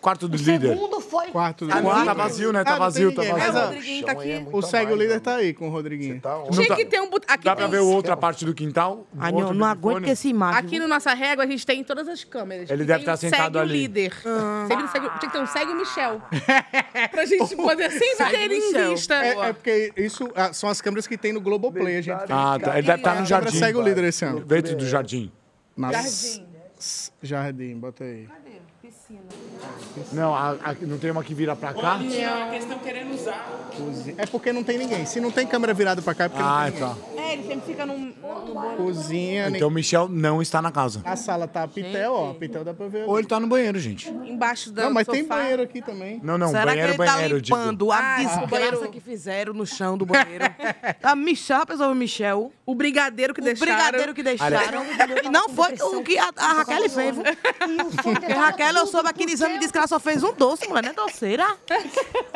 [0.00, 0.68] Quarto do líder.
[0.74, 1.26] Segundo foi...
[1.28, 2.04] Quarto do Ah, líder.
[2.04, 2.60] tá vazio, né?
[2.60, 3.34] Ah, Tá não vazio, tá vazio.
[3.36, 4.46] ó, O Rodriguinho tá aqui.
[4.52, 6.20] O segue o líder tá aí com o Rodriguinho.
[6.24, 7.10] Não Tinha tá- que ter um...
[7.10, 9.06] bot- Aqui Dá pra ver outra parte do quintal?
[9.20, 10.58] Outro não, não aguento esse imagem.
[10.60, 12.70] Aqui no Nossa Régua, a gente tem todas as câmeras.
[12.70, 13.70] Ele deve tá o sentado segue ali.
[13.70, 14.12] o líder.
[14.68, 16.22] Sempre segue, tinha que ter um segue o Michel.
[17.10, 18.52] pra gente poder sempre Segue ter o
[18.88, 19.14] em vista.
[19.14, 22.22] É, é porque isso ah, são as câmeras que tem no Globoplay, a gente.
[22.30, 22.78] Ah, tá.
[22.78, 23.58] Ele deve estar no jardim.
[23.58, 24.40] Segue o líder esse ano.
[24.40, 25.30] Dentro do jardim.
[25.76, 26.46] Na- Jardim.
[27.22, 28.28] Jardim, bota aí.
[30.12, 31.98] Não, a- a- não tem uma que vira pra cá?
[32.00, 33.46] Eles estão querendo usar.
[34.16, 35.04] É porque não tem ninguém.
[35.06, 37.17] Se não tem câmera virada pra cá, é porque não Ah, tem ninguém.
[37.28, 37.30] Tá.
[37.30, 38.12] É, ele sempre fica num...
[38.76, 39.48] Cozinha.
[39.48, 41.00] Então o Michel não está na casa.
[41.04, 42.30] A sala tá a Pitel, ó.
[42.30, 43.04] A Pitel dá pra ver.
[43.06, 44.08] Ou ele tá no banheiro, gente.
[44.08, 45.36] Embaixo da Não, mas do tem sofá.
[45.36, 46.20] banheiro aqui também.
[46.22, 47.56] Não, não, Será banheiro, que ele tá banheiro, tipo.
[47.56, 48.88] limpando a Ah, desgraça banheiro.
[48.90, 50.44] que fizeram no chão do banheiro?
[51.02, 52.52] a Michel, a pessoa Michel.
[52.64, 53.72] O brigadeiro que O deixaram.
[53.74, 54.82] brigadeiro que deixaram.
[55.24, 57.14] E não foi o que a, a Raquel fez.
[57.16, 57.24] viu?
[58.02, 60.32] Porque a Raquel, eu soube aqui no exame e disse que ela só fez um
[60.34, 61.46] doce, mulher, não é doceira.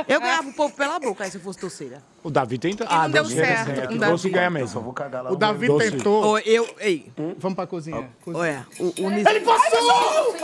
[0.08, 2.02] Eu ganhava o povo pela boca, aí se eu fosse doceira.
[2.24, 2.86] O Davi tentou.
[2.88, 4.34] não deu doce certo, é- não que dá doce certo.
[4.34, 4.80] ganha mesmo.
[4.82, 5.32] Vou cagar lá.
[5.32, 5.90] O Davi Doce.
[5.92, 6.24] tentou.
[6.32, 8.08] Ô, eu, ei, Vamos pra cozinha.
[8.24, 8.42] Cozinha.
[8.42, 10.34] olha, o, o Nis- Ele passou!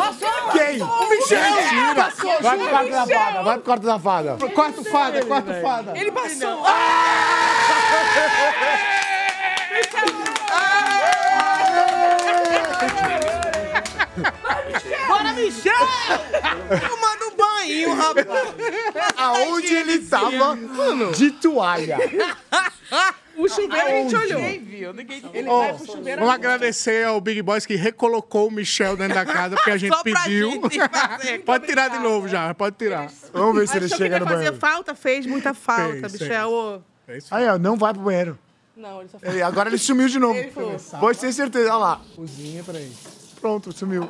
[0.52, 0.82] Quem?
[0.82, 1.40] O Michel!
[1.54, 2.12] Mentira!
[2.42, 4.36] Vai pro quarto da fada, vai pro quarto da fada.
[4.54, 5.98] Quarto fada, quarto fada.
[5.98, 6.62] Ele passou.
[15.06, 15.72] Bora, Michel!
[16.68, 18.26] Tomando um banho, rapaz.
[19.16, 20.56] Aonde ele tava
[21.16, 21.98] de toalha.
[23.36, 24.40] O chuveiro a gente olhou.
[24.40, 25.30] Ninguém viu, ninguém viu.
[25.32, 26.20] Ele Ó, vai pro chuveiro.
[26.20, 29.94] vamos agradecer ao Big Boys que recolocou o Michel dentro da casa, porque a gente
[29.94, 30.50] Só pra pediu.
[30.52, 31.38] gente fazer.
[31.46, 33.08] pode tirar de novo já, pode tirar.
[33.32, 34.56] Vamos ver se ele Achou que chega no fazer banheiro.
[34.58, 36.50] falta, fez muita falta, Fez, Michel.
[36.50, 37.32] Ô, É isso.
[37.34, 38.38] Aí, ó, não vai pro banheiro.
[38.76, 39.32] Não, ele só fez.
[39.34, 40.38] Ele- agora ele sumiu de novo.
[40.38, 40.52] Ele.
[41.00, 41.68] Pode ter certeza.
[41.70, 42.00] Olha lá.
[42.16, 42.92] Cozinha, peraí.
[43.40, 44.08] Pronto, sumiu.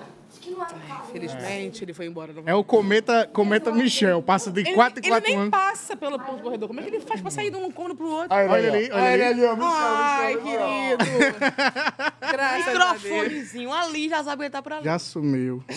[1.08, 2.32] Infelizmente, ele foi embora.
[2.32, 5.50] Não É o Cometa, Cometa Michel, passa de Ele, 4 em ele 4 nem anos.
[5.50, 6.68] passa pelo, pelo corredor.
[6.68, 8.28] Como é que ele faz pra sair de um cômodo pro outro?
[8.36, 9.32] Olha, Olha ele ali, olha olha ele ali.
[9.32, 9.54] ali, ó.
[9.56, 11.38] Michel, Ai, Michel, querido.
[12.32, 13.02] Graças a Deus.
[13.02, 14.84] Microfonezinho ali, já sabe ele tá pra ali.
[14.84, 15.62] Já sumiu.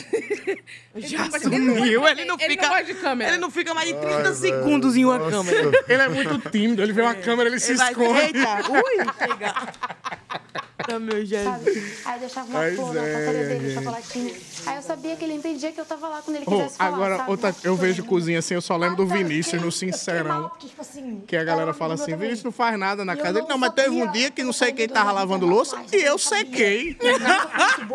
[0.95, 2.63] Já Ele sumiu, ele não ele fica.
[2.63, 3.31] não gosta de câmera.
[3.31, 5.71] Ele não fica mais de 30 segundos em uma câmera.
[5.87, 8.19] Ele é muito tímido, ele vê uma câmera, ele se Ele vai- esconde.
[8.19, 9.53] Eita, ui, chega.
[10.91, 12.01] Ah, meu Jesus.
[12.05, 13.73] Aí deixava uma Pois flor na é, portaria dele, gente.
[13.75, 14.35] chocolatinho.
[14.71, 16.95] Aí eu sabia que ele entendia que eu tava lá quando ele Oh, quisesse falar,
[16.95, 17.31] agora, sabe?
[17.31, 20.49] outra, eu vejo cozinha assim, eu só lembro do Então, eu Vinícius fiquei- no Sincerão.
[20.49, 22.19] porque, tipo assim, Que a galera fala assim, também.
[22.19, 23.29] Vinícius não faz nada na E casa.
[23.29, 25.97] Ele, não não, mas teve um dia que não sei quem tava lavando louça e
[26.03, 26.97] eu não sequei.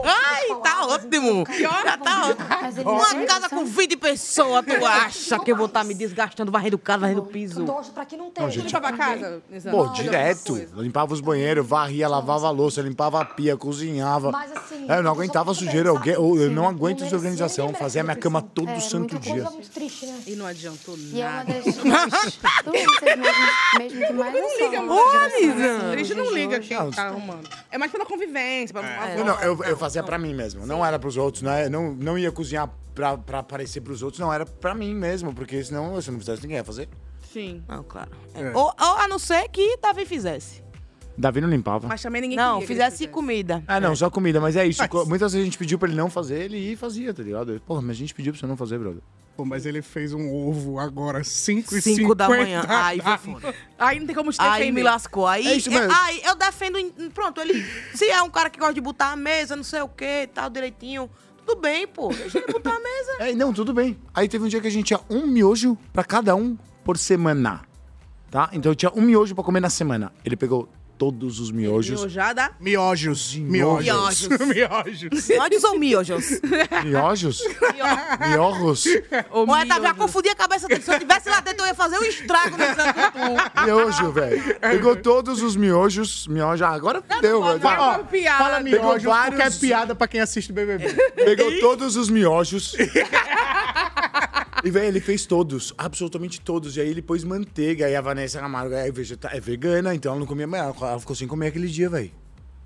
[0.04, 1.44] Ai, tá ótimo.
[1.82, 2.90] Já tá ótimo.
[2.90, 7.00] Uma casa com 20 pessoas, tu acha que eu vou estar me desgastando, varrendo casa,
[7.00, 7.64] varrendo piso?
[7.94, 8.48] pra que não tenha.
[8.48, 9.42] limpava a casa?
[9.70, 10.54] Pô, Não, direto.
[10.76, 14.30] Limpava os banheiros, varria, lavava a louça, limpava a pia, cozinhava.
[14.30, 15.88] Mas, assim, É, eu não aguentava sujeira.
[15.88, 17.72] Eu, eu não aguento desorganização.
[17.74, 19.32] Fazia a minha cama todo É, santo Muita dia.
[19.34, 20.20] coisa muito triste, né?
[20.26, 21.52] E não adiantou E é uma nada.
[21.54, 21.64] das
[22.64, 25.12] doenças mesmo, mesmo que mais Não liga a muito.
[25.12, 27.48] geração A gente não liga quem tá arrumando.
[27.70, 28.72] É mais pela convivência.
[28.72, 30.66] Pra Eu, não, eu, eu fazia pra mim mesmo.
[30.66, 31.42] Não era pros outros.
[31.42, 34.18] Não, é- não, não ia cozinhar pra, pra aparecer pros outros.
[34.20, 35.32] Não, era pra mim mesmo.
[35.34, 36.88] Porque senão, se eu não fizesse, ninguém ia fazer.
[37.32, 37.62] Sim.
[37.68, 38.10] Não, claro.
[38.54, 40.62] Ou, ou a não ser que Davi fizesse.
[41.18, 41.88] Davi não limpava.
[41.88, 43.62] Mas também ninguém Não, queria que ele fizesse comida.
[43.66, 44.82] Ah, não, só comida, mas é isso.
[45.06, 47.60] Muitas vezes a gente pediu pra ele não fazer, ele ia e fazia, tá ligado?
[47.66, 49.00] Porra, mas a gente pediu pra você não fazer, brother.
[49.36, 52.64] Pô, mas ele fez um ovo agora, 5 e 5 da 50 manhã.
[52.68, 53.54] Aí foi foda.
[53.78, 54.72] Aí não tem como te Aí defender.
[54.72, 55.26] me lascou.
[55.26, 55.92] Aí, É isso é- mesmo.
[55.94, 56.78] aí eu defendo.
[56.78, 57.62] em- Pronto, ele.
[57.94, 60.26] Se é um cara que gosta de botar a mesa, não sei o que e
[60.26, 61.10] tal, direitinho.
[61.46, 62.08] Tudo bem, pô.
[62.08, 63.12] Deixa ele botar a mesa.
[63.30, 63.96] É, não, tudo bem.
[64.14, 67.60] Aí teve um dia que a gente tinha um miojo pra cada um por semana.
[68.30, 68.48] Tá?
[68.52, 70.12] Então eu tinha um miojo pra comer na semana.
[70.24, 70.66] Ele pegou
[70.98, 71.88] todos os miojos.
[71.90, 72.50] Miojada.
[72.60, 73.34] Miojos.
[73.36, 74.28] Miojos.
[74.28, 75.28] Miojos.
[75.28, 76.40] Miojos ou miojos?
[76.84, 77.42] Miojos?
[78.30, 78.84] Miojos?
[79.30, 80.82] Olha, tá, já confundi a cabeça dele.
[80.82, 83.64] Se eu tivesse lá dentro, eu ia fazer um estrago nesse tu.
[83.64, 84.58] Miojo, velho.
[84.60, 86.26] Pegou todos os miojos.
[86.26, 86.62] Miojos.
[86.62, 87.60] Ah, agora deu, velho.
[87.64, 88.38] Ó, piada.
[88.44, 90.88] fala Pegou miojos porque é vários- piada pra quem assiste BBB.
[91.14, 92.74] Pegou todos os miojos.
[94.66, 96.76] E, velho, ele fez todos, absolutamente todos.
[96.76, 97.86] E aí ele pôs manteiga.
[97.86, 100.62] Aí a Vanessa Camargo é, vegeta- é vegana, então ela não comia mais.
[100.80, 102.10] Ela ficou sem comer aquele dia, velho.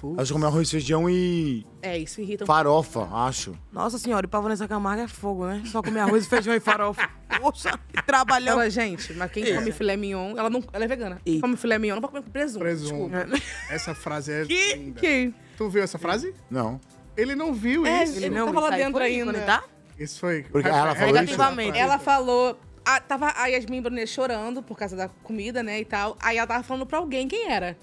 [0.02, 3.52] Ela só comeu arroz, feijão e É, isso irrita farofa, acho.
[3.70, 5.62] Nossa senhora, e pra Vanessa Camargo é fogo, né?
[5.66, 7.06] Só comer arroz, feijão e farofa.
[7.38, 8.54] Poxa, que trabalhão.
[8.54, 10.64] Ela, gente, mas quem come filé mignon, ela não.
[10.72, 11.20] Ela é vegana.
[11.22, 12.60] Quem come filé mignon não pode comer com presunto.
[12.60, 13.10] Presunto.
[13.10, 13.44] Desculpa.
[13.70, 14.74] Essa frase é Que?
[14.74, 15.00] linda.
[15.00, 15.34] Que?
[15.58, 16.34] Tu viu essa frase?
[16.50, 16.80] Não.
[17.14, 18.16] Ele não viu É, isso.
[18.16, 19.38] ele não tava lá dentro ainda.
[19.42, 19.62] Tá?
[20.00, 20.42] Isso foi.
[20.44, 21.14] Porque ela falou isso?
[21.14, 21.78] Negativamente.
[21.78, 22.58] Ela falou.
[22.84, 26.16] ah, tava a Yasmin Brunet chorando por causa da comida, né, e tal.
[26.20, 27.76] Aí ela tava falando pra alguém quem era.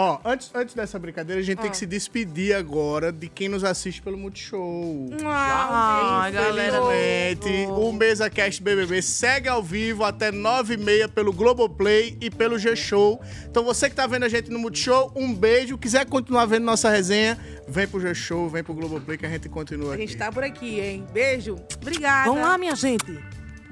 [0.00, 1.70] Ó, antes, antes dessa brincadeira, a gente tem Ah.
[1.70, 5.10] que se despedir agora de quem nos assiste pelo Multishow.
[5.24, 6.78] Ah, galera.
[6.78, 13.20] Infelizmente, o MesaCast BBB segue ao vivo até 9h30 pelo Globoplay e pelo G-Show.
[13.50, 15.76] Então você que tá vendo a gente no Multishow, um beijo.
[15.76, 17.36] Quiser continuar vendo nossa resenha,
[17.66, 20.06] vem pro G-Show, vem pro Globoplay que a gente continua A aqui.
[20.06, 21.04] gente tá por aqui, hein?
[21.12, 21.56] Beijo.
[21.82, 22.28] Obrigada.
[22.30, 23.18] Vamos lá, minha gente.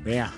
[0.01, 0.33] Venha.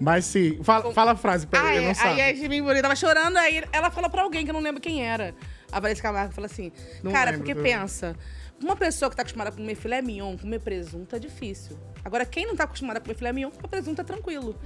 [0.00, 2.20] Mas sim, fala, fala a frase, pra Aí, ele não aí sabe.
[2.20, 5.06] a Yasmin Brunet tava chorando, aí ela falou pra alguém que eu não lembro quem
[5.06, 5.34] era.
[5.70, 6.72] A Vanessa Camargo falou assim,
[7.02, 8.16] Não cara, lembro porque pensa,
[8.62, 11.78] uma pessoa que tá acostumada a comer filé mignon, comer presunto é difícil.
[12.04, 14.56] Agora, quem não tá acostumado a comer filé mignon, comer presunto é tranquilo.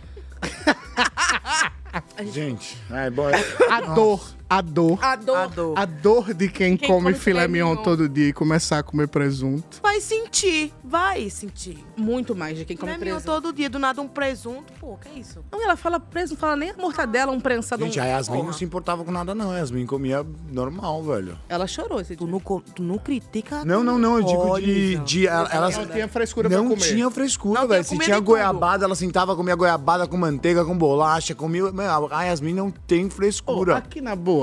[2.32, 3.28] Gente, é bom.
[3.70, 4.98] A dor, a dor.
[5.02, 5.36] A dor.
[5.36, 5.78] A dor.
[5.78, 7.82] A dor de quem, Quem come, come filé filé mignon mignon.
[7.82, 9.78] todo dia e começar a comer presunto.
[9.82, 11.84] Vai sentir, vai sentir.
[11.96, 13.24] Muito mais de quem come Come presunto.
[13.26, 14.72] todo dia, do nada um presunto.
[14.80, 15.44] Pô, que é isso?
[15.52, 17.84] Não, ela fala presunto, não fala nem a mortadela, um prensado.
[17.84, 18.02] Gente, um...
[18.02, 18.56] a Yasmin não Porra.
[18.58, 19.50] se importava com nada, não.
[19.50, 21.38] A Yasmin comia normal, velho.
[21.48, 22.32] Ela chorou esse Tu dia.
[22.32, 23.64] não, tu não critica.
[23.64, 24.16] Não, não, não.
[24.18, 24.96] Eu digo Olha, de.
[24.98, 26.88] De ela, ela- Não tinha frescura não pra comer.
[26.88, 27.84] tinha frescura, Não velho.
[27.84, 28.24] Se tinha de tudo.
[28.24, 31.64] goiabada, ela sentava, comia goiabada com manteiga, com bolacha, comia.
[32.10, 33.76] A Yasmin não tem frescura.
[33.76, 34.37] aqui na boa.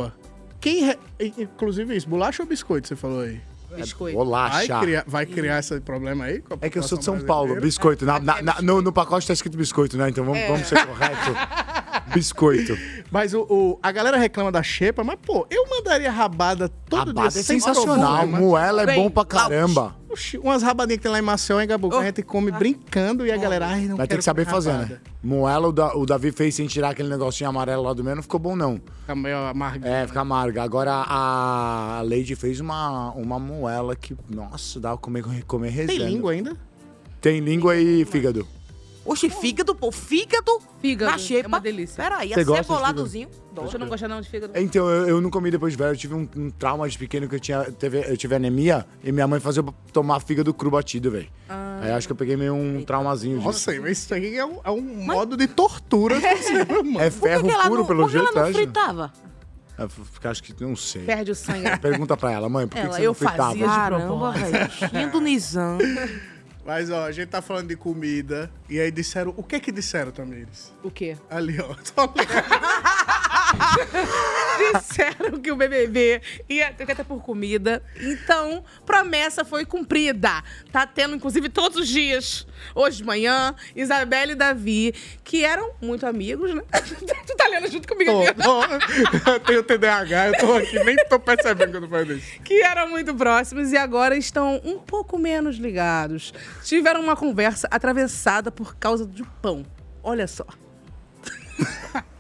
[0.65, 0.83] Quem.
[0.83, 0.97] re-
[1.37, 3.39] Inclusive isso, bolacha ou biscoito, você falou aí?
[3.75, 4.15] Biscoito.
[4.17, 4.79] Vai Bolacha.
[4.79, 6.41] criar, vai criar esse problema aí?
[6.61, 8.05] É que eu sou de São Paulo, biscoito.
[8.05, 10.09] Na- na- na- no, no pacote tá escrito biscoito, né?
[10.09, 10.47] Então vamos, É.
[10.47, 11.35] vamos ser corretos.
[12.13, 12.77] Biscoito.
[13.11, 17.29] Mas o, o- a galera reclama da xepa, mas, pô, eu mandaria rabada todo Rabada
[17.29, 17.39] dia.
[17.39, 18.19] é sem sensacional.
[18.19, 18.39] problema.
[18.39, 19.95] Moela é Bem, bom pra caramba.
[20.15, 23.25] Oxi, umas rabadinhas que tem lá em Maceió, em Gabu, que a gente come brincando
[23.27, 24.93] e a galera, ai, não Vai ter que saber fazer, rabada.
[24.95, 24.99] né?
[25.21, 28.23] Moela, o, da- o Davi fez sem tirar aquele negocinho amarelo lá do meio, não
[28.23, 28.79] ficou bom, não.
[29.01, 29.85] Fica meio amargo.
[29.85, 30.63] É, fica amarga.
[30.63, 36.05] Agora a Lady fez uma, uma moela que, nossa, dá pra comer, comer Tem rezando.
[36.09, 36.55] língua ainda?
[37.19, 38.47] Tem língua e fígado.
[39.05, 39.91] Oxe, fígado, pô.
[39.91, 41.11] Fígado Fígado.
[41.11, 41.45] na xepa.
[41.45, 42.03] É uma delícia.
[42.03, 43.29] Peraí, Você gosta de aceboladozinho.
[43.55, 44.53] Você não gosta não de fígado?
[44.57, 45.91] Então, eu, eu não comi depois de velho.
[45.93, 47.63] Eu tive um, um trauma de pequeno que eu tinha.
[47.71, 51.29] Teve, eu tive anemia e minha mãe fazia eu tomar fígado cru batido, velho.
[51.81, 53.47] Aí acho que eu peguei meio um traumazinho disso.
[53.47, 56.15] Nossa, mas isso aqui é um, é um modo de tortura.
[56.19, 56.99] mano.
[56.99, 58.53] É Por que ferro que ela puro, não, pelo por que jeito, ela não acho.
[58.57, 59.13] fritava?
[59.77, 61.03] É, porque acho que não sei.
[61.03, 61.77] Perde o sangue.
[61.79, 63.49] Pergunta pra ela, mãe, por que, Ela, que você eu não fritava?
[63.49, 65.21] fazia de Caramba, velho.
[65.21, 65.77] Nizam.
[66.65, 68.51] Mas, ó, a gente tá falando de comida.
[68.67, 69.33] E aí disseram.
[69.37, 70.73] O que que disseram, Tamires?
[70.83, 71.15] O quê?
[71.29, 71.75] Ali, ó.
[71.95, 72.07] Tô
[74.79, 77.83] Disseram que o BBB ia ter até por comida.
[77.99, 80.43] Então, promessa foi cumprida.
[80.71, 82.47] Tá tendo, inclusive, todos os dias.
[82.73, 84.93] Hoje de manhã, Isabelle e Davi,
[85.23, 86.63] que eram muito amigos, né?
[87.27, 89.31] tu tá lendo junto comigo Tô, tô.
[89.31, 92.41] Eu tenho TDAH, eu tô aqui, nem tô percebendo que eu tô fazendo isso.
[92.43, 96.33] que eram muito próximos e agora estão um pouco menos ligados.
[96.63, 99.65] Tiveram uma conversa atravessada por causa do pão.
[100.03, 100.45] Olha só.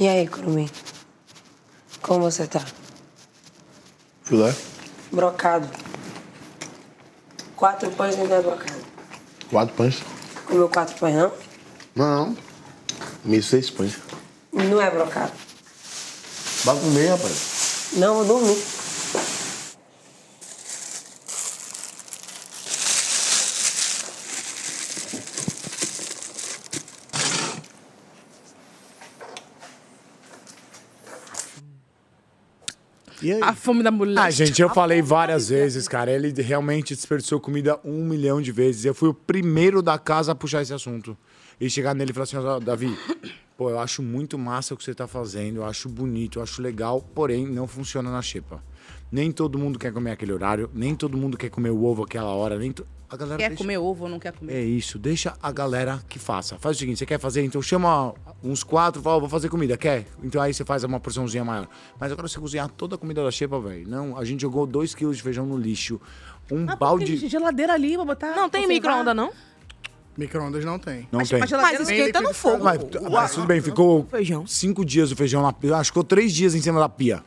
[0.00, 0.66] E aí, Curumim?
[2.00, 2.64] Como você tá?
[4.24, 4.54] Filé?
[5.12, 5.68] Brocado.
[7.54, 8.80] Quatro pães ainda é brocado.
[9.50, 10.02] Quatro pães?
[10.46, 11.32] Comeu quatro pães, não?
[11.94, 12.36] Não.
[13.22, 13.98] Comi seis pães.
[14.50, 15.32] Não é brocado.
[16.64, 17.88] Vai comer, rapaz.
[17.92, 18.56] Não, eu dormi.
[33.42, 34.18] A fome da mulher.
[34.18, 36.10] Ah, gente, eu falei várias vezes, cara.
[36.10, 38.84] Ele realmente desperdiçou comida um milhão de vezes.
[38.84, 41.16] Eu fui o primeiro da casa a puxar esse assunto.
[41.60, 42.96] E chegar nele e falar assim, ó, Davi,
[43.56, 46.62] pô, eu acho muito massa o que você tá fazendo, eu acho bonito, eu acho
[46.62, 48.62] legal, porém não funciona na xepa.
[49.12, 52.30] Nem todo mundo quer comer aquele horário, nem todo mundo quer comer o ovo aquela
[52.30, 52.86] hora, nem to...
[53.08, 54.52] a galera Quer deixa- comer ovo ou não quer comer?
[54.54, 56.56] É isso, deixa a galera que faça.
[56.60, 60.06] Faz o seguinte, você quer fazer, então chama uns quatro, fala, vou fazer comida, quer?
[60.22, 61.66] Então aí você faz uma porçãozinha maior.
[61.98, 63.88] Mas agora você cozinhar toda a comida da xepa, velho.
[63.88, 66.00] Não, a gente jogou dois quilos de feijão no lixo,
[66.50, 67.18] um Ah, balde...
[67.18, 68.36] Tem geladeira ali, vou botar.
[68.36, 69.32] Não tem micro-ondas, não?
[70.16, 71.08] Micro-ondas não tem.
[71.10, 71.40] Não tem.
[71.40, 72.62] Mas esquenta no fogo.
[72.64, 72.78] Mas,
[73.10, 74.46] mas tudo bem, ficou Feijão.
[74.46, 75.76] cinco dias o feijão na pia.
[75.76, 77.22] Acho que ficou três dias em cima da pia.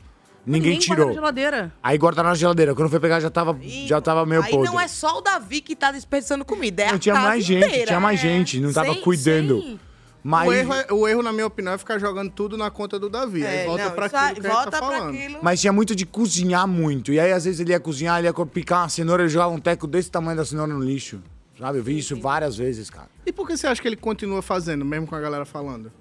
[0.45, 1.07] Ninguém guarda tirou.
[1.07, 1.73] na geladeira.
[1.81, 2.75] Aí guarda na geladeira.
[2.75, 4.69] Quando foi pegar, já tava, já tava meio Aí podre.
[4.69, 7.45] não é só o Davi que tá desperdiçando comida, é Não, a tinha casa mais
[7.45, 7.85] gente, inteira.
[7.87, 8.59] tinha mais gente.
[8.59, 9.61] Não tava Sem- cuidando.
[9.61, 9.79] sem-
[10.25, 10.47] Mas...
[10.47, 13.09] O, erro é- o erro, na minha opinião, é ficar jogando tudo na conta do
[13.09, 13.45] Davi.
[13.45, 15.15] aí É, volta não, pra aquilo aí- que a gente volta tá pra falando.
[15.15, 15.39] aquilo.
[15.41, 17.11] Mas tinha muito de cozinhar muito.
[17.11, 19.59] E aí, às vezes, ele ia cozinhar, ele ia picar uma cenoura, ele jogava um
[19.59, 21.21] teco desse tamanho da cenoura no lixo.
[21.59, 21.77] Sabe?
[21.77, 23.07] Eu vi isso várias vezes, cara.
[23.25, 25.91] E por que você acha que ele continua fazendo, mesmo com a galera falando?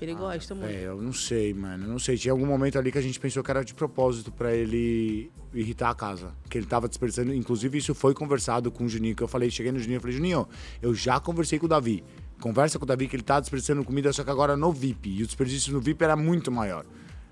[0.00, 0.70] Que ele gosta muito.
[0.70, 1.84] É, eu não sei, mano.
[1.84, 2.16] Eu não sei.
[2.16, 5.90] Tinha algum momento ali que a gente pensou que era de propósito pra ele irritar
[5.90, 6.32] a casa.
[6.48, 7.34] Que ele tava desperdiçando.
[7.34, 10.16] Inclusive, isso foi conversado com o Juninho, que eu falei, cheguei no Juninho e falei,
[10.16, 10.48] Juninho,
[10.80, 12.02] eu já conversei com o Davi.
[12.40, 15.18] Conversa com o Davi que ele tá desperdiçando comida, só que agora no VIP.
[15.18, 16.86] E o desperdício no VIP era muito maior.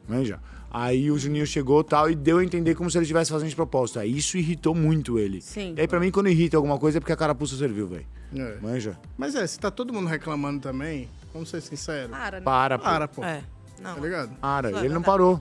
[0.06, 0.38] Manja?
[0.70, 3.56] Aí o Juninho chegou tal e deu a entender como se ele estivesse fazendo de
[3.56, 3.98] propósito.
[3.98, 5.40] Aí isso irritou muito ele.
[5.40, 5.72] Sim.
[5.74, 8.06] E aí, pra mim, quando irrita alguma coisa é porque a carapuça serviu, velho.
[8.36, 8.58] É.
[8.60, 8.98] Manja?
[9.16, 11.08] Mas é, se tá todo mundo reclamando também,
[11.38, 12.10] vamos ser sinceros.
[12.10, 12.44] Para, né?
[12.44, 12.84] Para, pô.
[12.84, 13.24] Para, pô.
[13.24, 13.42] É.
[13.80, 13.94] Não.
[13.94, 14.30] Tá ligado?
[14.40, 14.68] Para.
[14.68, 15.04] Ele não verdade.
[15.04, 15.40] parou.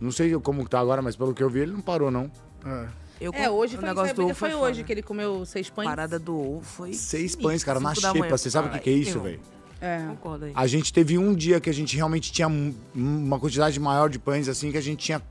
[0.00, 2.30] Não sei como tá agora, mas pelo que eu vi, ele não parou, não.
[2.66, 2.88] É.
[3.20, 5.86] Eu É, hoje foi, negócio foi, foi foi hoje que ele comeu seis pães.
[5.88, 6.92] Parada do ovo foi.
[6.92, 8.36] Seis sinistro, pães, cara, na xepa.
[8.36, 9.40] Você sabe o que, que é Ai, isso, velho?
[9.80, 9.98] É.
[10.08, 10.52] Concordo aí.
[10.54, 14.18] A gente teve um dia que a gente realmente tinha um- uma quantidade maior de
[14.18, 15.22] pães, assim, que a gente tinha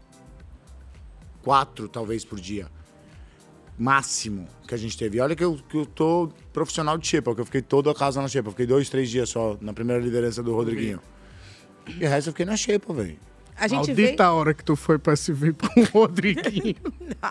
[1.43, 2.67] quatro, talvez, por dia.
[3.83, 5.17] Máximo que a gente teve.
[5.17, 7.93] E olha que eu, que eu tô profissional de xepa, que eu fiquei toda a
[7.93, 8.47] casa na xepa.
[8.47, 11.01] Eu fiquei dois, três dias só na primeira liderança do Rodriguinho.
[11.99, 13.19] E o resto eu fiquei na xepa, velho.
[13.57, 16.75] A gente Maldita vê a hora que tu foi pra se ver com o Rodriguinho.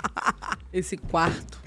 [0.70, 1.58] esse quarto.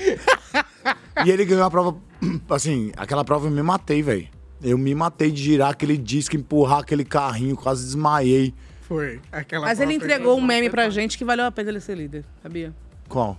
[1.25, 1.97] E ele ganhou a prova,
[2.49, 4.27] assim, aquela prova eu me matei, velho.
[4.61, 8.53] Eu me matei de girar aquele disco, empurrar aquele carrinho, quase desmaiei.
[8.81, 9.19] Foi.
[9.31, 12.23] Aquela Mas ele entregou um meme pra gente que valeu a pena ele ser líder,
[12.43, 12.71] sabia?
[13.09, 13.36] Qual?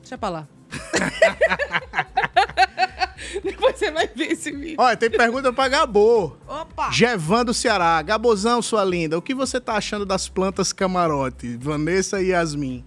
[0.00, 0.48] Deixa pra lá.
[3.42, 4.76] Depois você vai ver esse vídeo.
[4.78, 6.32] Olha, tem pergunta pra Gabô.
[6.46, 6.90] Opa!
[6.90, 8.00] Gevan do Ceará.
[8.02, 11.56] Gabozão, sua linda, o que você tá achando das plantas camarote?
[11.56, 12.84] Vanessa e Yasmin.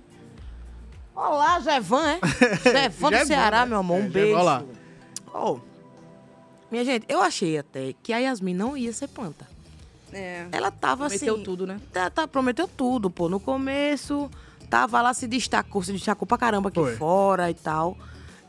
[1.16, 2.20] Olá, Jevan, é?
[2.72, 3.66] Jevan do Ceará, né?
[3.68, 4.02] meu amor.
[4.02, 4.28] Um É, beijo.
[4.30, 4.66] Jevan, olha
[5.34, 5.36] lá.
[5.40, 5.60] Ô,
[6.72, 9.48] minha gente, eu achei até que a Yasmin não ia ser planta.
[10.14, 10.46] É.
[10.52, 11.44] Ela tava Prometeu assim.
[11.44, 11.80] tudo, né?
[11.94, 13.30] Tá, tá, prometeu tudo, pô.
[13.30, 14.30] No começo,
[14.70, 16.96] tava lá, se destacou, se destacou pra caramba aqui Foi.
[16.96, 17.98] fora e tal.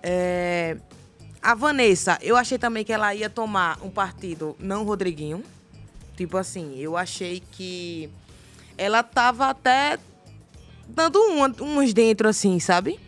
[0.02, 0.76] É,
[1.42, 5.42] A Vanessa, eu achei também que ela ia tomar um partido não Rodriguinho.
[6.16, 8.10] Tipo assim, eu achei que
[8.76, 9.98] ela tava até
[10.86, 13.00] dando uma, umas dentro, assim, sabe?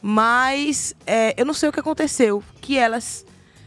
[0.00, 2.42] Mas é, eu não sei o que aconteceu.
[2.60, 3.26] Que elas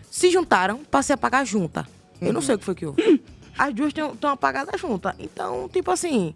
[0.10, 1.88] se juntaram pra se apagar junta.
[2.22, 3.22] Eu não sei o que foi que houve.
[3.58, 5.14] As duas estão apagadas juntas.
[5.20, 6.34] Então, tipo assim,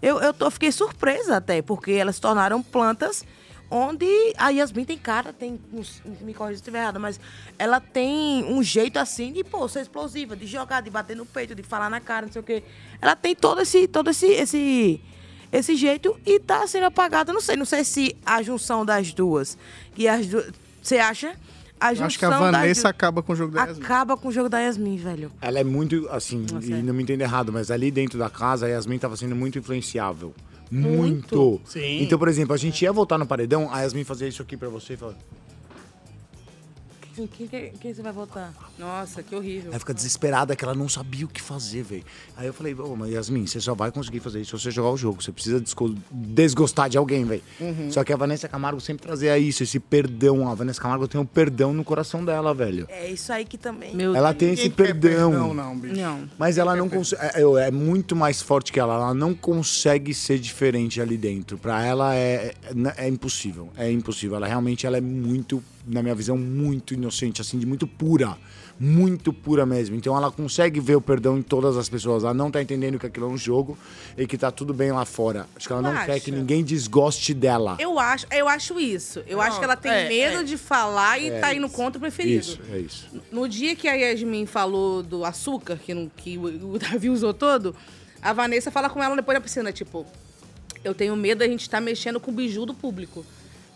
[0.00, 3.24] eu, eu, tô, fiquei surpresa até, porque elas se tornaram plantas
[3.70, 5.60] onde a Yasmin tem cara, tem.
[6.20, 7.20] Me corrija se estiver errado, mas
[7.58, 11.54] ela tem um jeito assim de, pô, ser explosiva, de jogar, de bater no peito,
[11.54, 12.62] de falar na cara, não sei o quê.
[13.00, 15.00] Ela tem todo esse, todo esse, esse,
[15.52, 17.32] esse jeito e tá sendo apagada.
[17.32, 19.58] Não sei, não sei se a junção das duas.
[19.96, 20.50] E as duas.
[20.82, 21.36] Você acha?
[21.80, 23.84] A junção acho que a Vanessa du- acaba com o jogo da Yasmin.
[23.84, 25.30] acaba com o jogo da Yasmin, velho.
[25.40, 26.82] Ela é muito, assim, e é.
[26.82, 30.34] não me entenda errado, mas ali dentro da casa a Yasmin tava sendo muito influenciável.
[30.70, 31.60] Muito.
[31.64, 32.02] Sim.
[32.02, 34.68] Então, por exemplo, a gente ia voltar no paredão, a Yasmin fazia isso aqui pra
[34.68, 35.18] você e falava.
[37.18, 38.54] Quem, quem, quem- quem você vai votar?
[38.78, 39.72] Nossa, que horrível.
[39.72, 42.04] Aí fica desesperada que ela não sabia o que fazer, velho.
[42.36, 44.90] Aí eu falei, ô, mas Yasmin, você só vai conseguir fazer isso se você jogar
[44.90, 45.20] o jogo.
[45.20, 45.60] Você precisa
[46.12, 47.42] desgostar de alguém, velho.
[47.60, 47.90] Uhum.
[47.90, 50.48] Só que a Vanessa Camargo sempre trazia isso, esse perdão.
[50.48, 52.86] A Vanessa Camargo tem um perdão no coração dela, velho.
[52.88, 53.94] É isso aí que também.
[54.14, 55.32] ela tem esse perdão.
[55.32, 55.96] Não, não, bicho.
[56.00, 56.28] Não.
[56.38, 57.20] Mas ela não consegue.
[57.22, 58.94] É, é- é muito mais forte que ela.
[58.94, 61.58] Ela não consegue ser diferente ali dentro.
[61.58, 62.54] Pra ela é,
[62.96, 63.70] é, é impossível.
[63.76, 64.36] É impossível.
[64.36, 68.36] Ela realmente ela é muito, na minha visão, muito inocente, assim, de muito pura.
[68.80, 69.96] Muito pura mesmo.
[69.96, 72.22] Então ela consegue ver o perdão em todas as pessoas.
[72.22, 73.76] Ela não tá entendendo que aquilo é um jogo
[74.16, 75.46] e que tá tudo bem lá fora.
[75.56, 77.76] Acho que ela não quer que ninguém desgoste dela.
[77.80, 79.24] Eu acho, eu acho isso.
[79.26, 80.44] Eu acho que ela tem é, medo é.
[80.44, 82.40] de falar e É tá indo contra o preferido.
[82.40, 83.08] Isso, é isso.
[83.32, 87.34] No dia que a Yasmin falou do açúcar, que, não, que o, o Davi usou
[87.34, 87.74] todo,
[88.22, 90.06] a Vanessa fala com ela depois da piscina, tipo,
[90.84, 93.24] eu tenho medo da gente estar mexendo com o biju do público.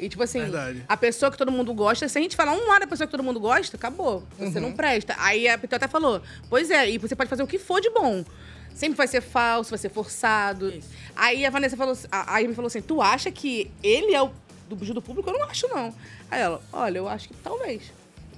[0.02, 0.84] E, tipo assim, Verdade.
[0.88, 3.10] a pessoa que todo mundo gosta, se a gente falar um lado da pessoa que
[3.12, 4.24] todo mundo gosta, acabou.
[4.38, 4.64] Você Uhum.
[4.68, 5.14] não presta.
[5.18, 6.20] Aí a Pitu até falou,
[6.50, 8.24] pois é, e você pode fazer o que for de bom.
[8.74, 10.72] sempre vai ser falso, vai ser forçado.
[11.14, 14.30] Aí a Vanessa falou, a a Amy falou assim: tu acha que ele é o
[14.68, 15.28] do beijo do público?
[15.28, 15.94] Eu não acho, não.
[16.30, 17.82] Aí ela, olha, eu acho que talvez.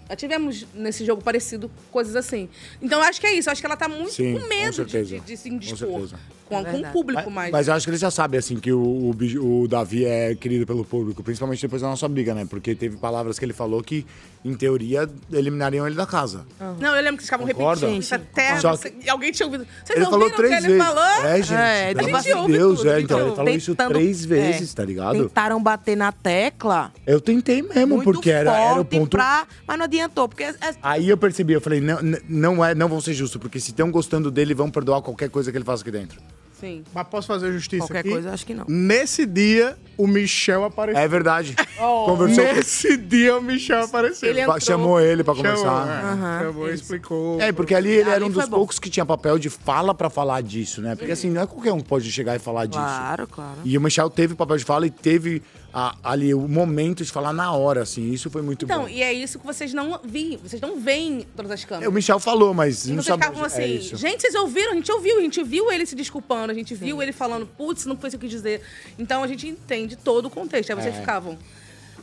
[0.09, 2.49] Já tivemos nesse jogo parecido coisas assim.
[2.83, 3.49] Então eu acho que é isso.
[3.49, 5.21] Eu acho que ela tá muito Sim, com com medo de, certeza.
[5.21, 6.17] de, de se Com indispor certeza.
[6.63, 7.51] Com, com o público mais.
[7.51, 10.67] Mas eu acho que ele já sabe, assim, que o, o, o Davi é querido
[10.67, 12.47] pelo público, principalmente depois da nossa briga, né?
[12.49, 14.05] Porque teve palavras que ele falou que,
[14.45, 16.45] em teoria, eliminariam ele da casa.
[16.79, 17.87] Não, eu lembro que vocês ficavam Concorda?
[17.87, 19.67] repetindo isso até Só você- e alguém tinha ouvido.
[19.85, 20.85] Vocês ele ouviram falou o três que ele vezes.
[20.87, 21.05] falou?
[21.27, 21.55] É, gente.
[21.55, 23.01] É, pelo tipo amor de assim, Deus, tudo, é.
[23.01, 25.23] Então, então, ele falou isso três vezes, é, tá ligado?
[25.29, 26.93] Tentaram bater na tecla.
[27.07, 29.11] Eu tentei mesmo, muito porque era, era o ponto.
[29.11, 30.43] pra- Mas não adiantou, porque...
[30.45, 31.99] é- Aí eu percebi, eu falei, não,
[32.29, 35.51] não, é, não vão ser justos, porque se estão gostando dele, vão perdoar qualquer coisa
[35.51, 36.21] que ele faça aqui dentro.
[36.65, 36.83] Sim.
[36.95, 38.09] Mas posso fazer justiça Qualquer aqui?
[38.11, 38.65] coisa, acho que não.
[38.67, 41.01] Nesse dia, o Michel apareceu.
[41.03, 41.55] É verdade.
[41.79, 42.05] Oh.
[42.07, 44.31] Conversou Nesse dia, o Michel apareceu.
[44.31, 45.87] Ele Fa- Chamou ele pra Chamou, conversar.
[45.89, 46.05] é.
[46.05, 47.41] Aham, Chamou, explicou.
[47.41, 48.57] É, porque ali ele era um dos bom.
[48.57, 50.97] poucos que tinha papel de fala pra falar disso, né?
[50.97, 52.81] Porque assim, não é qualquer um que pode chegar e falar disso.
[52.81, 53.59] Claro, claro.
[53.65, 55.43] E o Michel teve papel de fala e teve
[55.77, 58.13] a- ali o momento de falar na hora, assim.
[58.13, 58.89] Isso foi muito Então, bom.
[58.89, 61.87] e é isso que vocês não vi, vocês não veem todas as câmeras.
[61.87, 63.25] É, O Michel falou, mas E não vocês sabe.
[63.25, 63.97] ficavam assim, é isso.
[63.97, 64.71] gente, vocês ouviram?
[64.73, 67.87] A gente ouviu, a gente viu ele se desculpando, a gente viu ele falando, putz,
[67.87, 68.63] não foi isso que eu quis dizer.
[68.99, 70.71] Então a gente entende todo o contexto.
[70.71, 71.01] Aí vocês É.
[71.01, 71.37] ficavam.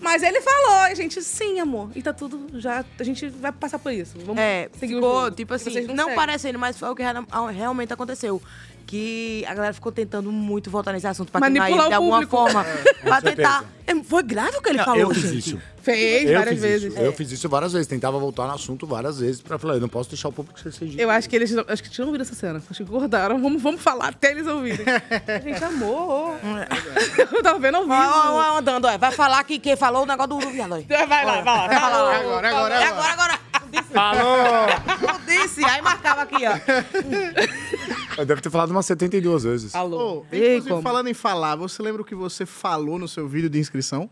[0.02, 1.92] Mas ele falou, e a gente, sim, amor.
[1.96, 2.84] E tá tudo já.
[3.00, 4.18] A gente vai passar por isso.
[4.26, 5.36] Vamos É, seguir o ficou, jogo.
[5.36, 6.16] tipo assim, não, seguem.
[6.16, 8.42] parecendo, mas foi o que real- realmente aconteceu.
[8.86, 12.14] Que a galera ficou tentando muito voltar nesse assunto pra queimar Manipular ele de o
[12.14, 12.38] alguma público.
[12.38, 12.66] forma.
[12.68, 13.64] É, pra tentar.
[13.88, 15.38] É, Foi grave o que ele Não, falou, eu fiz gente.
[15.40, 15.62] isso.
[15.82, 16.94] Fez eu várias fiz vezes.
[16.94, 17.02] Isso.
[17.02, 17.88] Eu fiz isso várias vezes.
[17.88, 20.72] Tentava voltar no assunto várias vezes pra falar, eu não posso deixar o público ser
[21.00, 22.62] Eu acho que eles acho que tinham ouvido essa cena.
[22.70, 23.42] Acho que acordaram.
[23.42, 24.86] Vamos, vamos falar até eles ouvirem.
[25.44, 26.36] gente, amor.
[27.34, 27.94] Eu tava vendo ao vivo.
[27.96, 28.98] Ó, ó, ó, andando, ó.
[28.98, 30.86] Vai falar que quem falou o negócio do, do viado.
[30.88, 31.68] Vai lá, vai lá.
[31.68, 31.76] Vai.
[31.76, 33.06] Agora, agora, É agora.
[33.14, 33.40] agora,
[33.78, 33.84] agora.
[33.84, 34.68] Falou!
[35.14, 38.20] Eu disse, aí marcava aqui, ó.
[38.20, 39.76] Eu deve ter falado umas 72 vezes.
[39.76, 40.20] Alô.
[40.20, 43.60] Ô, inclusive, falando em falar, você lembra o que você falou no seu vídeo de
[43.60, 44.10] inscrição?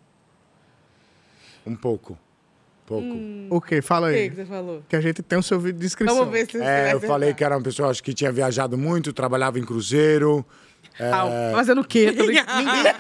[1.66, 2.18] Um pouco.
[2.86, 3.08] Pouco.
[3.52, 3.82] O quê?
[3.84, 4.30] Fala O que, aí.
[4.32, 4.84] que você falou?
[4.90, 6.16] Que a gente tem o seu vídeo de inscrição.
[6.18, 8.32] Vamos ver se você É, vai eu falei que era uma pessoa acho que tinha
[8.32, 10.44] viajado muito, trabalhava em cruzeiro.
[11.00, 12.12] É, Ah, fazendo o quê?
[12.18, 12.44] Ninguém,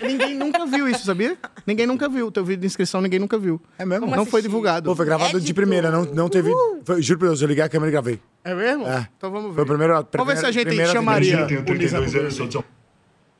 [0.01, 1.37] ninguém nunca viu isso, sabia?
[1.67, 2.27] Ninguém nunca viu.
[2.27, 3.61] O teu vídeo de inscrição ninguém nunca viu.
[3.77, 4.07] É mesmo?
[4.07, 4.89] Não foi divulgado.
[4.89, 6.49] Pô, foi gravado de primeira, não, não teve.
[6.85, 8.19] foi- juro por Deus, eu liguei a câmera e gravei.
[8.43, 8.87] É mesmo?
[8.87, 9.07] É.
[9.17, 9.55] Então vamos ver.
[9.55, 10.07] Foi a primeira.
[10.13, 12.63] Vamos ver se a gente primeira- chamaria Eu tenho 32 anos, sou de São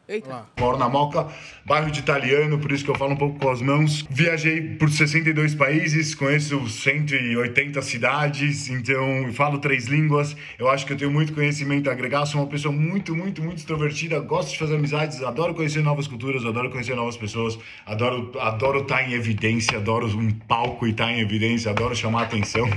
[0.09, 0.43] Eita.
[0.59, 1.27] Moro na Moca,
[1.63, 4.03] bairro de italiano, por isso que eu falo um pouco com as mãos.
[4.09, 10.35] Viajei por 62 países, conheço 180 cidades, então falo três línguas.
[10.57, 12.25] Eu acho que eu tenho muito conhecimento a agregar.
[12.25, 14.19] Sou uma pessoa muito, muito, muito extrovertida.
[14.19, 19.07] Gosto de fazer amizades, adoro conhecer novas culturas, adoro conhecer novas pessoas, adoro adoro estar
[19.07, 22.67] em evidência, adoro um palco e estar em evidência, adoro chamar atenção.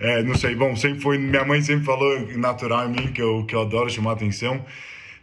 [0.00, 1.18] É, não sei, bom, sempre foi.
[1.18, 4.64] Minha mãe sempre falou natural em mim que eu, que eu adoro chamar atenção.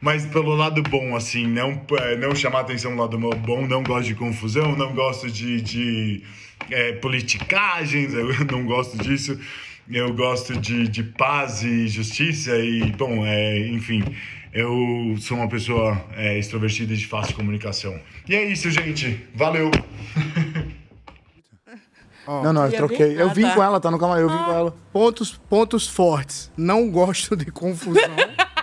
[0.06, 4.06] Mas pelo lado bom, assim, não, é, não chamar atenção no lado bom, não gosto
[4.06, 6.23] de confusão, não gosto de, de
[6.69, 9.40] é, politicagens, eu não gosto disso.
[9.90, 14.03] Eu gosto de, de paz e justiça e, bom, é, enfim,
[14.53, 17.99] eu sou uma pessoa é, extrovertida e de fácil comunicação.
[18.30, 19.26] E é isso, gente.
[19.34, 19.72] Valeu!
[22.27, 23.22] Não, não, eu troquei.
[23.22, 24.76] Eu vim com ela, tá no camarim, eu vim com ela.
[24.91, 26.52] Pontos, pontos fortes.
[26.57, 28.02] Não gosto de confusão.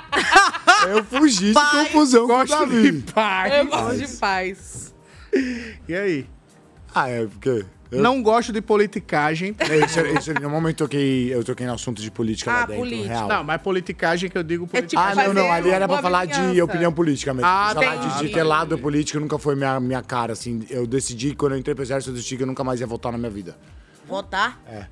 [0.88, 2.92] Eu fugi de confusão com o gosto Davi.
[2.92, 3.52] de paz.
[3.54, 4.94] Eu gosto de paz.
[5.88, 6.26] E aí?
[6.94, 7.64] Ah, é porque.
[7.90, 9.54] eu- Não gosto de politicagem.
[9.58, 9.76] É,
[10.16, 13.08] isso, no momento eu toquei, eu toquei no assunto de política lá Ah, dentro, política.
[13.08, 13.28] real.
[13.28, 15.22] Não, mas politicagem que eu digo É tipo politicagem.
[15.24, 17.46] ah, não, não, ali era pra uma falar de opinião política mesmo.
[17.48, 18.26] Ah, falar de, entendi.
[18.28, 20.64] de ter lado político nunca foi minha, minha cara, assim.
[20.68, 23.10] Eu decidi, quando eu entrei pro exército, eu decidi que eu nunca mais ia votar
[23.12, 23.56] na minha vida.
[24.06, 24.60] Votar?
[24.66, 24.86] É.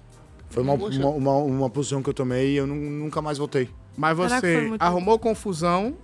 [0.51, 3.69] Foi uma, uma, uma, uma posição que eu tomei e eu nu- nunca mais votei.
[3.97, 5.95] Mas você muito- arrumou confusão,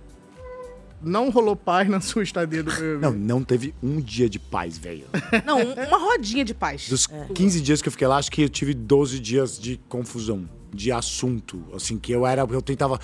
[1.01, 2.99] não rolou paz na sua estadia do BBB.
[3.01, 5.05] Não, não teve um dia de paz, velho.
[5.45, 6.87] Não, um- uma rodinha de paz.
[6.89, 10.47] Dos 15 dias que eu fiquei lá, acho que eu tive 12 dias de confusão,
[10.73, 11.61] de assunto.
[11.73, 12.41] Assim, que eu era.
[12.49, 12.99] Eu tentava.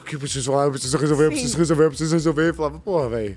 [0.00, 0.64] O que eu preciso falar?
[0.64, 2.48] Eu preciso resolver, eu preciso resolver, eu preciso resolver.
[2.50, 3.36] Eu falava, porra, velho.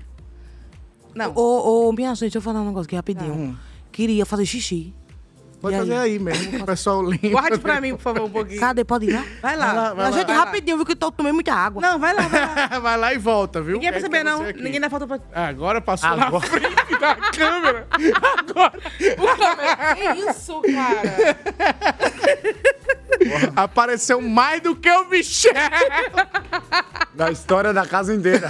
[1.14, 1.32] Não.
[1.34, 3.58] Ô, ô, minha gente, deixa eu falar um negócio aqui rapidinho.
[3.92, 4.94] Queria fazer xixi.
[5.60, 7.28] Pode E fazer aí mesmo, o pessoal limpa.
[7.30, 8.60] Guarde pra mim, por favor, um pouquinho.
[8.60, 8.84] Cadê?
[8.84, 9.24] Pode ir lá?
[9.42, 9.66] Vai lá.
[9.66, 10.44] Vai lá, vai lá, gente, vai lá.
[10.44, 11.82] rapidinho, viu que eu tomei muita água.
[11.82, 12.78] Não, vai lá, vai lá.
[12.78, 13.74] Vai lá e volta, viu?
[13.74, 14.42] Ninguém vai É perceber, não.
[14.44, 15.18] Ninguém dá falta pra.
[15.34, 16.30] Agora passou Agora.
[16.30, 17.86] na frente da câmera.
[18.38, 18.80] Agora.
[19.96, 21.36] Que isso, cara?
[23.56, 25.52] Apareceu mais do que o Michel.
[27.14, 28.48] Na história da casa inteira.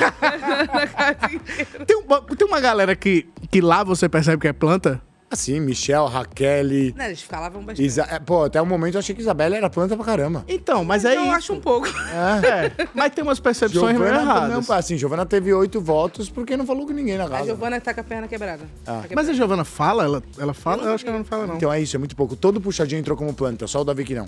[1.87, 5.01] Tem uma, tem uma galera que, que lá você percebe que é planta?
[5.31, 6.65] Assim, Michel, Raquel.
[6.97, 7.85] Né, eles falavam bastante.
[7.85, 8.07] Isa...
[8.11, 10.43] é, Pô, até o momento eu achei que Isabela era planta pra caramba.
[10.49, 11.33] Então, mas é Eu isso.
[11.33, 11.87] acho um pouco.
[11.87, 14.69] É, mas tem umas percepções meio Giovana, erradas.
[14.69, 17.45] não, assim, Giovana teve oito votos porque não falou com ninguém na A casa.
[17.45, 18.65] Giovana tá com a perna quebrada.
[18.87, 19.03] Ah.
[19.07, 20.05] Tá Mas a Giovana fala?
[20.05, 20.85] Ela, ela fala?
[20.85, 21.57] Eu acho que ela não fala, não.
[21.57, 22.35] Então é isso, é muito pouco.
[22.35, 24.27] Todo puxadinho entrou como planta, só o Davi que não.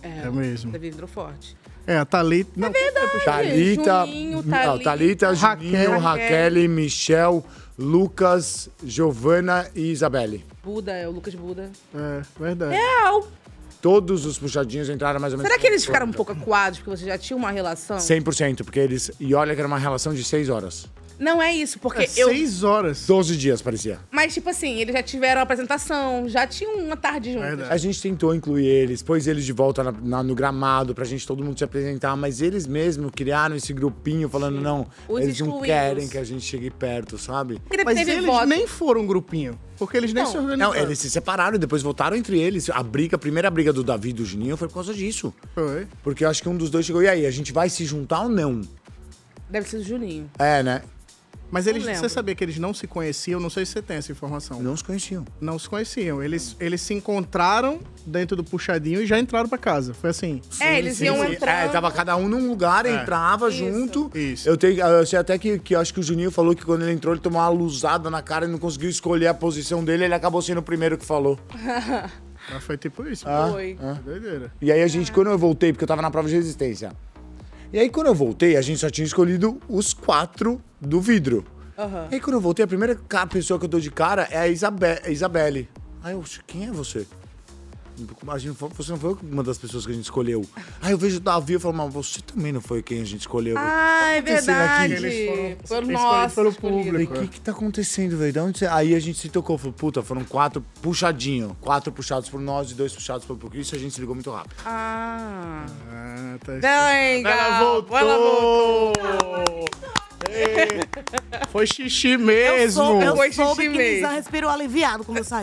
[0.00, 0.70] É, É mesmo.
[0.70, 1.56] Davi entrou forte.
[1.88, 2.50] É, a Thalita.
[2.56, 3.24] Não, É verdade.
[3.24, 6.00] Thalita, Juninho, não, Thalita, Thalita, Juninho, Raquel.
[6.00, 7.44] Raquel, Michel,
[7.78, 10.44] Lucas, Giovana e Isabelle.
[10.64, 11.70] Buda, é o Lucas Buda.
[11.94, 12.74] É, verdade.
[12.74, 13.28] Real.
[13.82, 15.50] Todos os puxadinhos entraram mais ou menos.
[15.50, 17.98] Será que eles ficaram um pouco acuados porque você já tinha uma relação?
[17.98, 19.12] 100%, porque eles.
[19.20, 20.86] E olha que era uma relação de seis horas.
[21.18, 22.28] Não é isso, porque É, eu.
[22.28, 23.06] seis horas.
[23.06, 23.98] 12 dias, parecia.
[24.10, 27.70] Mas, tipo assim, eles já tiveram a apresentação, já tinham uma tarde juntos.
[27.70, 31.26] A gente tentou incluir eles, pôs eles de volta na- na- no gramado pra gente
[31.26, 35.46] todo mundo se apresentar, mas eles mesmos criaram esse grupinho falando, não, Os eles não
[35.48, 35.66] excluídos.
[35.66, 37.60] querem que a gente chegue perto, sabe?
[37.84, 38.46] Mas teve eles voto.
[38.46, 39.58] nem foram um grupinho.
[39.78, 40.30] Porque eles nem Não.
[40.30, 40.72] se organizaram.
[40.72, 42.70] Não, eles se separaram e depois voltaram entre eles.
[42.70, 45.34] A briga, a primeira briga do Davi e do Juninho foi por causa disso.
[45.54, 45.86] Foi.
[46.02, 48.22] Porque eu acho que um dos dois chegou, e aí, a gente vai se juntar
[48.22, 48.62] ou não?
[49.50, 50.30] Deve ser o Juninho.
[50.38, 50.82] É, né?
[51.50, 53.38] Mas eles, você sabia que eles não se conheciam?
[53.40, 54.62] Não sei se você tem essa informação.
[54.62, 55.24] Não se conheciam.
[55.40, 56.22] Não se conheciam.
[56.22, 59.94] Eles, eles se encontraram dentro do puxadinho e já entraram pra casa.
[59.94, 60.40] Foi assim.
[60.60, 61.66] É, eles iam entrar.
[61.66, 62.94] É, tava cada um num lugar, É.
[63.02, 64.10] entrava junto.
[64.14, 64.48] Isso.
[64.48, 66.92] Eu, tenho, eu sei até que, que acho que o Juninho falou que quando ele
[66.92, 70.14] entrou, ele tomou uma luzada na cara e não conseguiu escolher a posição dele, ele
[70.14, 71.38] acabou sendo o primeiro que falou.
[72.52, 73.24] Mas foi tipo isso.
[73.28, 73.78] Ah, Foi.
[73.80, 73.96] ah.
[74.04, 74.52] Doideira.
[74.60, 76.92] E aí a gente, quando eu voltei, porque eu tava na prova de resistência.
[77.72, 81.44] E aí quando eu voltei, a gente só tinha escolhido os quatro do vidro.
[81.76, 82.08] Aham.
[82.10, 82.98] E aí quando eu voltei, a primeira
[83.28, 85.68] pessoa que eu dou de cara é a Isabe a Isabelle.
[86.02, 87.06] Aí eu, quem é você?
[88.28, 90.44] A gente, não você não foi uma das pessoas que a gente escolheu.
[90.82, 93.20] Aí eu vejo o Davi e falo, mas você também não foi quem a gente
[93.20, 93.56] escolheu.
[93.58, 94.88] Ah, é O que acontecendo aqui?
[94.88, 94.92] verdade.
[94.94, 97.14] Eles foram- foram público.
[97.14, 98.32] O que que tá acontecendo, velho?
[98.32, 98.66] De onde você...
[98.66, 101.56] Aí a gente se tocou, falou, puta, foram quatro puxadinho.
[101.60, 104.30] Quatro puxados por nós e dois puxados por por Cristo, a gente se ligou muito
[104.30, 104.54] rápido.
[104.64, 105.66] Ah.
[105.90, 106.52] Ah, tá.
[106.52, 107.30] Venga.
[107.30, 107.98] Ela voltou.
[107.98, 109.66] Ela voltou.
[110.28, 110.80] Ei,
[111.52, 112.72] Foi xixi Eu, mesmo.
[112.72, 113.94] sou, eu Foi soube xixi que mesmo.
[113.96, 115.42] Nizam respirou aliviado quando eu saí.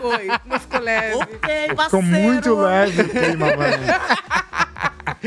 [0.00, 1.14] Foi, não ficou leve.
[1.16, 1.84] ok, parceiro.
[1.84, 3.84] Ficou muito leve o clima, mano.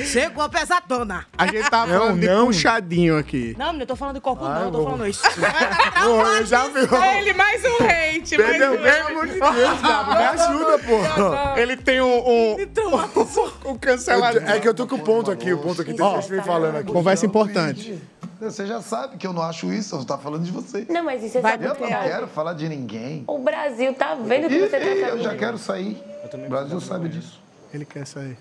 [0.03, 1.25] Chegou a pesadona.
[1.37, 2.45] A gente tava Não, falando de não.
[2.47, 3.55] puxadinho aqui.
[3.57, 5.23] Não, menino, eu tô falando de corpo Ai, não, eu tô falando isso.
[6.03, 6.79] Pô, eu já vi.
[7.17, 11.59] Ele, mais um hate, mais Perdeu, um pelo amor de Deus, Gabi, me ajuda, pô.
[11.59, 14.49] Ele tem um, um, um cancelamento.
[14.49, 16.77] É que eu tô com o ponto aqui, o ponto aqui, tem gente me falando
[16.77, 16.91] aqui.
[16.91, 18.01] Conversa importante.
[18.39, 20.85] Você já sabe que eu não acho isso, eu tô falando de você.
[20.89, 23.23] Não, mas isso é Vai Eu não quero falar de ninguém.
[23.27, 25.23] O Brasil tá vendo que Ih, você tá eu sabendo.
[25.23, 25.97] já quero sair.
[26.33, 27.41] O Brasil sabe disso.
[27.73, 28.37] Ele quer sair.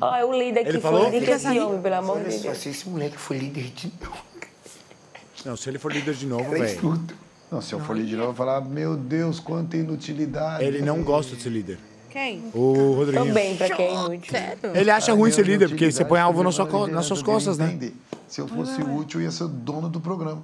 [0.00, 1.02] Ó, é o líder Ele que falou?
[1.02, 2.58] foi líder desse homem, pelo amor de Deus.
[2.58, 4.28] se esse moleque foi líder de novo.
[5.44, 7.00] Não, se ele for líder de novo, É velho.
[7.50, 10.62] Não, se eu for líder, eu vou falar, meu Deus, quanta inutilidade.
[10.64, 11.78] Ele não gosta de ser líder.
[12.10, 12.42] Quem?
[12.54, 13.26] O Rodriguinho.
[13.26, 14.34] Também, pra quem é útil.
[14.74, 17.78] Ele acha ruim ser líder, porque você põe alvo na sua nas suas costas, né?
[18.26, 20.42] Se eu fosse útil, eu ia ser o dono do programa.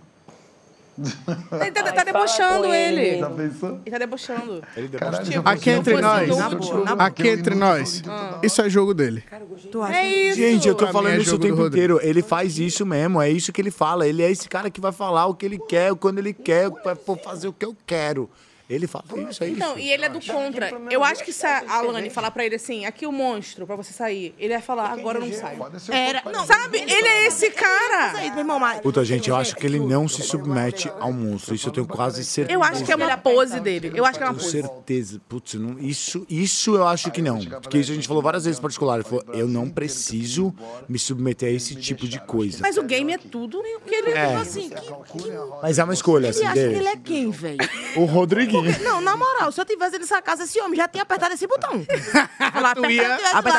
[0.97, 3.01] Ele tá, tá debochando ele.
[3.01, 3.19] ele.
[3.21, 3.81] Já pensou?
[3.85, 4.62] Ele tá debochando.
[4.77, 6.29] Ele fosse Aqui entre nós.
[6.37, 8.03] Na boa, Aqui entre nós.
[8.05, 9.25] sou Isso é jogo dele.
[9.71, 9.97] Tu acha?
[9.97, 10.37] É isso.
[10.39, 11.95] Gente, eu tô Pra falando é isso o tempo Rodrigo.
[11.97, 12.01] inteiro.
[12.03, 14.07] Ele faz isso mesmo, é isso que ele fala.
[14.07, 16.95] Ele é esse cara que vai falar o que ele quer, quando ele quer, vai
[17.23, 18.31] fazer o que eu quero.
[18.74, 19.56] Ele fala isso, é isso.
[19.56, 20.70] Então, e ele é do contra.
[20.90, 23.92] Eu acho que se a Alane falar pra ele assim, aqui o monstro, pra você
[23.92, 25.59] sair, ele vai falar, agora eu não saio.
[25.90, 26.78] Era, não, Sabe?
[26.78, 28.12] Ele é esse cara.
[28.18, 28.80] Aí, meu irmão, mas...
[28.80, 31.55] Puta, gente, eu acho que ele não se submete ao monstro.
[31.55, 32.56] Isso eu tenho quase certeza.
[32.56, 33.92] Eu acho que é uma pose dele.
[33.94, 34.51] Eu acho que é uma Com pose.
[34.52, 35.20] certeza.
[35.28, 37.38] Putz, não, isso, isso eu acho que não.
[37.44, 38.96] Porque isso a gente falou várias vezes em particular.
[38.96, 40.55] Ele falou, eu não preciso
[40.88, 42.59] me submeter a esse tipo de coisa.
[42.60, 44.34] Mas o game é tudo que ele É.
[44.36, 45.30] Assim, que, que...
[45.62, 46.76] Mas é uma escolha, Ele assim, acha que dele.
[46.76, 47.59] ele é quem, velho?
[47.96, 48.64] O Rodriguinho.
[48.82, 51.85] Não, na moral, se eu tivesse nessa casa, esse homem já tinha apertado esse botão.
[52.53, 53.19] Falar, Tu ia-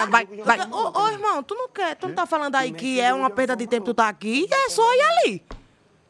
[0.10, 0.60] vai, vai.
[0.72, 3.56] Ô, ô, irmão, tu não quer, tu não tá falando aí que é uma perda
[3.56, 5.44] de tempo tu tá aqui, é só ir ali.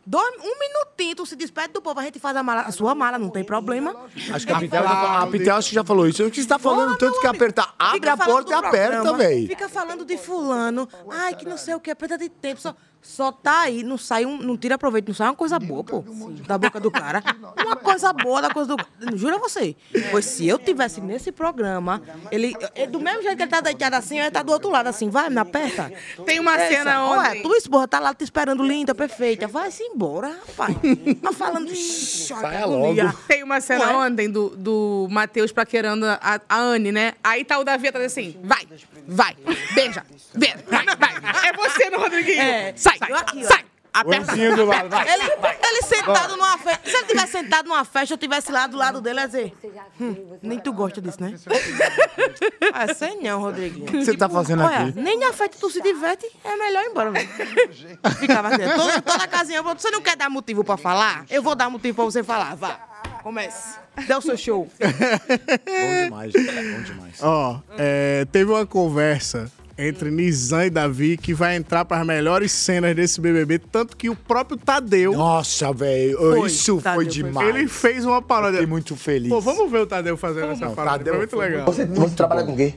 [0.08, 2.94] Dois, um minutinho, tu se despede do povo, a gente faz a mala, a sua
[2.94, 3.96] mala, não tem problema.
[4.32, 6.24] Acho que a Pitel, já- a Pitel acho que já falou isso.
[6.24, 9.48] O que você tá falando Porra, tanto que apertar, abre a porta e aperta, velho.
[9.48, 12.76] Fica falando de fulano, ai, que não sei o que, perda de tempo, só,
[13.08, 16.04] só tá aí, não sai um, não tira proveito, não sai uma coisa boa, pô,
[16.48, 17.24] da boca do cara.
[17.64, 19.76] Uma coisa boa da coisa do Jura você.
[20.12, 22.02] Pois se eu tivesse nesse programa,
[22.32, 24.88] ele, ele- do mesmo jeito que ele tá deitado assim, ia estar do outro lado
[24.88, 25.92] assim, vai, me aperta.
[26.26, 27.42] Tem uma Essa, cena Olha, ontem.
[27.44, 29.48] tua esposa tá lá te esperando linda, perfeita.
[29.48, 30.76] Vai-se embora, rapaz.
[31.22, 31.74] Tá falando.
[31.76, 32.96] Saia logo.
[33.28, 34.08] Tem uma cena Ué?
[34.08, 37.14] ontem do, do Matheus paquerando a, a Anne, né?
[37.24, 38.68] Aí tá o Davi atrás assim, vai,
[39.08, 39.36] vai,
[39.74, 40.04] beija,
[40.34, 41.16] beija, vai, vai.
[41.50, 42.42] É você no Rodriguinho.
[42.42, 43.48] É, sai, eu aqui, ó.
[43.48, 43.66] sai.
[43.96, 44.36] Aperta.
[44.36, 45.08] do lado, vai.
[45.14, 46.90] Ele, ele sentado numa festa.
[46.90, 49.54] Se ele tivesse sentado numa festa, eu tivesse lá do lado dele, ia dizer.
[50.02, 51.34] "Hum, nem tu gosta disso, né?
[52.74, 53.86] ah, sei não, Rodriguinho.
[53.86, 55.00] O que você tá fazendo olha, aqui?
[55.00, 57.12] Nem na festa tu se diverte, é melhor ir embora.
[57.12, 57.30] mesmo.
[58.20, 61.26] Ficava assim, toda, toda casinha, você não quer dar motivo pra falar?
[61.30, 62.78] Eu vou dar motivo pra você falar, vá.
[63.24, 63.80] Comece.
[64.06, 64.70] Dê o seu show.
[64.78, 66.54] Bom demais, gente.
[66.54, 67.24] Bom demais.
[67.24, 72.52] Ó, é, teve uma conversa entre Nizam e Davi que vai entrar para as melhores
[72.52, 75.14] cenas desse BBB, tanto que o próprio Tadeu.
[75.14, 77.50] Nossa, velho, isso Tadeu, foi demais.
[77.50, 78.60] Ele fez uma paródia.
[78.60, 79.30] Fiquei muito feliz.
[79.30, 81.00] Pô, vamos ver o Tadeu fazendo essa paródia.
[81.00, 81.66] Tadeu foi muito foi legal.
[81.66, 82.74] Você, você trabalha com o quê?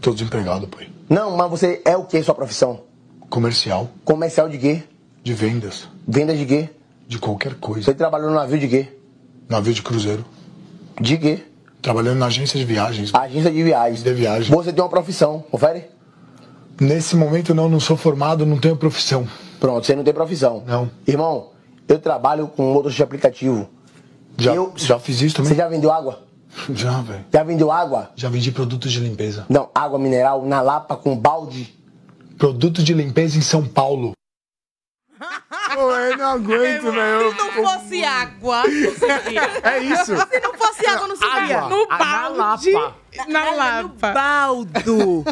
[0.00, 0.88] Tô desempregado, pai.
[1.08, 2.82] Não, mas você é o que sua profissão?
[3.30, 3.90] Comercial.
[4.04, 4.82] Comercial de quê?
[5.22, 5.88] De vendas.
[6.06, 6.68] Vendas de quê?
[7.06, 7.82] De qualquer coisa.
[7.82, 8.88] Você trabalhou no navio de quê?
[9.48, 10.24] Navio de cruzeiro.
[11.00, 11.40] De quê?
[11.80, 13.14] Trabalhando na agência de viagens.
[13.14, 14.02] Agência de viagens.
[14.02, 14.54] De viagem.
[14.54, 15.84] Você tem uma profissão, confere?
[16.80, 19.26] Nesse momento não, não sou formado, não tenho profissão.
[19.58, 20.62] Pronto, você não tem profissão.
[20.66, 20.90] Não.
[21.06, 21.50] Irmão,
[21.88, 23.68] eu trabalho com motorista de aplicativo.
[24.36, 25.50] Já, eu, já fiz isso também?
[25.50, 26.26] Você já vendeu água?
[26.74, 27.24] Já, velho.
[27.32, 28.10] Já vendeu água?
[28.16, 29.44] Já vendi produtos de limpeza.
[29.48, 31.74] Não, água mineral na Lapa com balde.
[32.38, 34.12] Produto de limpeza em São Paulo.
[35.74, 37.30] Pô, eu não aguento, velho.
[37.32, 39.42] Se não fosse água, não seguia.
[39.64, 40.16] É isso.
[40.16, 41.58] Se não fosse água, não seguia.
[41.58, 41.68] Água.
[41.70, 42.72] No Ah, na balde.
[42.72, 42.96] Lapa.
[43.28, 44.08] Na é Lapa.
[44.08, 45.24] No baldo.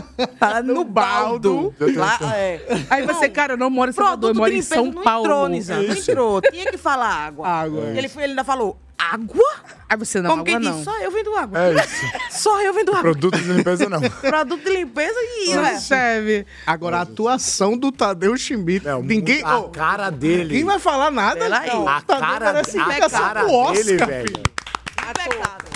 [0.64, 1.74] No baldo.
[1.96, 2.60] Lá, é.
[2.90, 5.02] Aí você, cara, eu não moro em Salvador, eu Produto moro de em São não
[5.02, 5.24] Paulo.
[5.26, 6.40] entrou, Nizam, não entrou.
[6.40, 7.46] Tinha que falar água.
[7.46, 7.82] Água.
[7.94, 9.44] Ele, foi- ele ainda falou, água?
[9.88, 10.76] Aí você não, Como água quem não.
[10.76, 11.58] diz, só eu vendo água.
[11.58, 12.04] É isso.
[12.44, 13.02] Só eu vendo água.
[13.02, 14.00] Produto de limpeza não.
[14.20, 15.54] Produto de limpeza e...
[15.54, 16.46] Não serve.
[16.66, 18.88] Agora, a atuação do Tadeu Chimbito.
[19.02, 19.42] ninguém.
[19.42, 20.44] A ô, cara dele.
[20.44, 21.40] Ninguém vai falar nada.
[21.40, 21.68] Peraí.
[21.68, 21.88] não.
[21.88, 24.42] A cara, parece a indicação cara Oscar, dele, velho.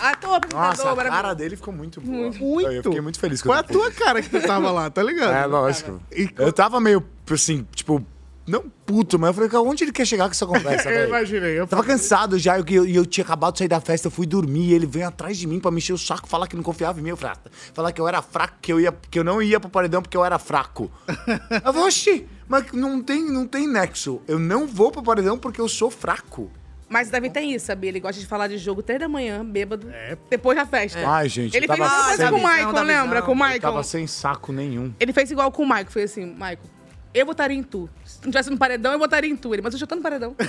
[0.00, 2.30] Ator, apresentador, Nossa, a cara dele ficou muito boa.
[2.30, 2.70] Muito.
[2.70, 5.32] Eu fiquei muito feliz com Foi a tua cara que tu tava lá, tá ligado?
[5.32, 6.00] É, lógico.
[6.38, 8.04] Eu tava meio, assim, tipo,
[8.48, 11.58] não puto, mas eu falei, cara, onde ele quer chegar com essa conversa, Eu imaginei.
[11.60, 14.10] Eu Tava cansado já, e eu, e eu tinha acabado de sair da festa, eu
[14.10, 16.56] fui dormir, e ele veio atrás de mim pra me encher o saco, falar que
[16.56, 18.92] não confiava em mim, eu falei, ah, falar que eu era fraco, que eu, ia,
[19.10, 20.90] que eu não ia pro paredão porque eu era fraco.
[21.64, 25.60] eu falei, oxi, mas não tem, não tem nexo, eu não vou pro paredão porque
[25.60, 26.50] eu sou fraco.
[26.90, 27.90] Mas o Davi tem isso, sabia?
[27.90, 29.86] Ele gosta de falar de jogo três da manhã, bêbado,
[30.30, 30.98] depois da festa.
[31.06, 33.20] Ai, gente, Ele eu fez coisa sem- com o Michael, lembra?
[33.20, 33.60] Com o Eu Michael.
[33.60, 34.94] tava sem saco nenhum.
[34.98, 35.90] Ele fez igual com o Michael.
[35.90, 36.58] Foi assim, Michael,
[37.12, 37.90] eu votaria em tu.
[38.18, 39.54] Se não tivesse no paredão, eu votaria em tu.
[39.54, 40.34] Ele, mas eu já tô no paredão.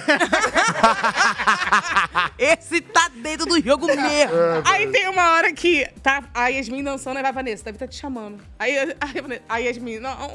[2.38, 4.34] Esse tá dentro do jogo mesmo.
[4.66, 7.96] Aí tem uma hora que tá a Yasmin dançando, aí vai, Vanessa, Davi tá te
[7.96, 8.40] chamando.
[8.58, 8.76] Aí,
[9.48, 10.34] a Yasmin, não.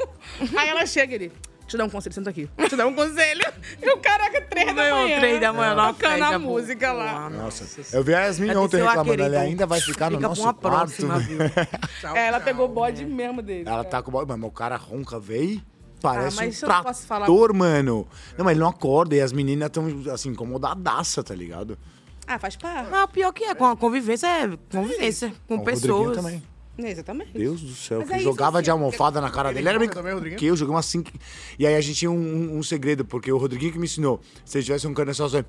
[0.57, 1.33] Aí ela chega e ele,
[1.63, 2.49] deixa eu dar um conselho, senta aqui.
[2.57, 3.43] Deixa eu dar um conselho.
[3.83, 5.19] E o caraca, três da Meu, manhã.
[5.19, 7.29] três da manhã, na Tocando a música lá.
[7.31, 10.21] Nossa, eu vi a Yasmin Vai ontem o reclamando, ela ainda vai ficar no Fica
[10.21, 10.61] pra nosso quarto.
[10.61, 11.39] próxima, viu?
[12.15, 13.69] É, ela pegou bode mesmo dele.
[13.69, 15.61] Ela tá com o mas o cara ronca, véi.
[16.01, 17.27] Parece Ah, mas um posso falar.
[17.27, 18.07] trator, mano.
[18.37, 21.79] Não, mas ele não acorda e as meninas tão, assim, incomodadaça, tá ligado?
[22.27, 22.91] Ah, faz parte.
[22.93, 26.17] O pior que é, com a convivência é convivência com O Rodriguinho pessoas.
[26.17, 26.43] também.
[26.77, 27.33] É, Exatamente.
[27.39, 29.69] Deus do céu, Mas que é isso, jogava assim, de almofada na cara Ele dele.
[29.69, 30.39] Era meio também, Rodriguinho?
[30.39, 31.03] que eu jogava assim.
[31.03, 31.13] que-
[31.59, 34.21] E aí a gente tinha um, um- um segredo, porque o Rodriguinho que me ensinou.
[34.45, 35.43] Se ele tivesse um cano só, só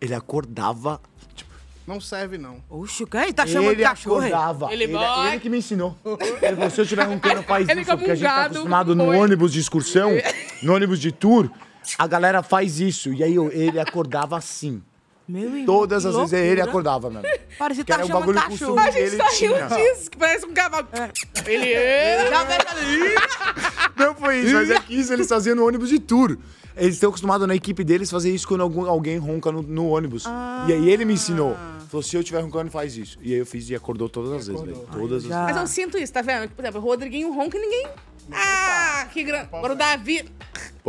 [0.00, 1.00] ele acordava.
[1.88, 2.62] Não serve, não.
[2.68, 3.32] Oxe, o que é?
[3.32, 4.18] Tá chamando ele de cachorro?
[4.18, 4.70] acordava.
[4.70, 5.28] Ele Ele, vai.
[5.32, 5.96] ele que me ensinou.
[6.42, 7.90] Ele falou, se eu tiver um cano, faz Ele isso.
[7.96, 9.16] Porque a um gente tá acostumado no foi.
[9.16, 10.10] ônibus de excursão,
[10.62, 11.50] no ônibus de tour,
[11.98, 13.10] a galera faz isso.
[13.14, 14.82] E aí eu- ele acordava assim.
[15.26, 17.26] Meu irmão, Todas as vezes ele acordava, mano.
[17.58, 18.74] Parecia que Que era tá um chamando bagulho cachorro.
[18.76, 19.66] costume A gente saiu tinha.
[19.68, 20.88] disso, que parece um cavalo.
[21.46, 21.74] Ele...
[22.30, 22.46] Já.
[23.96, 26.36] Não foi isso, mas é que isso eles faziam no ônibus de tour.
[26.78, 30.24] Eles estão acostumados na equipe deles fazer isso quando algum- alguém ronca no, no ônibus.
[30.66, 31.56] E aí ele me ensinou.
[31.88, 33.18] Falou, se eu tiver roncando, faz isso.
[33.22, 34.86] E aí eu fiz e acordou todas as vezes, velho.
[34.92, 35.44] Todas as já.
[35.44, 36.48] Mas eu sinto isso, tá vendo?
[36.50, 37.86] Por exemplo, o Rodriguinho ronca e ninguém...
[38.30, 39.48] Ah, que grande...
[39.52, 40.24] Agora o Davi...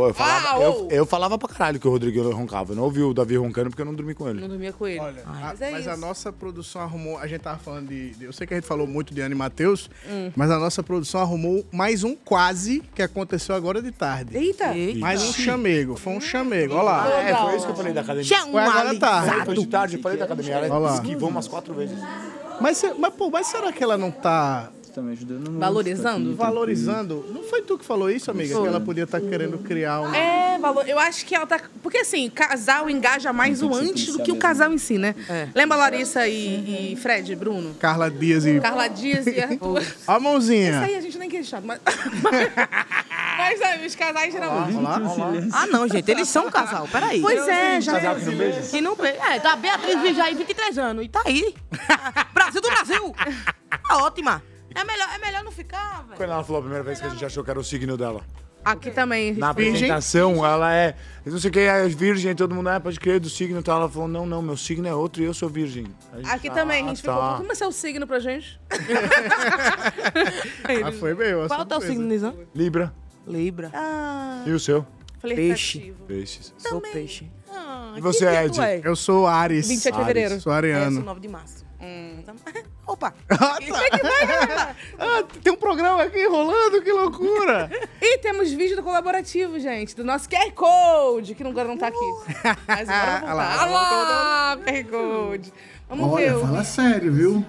[0.00, 2.72] Pô, eu falava, Ah, eu, eu falava pra caralho que o Rodrigo roncava.
[2.72, 4.40] Eu não ouvi o Davi roncando porque eu não dormi com ele.
[4.40, 4.98] Não dormia com ele.
[4.98, 5.90] Olha, a- mas é mas isso.
[5.90, 7.18] a nossa produção arrumou.
[7.18, 8.10] A gente tava falando de.
[8.14, 10.32] de- eu sei que a gente falou muito de Anne Matheus, Hum.
[10.34, 14.36] mas a nossa produção arrumou mais um quase que aconteceu agora de tarde.
[14.36, 14.72] Eita!
[14.98, 15.96] Mais um chamego.
[15.96, 16.72] Foi um chamego.
[16.74, 17.20] Olha lá.
[17.20, 18.24] É, foi isso que eu falei da academia.
[18.24, 19.44] Chama Foi agora tarde.
[19.44, 20.54] Foi de tarde, eu falei da academia.
[20.54, 21.98] Ela esquivou umas quatro vezes.
[22.60, 25.60] Mas, mas, pô, mas será que ela não tá Você tá ajudando muito.
[25.60, 26.34] Valorizando?
[26.34, 27.24] valorizando?
[27.32, 28.60] Não foi tu que falou isso, amiga?
[28.60, 30.12] Que ela podia estar querendo criar um.
[30.12, 30.88] É, valor.
[30.88, 31.60] Eu acho que ela tá.
[31.80, 35.14] Porque assim, casal engaja mais o antes do que o casal em si, né?
[35.54, 37.74] Lembra Larissa e, e Fred, Bruno?
[37.78, 38.58] Carla Dias e.
[38.58, 39.80] Carla Dias e Arthur.
[40.06, 40.80] Ó a Isso mãozinha.
[40.80, 41.80] aí a gente nem quer chato, mas.
[43.38, 44.76] mas sabe, os casais geralmente.
[45.52, 47.20] Ah, não, gente, eles são um casal, peraí.
[47.20, 47.92] Pois é, já.
[47.92, 48.76] Casal que não beija?
[48.76, 49.20] E não beija.
[49.22, 51.54] É, tá Beatriz Vijaí, 23 anos, e tá aí.
[52.34, 53.14] Brasil do Brasil.
[53.90, 54.40] Tá ótima.
[54.74, 56.16] É melhor, é melhor não ficar, velho.
[56.16, 58.22] Quando ela falou a primeira vez que a gente achou que era o signo dela.
[58.62, 59.32] Aqui também.
[59.34, 59.72] Na Virgem.
[59.90, 60.94] apresentação, ela é.
[61.24, 63.78] Não sei o que, é virgem, todo mundo, ah, pode crer do signo e tal.
[63.80, 65.86] Ela falou, não, não, meu signo é outro e eu sou virgem.
[66.12, 67.36] A gente, Aqui "Ah, também, a gente tá." ficou.
[67.38, 68.60] Como é seu signo pra gente?
[70.86, 72.34] Ah, foi bem, eu Qual é o teu signo, Nizam?
[72.54, 72.92] Libra.
[73.26, 73.70] Libra.
[73.74, 74.86] Ah, E o seu?
[75.22, 75.94] Peixe.
[76.06, 76.54] Peixes.
[76.58, 77.30] Sou peixe.
[77.96, 78.54] E você, que Ed?
[78.54, 78.80] tu é?
[78.84, 79.68] Eu sou Ares.
[79.68, 80.40] 27 de fevereiro.
[80.40, 80.96] Sou É, eu ariano.
[80.96, 81.64] sou 9 de março.
[81.80, 82.22] Hum.
[82.86, 83.14] Opa!
[84.98, 87.70] Ah, tem um programa aqui rolando, que loucura!
[88.02, 91.96] E temos vídeo do colaborativo, gente, do nosso QR Code, que agora não tá aqui.
[92.66, 94.56] Mas agora Olha lá.
[94.56, 95.52] Olha QR Code.
[95.88, 96.36] Vamos Olha, ver.
[96.36, 97.44] o fala sério, viu?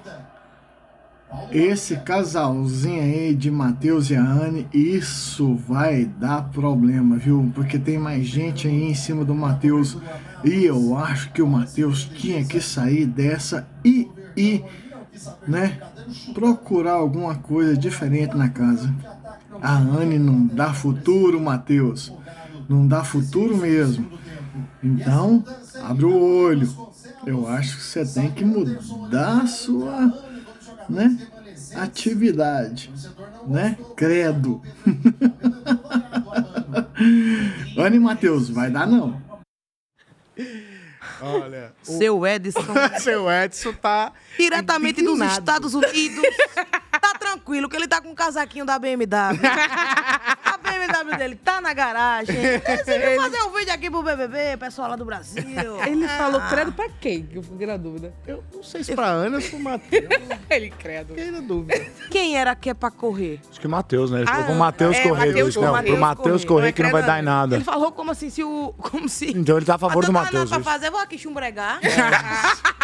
[1.52, 7.52] Esse casalzinho aí de Matheus e a Anne, isso vai dar problema, viu?
[7.56, 9.98] Porque tem mais gente aí em cima do Matheus.
[10.44, 14.64] E eu acho que o Matheus tinha que sair dessa e, e,
[15.48, 15.80] né?
[16.34, 18.92] Procurar alguma coisa diferente na casa.
[19.62, 22.12] A Anne não dá futuro, Matheus.
[22.68, 24.10] Não dá futuro mesmo.
[24.84, 25.46] Então,
[25.84, 26.68] abre o olho.
[27.26, 30.12] Eu acho que você tem que mudar a sua,
[30.90, 31.18] né,
[31.76, 32.92] atividade,
[33.48, 33.78] né?
[33.96, 34.62] Credo.
[37.78, 39.22] Anne Matheus, vai dar não.
[41.22, 41.74] Olha.
[41.88, 42.62] o- Seu Edson.
[43.00, 44.12] Seu Edson tá.
[44.38, 45.40] Diretamente dos indignado.
[45.40, 46.24] Estados Unidos.
[46.92, 49.40] tá tranquilo, que ele tá com um casaquinho da BMW.
[50.88, 52.36] BMW dele tá na garagem.
[52.60, 55.44] Decidi fazer um vídeo aqui pro BBB, pessoal lá do Brasil.
[55.86, 56.48] Ele falou Ah.
[56.50, 57.24] credo pra quem?
[57.24, 58.14] Que eu fiquei na dúvida.
[58.28, 60.04] Eu não sei se pra Ana ou pro Matheus.
[60.50, 61.10] Ele credo.
[61.16, 61.82] Fiquei na dúvida.
[62.10, 63.40] Quem era que é pra correr?
[63.50, 64.20] Acho que o Matheus, né?
[64.22, 65.28] Ele Ah, falou com o Matheus é, correr.
[65.28, 65.84] Matheus não, correr.
[65.84, 67.56] pro Matheus correr que não vai dar em nada.
[67.56, 68.74] Ele falou como assim, se o.
[68.78, 69.32] Como se.
[69.38, 70.50] Então ele tá a favor do Não dá Matheus.
[70.50, 71.80] nada pra fazer, vou aqui chumbregar.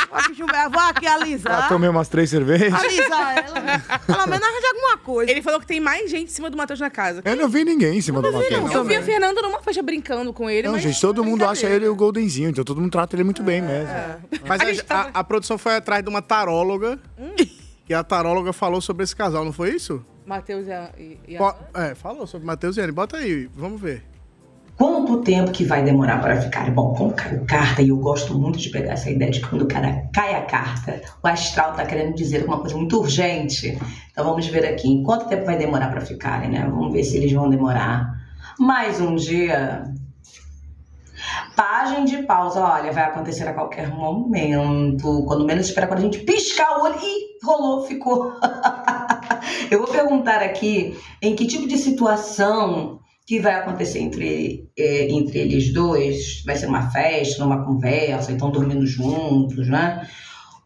[0.10, 1.68] vou aqui chumbregar, vou aqui Já alisar.
[1.68, 2.74] tomei umas três cervejas.
[2.74, 4.00] Alisar ela.
[4.06, 5.32] Pelo menos arranjar alguma coisa.
[5.32, 7.22] Ele falou que tem mais gente em cima do Matheus na casa.
[7.26, 8.72] Eu não vi ninguém em cima do Matheus.
[8.74, 10.82] Eu vi a Fernanda numa faixa brincando com ele, Não, mas...
[10.84, 13.94] gente, todo mundo acha ele o Goldenzinho, então todo mundo trata ele muito bem mesmo.
[14.48, 17.00] Mas a, a- a produção foi atrás de uma taróloga.
[17.90, 20.06] E a taróloga falou sobre esse casal, não foi isso?
[20.26, 20.90] Matheus e a...
[20.98, 21.56] E, a...
[21.86, 22.92] É, falou sobre Matheus e Anne.
[22.92, 24.04] Bota aí, vamos ver.
[24.78, 26.70] Quanto tempo que vai demorar para ficar?
[26.70, 29.64] Bom, como caiu carta, e eu gosto muito de pegar essa ideia de que quando
[29.64, 33.76] o cara cai a carta, o astral tá querendo dizer uma coisa muito urgente.
[34.12, 36.68] Então vamos ver aqui, em quanto tempo vai demorar para ficarem, né?
[36.70, 38.08] Vamos ver se eles vão demorar
[38.60, 39.92] mais um dia.
[41.56, 45.26] Pagem de pausa, olha, vai acontecer a qualquer momento.
[45.26, 48.32] Quando menos espera, quando a gente piscar o olho, ih, rolou, ficou.
[49.72, 52.97] eu vou perguntar aqui em que tipo de situação
[53.28, 56.42] que vai acontecer entre, eh, entre eles dois.
[56.46, 60.08] Vai ser uma festa, uma conversa, então dormindo juntos, né?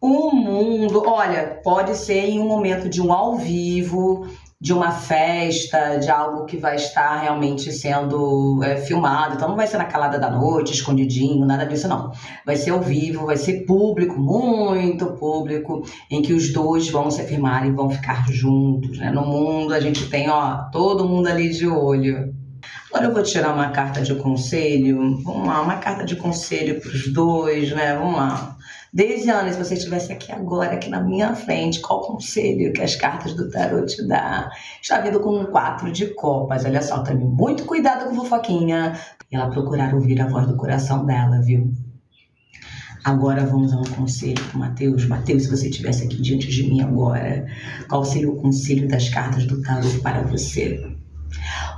[0.00, 4.28] O mundo, olha, pode ser em um momento de um ao vivo,
[4.60, 9.34] de uma festa, de algo que vai estar realmente sendo é, filmado.
[9.34, 12.12] Então não vai ser na calada da noite, escondidinho, nada disso não.
[12.46, 17.20] Vai ser ao vivo, vai ser público, muito público, em que os dois vão se
[17.20, 18.98] afirmar e vão ficar juntos.
[18.98, 19.10] Né?
[19.10, 22.41] No mundo a gente tem, ó, todo mundo ali de olho.
[22.90, 25.22] Agora eu vou tirar uma carta de conselho.
[25.22, 27.96] Vamos lá, uma carta de conselho para os dois, né?
[27.96, 28.56] Vamos lá.
[28.94, 33.32] Anos, se você estivesse aqui agora, aqui na minha frente, qual conselho que as cartas
[33.32, 34.50] do tarot te dá?
[34.82, 36.64] Está vindo com um quatro de copas.
[36.66, 38.92] Olha só, tome muito cuidado com fofoquinha.
[39.30, 41.72] E ela procurar ouvir a voz do coração dela, viu?
[43.04, 45.06] Agora vamos a um conselho pro Matheus.
[45.06, 47.46] Matheus, se você estivesse aqui diante de mim agora,
[47.88, 50.80] qual seria o conselho das cartas do tarot para você?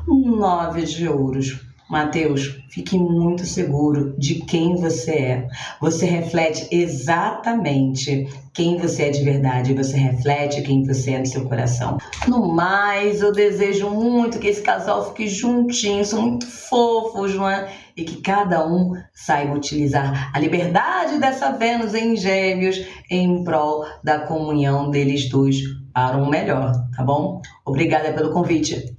[0.07, 1.65] Nove de ouros.
[1.89, 5.49] Mateus, fique muito seguro de quem você é.
[5.81, 9.75] Você reflete exatamente quem você é de verdade.
[9.75, 11.99] Você reflete quem você é no seu coração.
[12.27, 16.05] No mais, eu desejo muito que esse casal fique juntinho.
[16.05, 17.71] São muito fofos, não é?
[17.95, 24.21] E que cada um saiba utilizar a liberdade dessa Vênus em Gêmeos em prol da
[24.21, 25.63] comunhão deles dois
[25.93, 27.41] para um melhor, tá bom?
[27.65, 28.97] Obrigada pelo convite.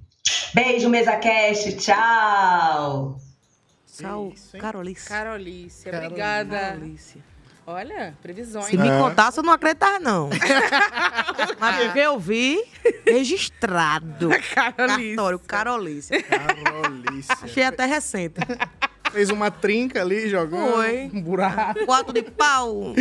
[0.55, 1.75] Beijo, MesaCast.
[1.75, 3.19] Tchau.
[3.85, 5.09] Sal, Carolice.
[5.09, 6.57] Carolice, obrigada.
[6.57, 7.21] Carolice.
[7.67, 8.67] Olha, previsões.
[8.67, 10.29] Se me contasse, eu não acreditava, não.
[11.59, 12.63] Mas porque eu vi
[13.05, 14.29] registrado.
[14.55, 15.15] Carolice.
[15.15, 16.23] Cartório, Carolice.
[16.23, 17.31] Carolice.
[17.43, 18.39] Achei até recente.
[19.11, 20.71] Fez uma trinca ali jogando.
[20.71, 21.11] Foi.
[21.13, 21.85] Um buraco.
[21.85, 22.93] Quatro de pau,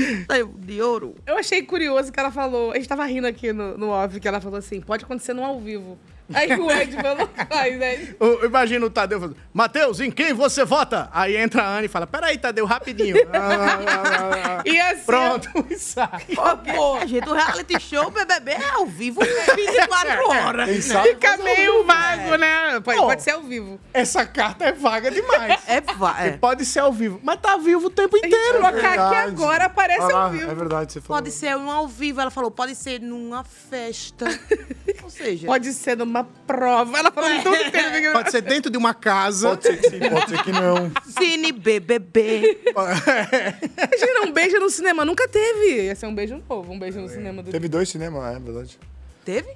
[0.58, 1.14] de ouro.
[1.24, 2.72] Eu achei curioso que ela falou.
[2.72, 5.44] A gente tava rindo aqui no, no off, que ela falou assim: pode acontecer no
[5.44, 5.96] ao vivo.
[6.32, 8.14] Aí o Ed falou, faz, né?
[8.18, 11.08] Eu imagino o Tadeu falando, Matheus, em quem você vota?
[11.12, 13.16] Aí entra a Ana e fala, peraí, Tadeu, rapidinho.
[14.64, 15.02] E assim.
[15.04, 16.26] Pronto, e sai.
[16.74, 20.84] Pô, gente, o reality show BBB é ao vivo 24 horas.
[20.84, 22.80] Sabe Fica meio vivo, vago, né?
[22.80, 23.78] Pode, Pô, pode ser ao vivo.
[23.92, 25.60] Essa carta é vaga demais.
[25.66, 26.38] É vaga.
[26.40, 28.60] Pode ser ao vivo, mas tá vivo o tempo inteiro.
[28.60, 30.50] colocar aqui agora, aparece Ah, ao vivo.
[30.50, 31.22] É verdade, você falou.
[31.22, 34.26] Pode ser um ao vivo, ela falou, pode ser numa festa.
[35.02, 36.98] Ou seja, Pode ser numa prova.
[36.98, 38.12] Ela falou tudo inteiro.
[38.14, 39.48] Pode ser dentro de uma casa.
[39.48, 40.92] Pode ser que sim, pode ser que não.
[41.18, 42.60] Cine BBB.
[42.70, 45.04] Imagina, um beijo no cinema.
[45.04, 45.82] Nunca teve.
[45.86, 48.78] Ia ser um beijo novo, um beijo no cinema do Teve dois cinemas, é verdade.
[49.24, 49.48] Teve?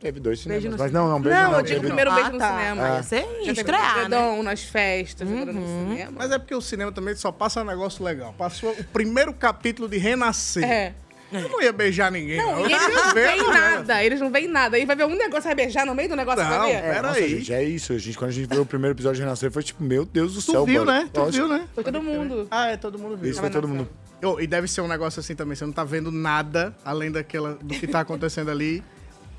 [0.00, 0.78] Teve dois Beijo cinemas.
[0.80, 1.58] no Mas não, não, beijo Não, não.
[1.60, 2.16] eu digo o teve primeiro não.
[2.16, 2.58] beijo Ah, no tá.
[2.58, 2.88] cinema.
[2.88, 2.96] É.
[2.96, 4.42] Ia ser teve estrear, né?
[4.42, 6.12] Nas festas, agora no cinema.
[6.16, 8.34] Mas é porque o cinema também só passa um negócio legal.
[8.36, 10.64] Passou o primeiro capítulo de Renascer.
[10.64, 10.94] É.
[11.32, 12.56] Eu não ia beijar ninguém, não.
[12.56, 13.52] Não, e eles não veem né?
[13.52, 14.04] nada.
[14.04, 14.76] Eles não veem nada.
[14.76, 16.76] Aí vai ver um negócio, vai beijar no meio do negócio, Não, vai ver?
[16.84, 17.02] é.
[17.02, 17.30] Nossa, Peraí.
[17.38, 17.92] gente, é isso.
[17.92, 20.34] A gente, quando a gente viu o primeiro episódio de Renascer, foi tipo, meu Deus
[20.34, 20.64] do Tu céu.
[20.64, 20.98] viu, mano.
[21.04, 21.08] né?
[21.12, 21.46] Tu Lógico.
[21.46, 21.68] viu, né?
[21.74, 22.48] Foi todo mundo.
[22.50, 23.30] Ah, é, todo mundo viu.
[23.30, 23.88] Isso foi todo mundo.
[24.24, 27.54] Oh, e deve ser um negócio assim também, você não tá vendo nada além daquela,
[27.60, 28.82] do que tá acontecendo ali.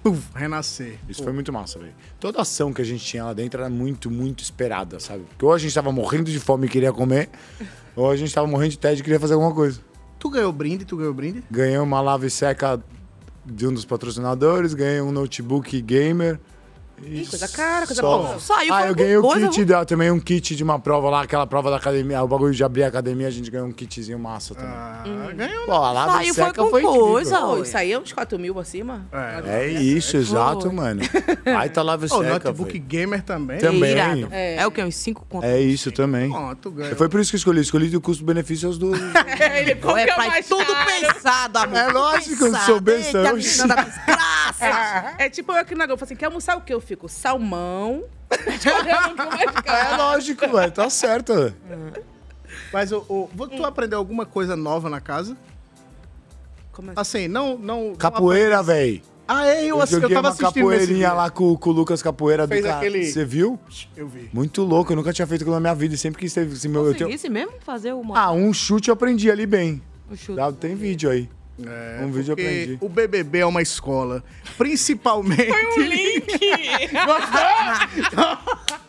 [0.03, 0.95] Puf, renascer.
[1.07, 1.94] Isso foi muito massa, velho.
[2.20, 5.24] Toda ação que a gente tinha lá dentro era muito, muito esperada, sabe?
[5.30, 7.30] Porque ou a gente tava morrendo de fome e queria comer,
[7.95, 9.80] ou a gente tava morrendo de tédio e queria fazer alguma coisa.
[10.24, 11.44] Tu ganhou brinde, tu ganhou brinde?
[11.52, 12.82] Ganhei uma lave seca
[13.45, 16.40] de um dos patrocinadores, ganhei um notebook gamer.
[17.05, 18.39] Ih, coisa cara, coisa Só- boa.
[18.39, 21.09] Saiu ah, foi eu ganhei o coisa, kit da, também um kit de uma prova
[21.09, 23.71] lá, aquela prova da academia, o bagulho de abrir a academia, a gente ganhou um
[23.71, 24.69] kitzinho massa também.
[24.73, 25.03] Ah,
[25.35, 25.65] ganhou.
[25.65, 27.01] Pô, a lave Saiu foi com foi incrível.
[27.07, 27.61] coisa, ó.
[27.61, 29.05] isso aí é uns 4 mil acima?
[29.45, 31.01] É isso, exato, mano.
[31.57, 32.84] Aí tá lave O seca, notebook velho.
[32.85, 33.57] gamer também.
[33.59, 33.93] Também.
[34.31, 34.55] É.
[34.57, 34.67] É.
[34.67, 34.84] o que?
[34.84, 35.49] Uns 5 contos.
[35.49, 36.31] É isso também.
[36.34, 36.95] Ó, tu ganhou.
[36.95, 37.61] Foi por isso que eu escolhi.
[37.61, 38.99] Escolhi do custo-benefício aos dois.
[39.57, 40.85] Ele É compra pra mais tudo caro.
[41.01, 41.77] pensado, amor.
[41.77, 42.95] É lógico, eu sou da
[43.34, 45.15] desgraça.
[45.17, 46.73] É tipo eu aqui na Globo, falo assim, quer almoçar o quê?
[46.73, 48.03] Eu fico salmão.
[49.65, 50.72] É lógico, velho.
[50.72, 51.53] Tá certo.
[52.72, 55.36] Mas o, o- tu aprendeu alguma coisa nova na casa?
[56.72, 56.99] Como assim?
[56.99, 57.57] Assim, não...
[57.57, 59.02] não Capoeira, velho.
[59.28, 62.02] Ah, é, eu, Eu, assi- eu joguei tava uma capoeirinha lá com, com o Lucas
[62.02, 62.78] Capoeira Fez do cara.
[62.80, 63.57] aquele- Você viu?
[63.95, 64.30] Eu vi.
[64.34, 64.91] Muito louco.
[64.91, 65.95] Eu nunca tinha feito aquilo na minha vida.
[65.95, 66.41] e Sempre quis ter.
[66.48, 67.06] Assim, meu, eu tenho...
[67.06, 69.82] Conseguisse mesmo fazer o Ah, um chute eu aprendi ali bem.
[70.11, 70.36] o chute.
[70.36, 71.30] Já tem vídeo aí.
[71.63, 72.77] É, Um vídeo aprendi.
[72.81, 74.23] o BBB é uma escola.
[74.57, 75.51] Principalmente...
[75.51, 76.39] Foi um link.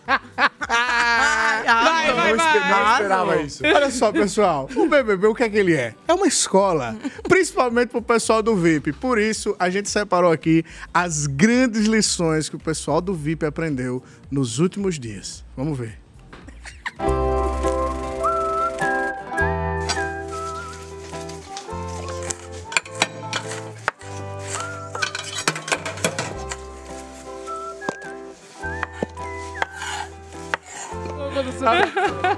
[0.06, 3.62] Ai, ai, Vai, vai, não, não esperava isso.
[3.64, 5.94] Olha só, pessoal, o BBB, o que é que ele é?
[6.06, 6.96] É uma escola,
[7.28, 8.92] principalmente pro pessoal do VIP.
[8.92, 14.02] Por isso, a gente separou aqui as grandes lições que o pessoal do VIP aprendeu
[14.30, 15.44] nos últimos dias.
[15.56, 15.98] Vamos ver.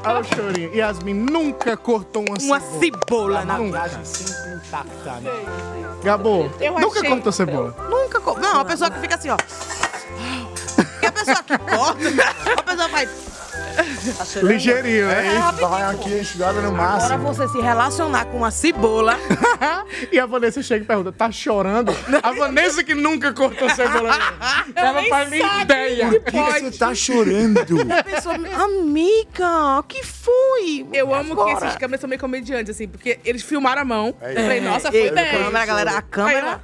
[0.05, 0.75] Olha o chorinho.
[0.75, 2.81] Yasmin nunca cortou uma, Uma cebola.
[2.81, 3.89] cebola na Nunca.
[4.05, 5.31] sempre intacta, né?
[6.03, 6.51] Gabo,
[6.81, 7.75] nunca achei- cortou cebola.
[7.89, 8.21] Nunca.
[8.21, 9.37] co- Não, a pessoa que fica assim, ó.
[9.37, 12.01] Porque a pessoa que corta,
[12.57, 13.09] a pessoa faz.
[14.43, 15.51] Ligeirinho, É né?
[15.53, 17.19] isso, vai aqui enxugada no Agora máximo.
[17.33, 19.17] você se relacionar com uma cebola.
[20.13, 21.95] E a Vanessa chega e pergunta, tá chorando?
[22.23, 24.15] A Vanessa que nunca cortou cebola.
[24.75, 26.09] Ela nem faz nem ideia.
[26.11, 27.61] que Por que que você tá chorando?
[27.99, 30.87] A pessoa, amiga, o que foi?
[30.93, 31.67] Eu amo que Agora.
[31.67, 34.15] esses câmeras são meio comediantes, assim, porque eles filmaram a mão.
[34.21, 35.31] É eu falei, nossa, Ei, foi bem.
[35.31, 36.61] câmera, galera, a câmera-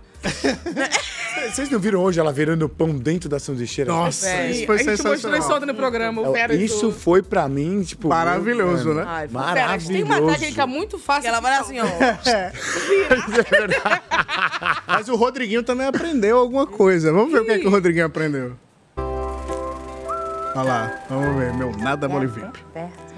[1.52, 3.90] Vocês não viram hoje ela virando pão dentro da sanduicheira?
[3.92, 5.66] Nossa, Sim, isso foi a gente mostrou isso sensacional.
[5.66, 6.92] no programa, o É, Fera Isso tudo.
[6.94, 8.08] foi pra mim, tipo.
[8.08, 9.06] Maravilhoso, mano, né?
[9.08, 9.24] Ai,
[9.60, 10.38] a gente tem uma Maravilhoso.
[10.40, 11.28] técnica muito fácil.
[11.28, 11.84] Ela vai assim, ó.
[14.86, 17.12] Mas o Rodriguinho também aprendeu alguma coisa.
[17.12, 18.52] Vamos ver o que, é que o Rodriguinho aprendeu.
[20.54, 21.52] Olha lá, vamos ver.
[21.54, 22.46] Meu, nada mole VIP.
[22.46, 23.11] O que, que ele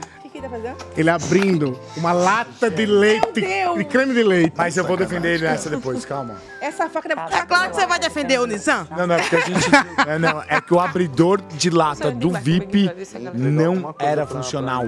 [0.45, 0.77] tá fazendo?
[0.97, 3.79] Ele abrindo uma lata de leite, Deus!
[3.79, 4.55] de creme de leite.
[4.57, 6.37] Mas eu vou defender ele nessa depois, calma.
[6.61, 8.87] Essa faca deve É claro que você vai defender o Nissan.
[8.97, 9.65] Não, não, é porque a gente.
[10.07, 12.91] É, não, é que o abridor de lata do VIP
[13.33, 14.85] não era funcional.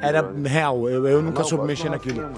[0.00, 0.88] Era real.
[0.88, 2.30] Eu, eu nunca soube mexer naquilo.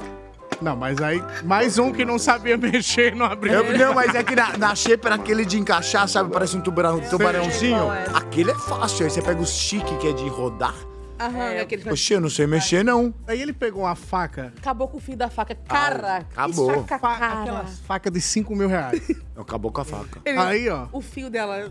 [0.60, 3.52] Não, mas aí, mais um que não sabia mexer não abriu.
[3.52, 4.74] Eu, não, mas é que na, na
[5.04, 6.32] era aquele de encaixar, sabe?
[6.32, 7.90] Parece um tubarão, tubarãozinho.
[8.14, 9.04] Aquele é fácil.
[9.04, 10.74] Aí você pega o chique, que é de rodar.
[11.18, 13.12] Aham, é aquele que Oxe, eu não sei mexer, não.
[13.26, 15.54] Aí ele pegou uma faca, acabou com o fio da faca.
[15.54, 16.74] Cara, que acabou.
[16.84, 17.40] faca fa- cara.
[17.42, 19.00] aquelas facas de 5 mil reais.
[19.38, 20.20] Acabou com a faca.
[20.24, 20.88] Ele- Aí, ó.
[20.90, 21.70] O fio dela.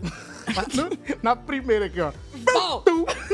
[1.22, 2.12] Na primeira aqui, ó.
[2.50, 2.82] Bom,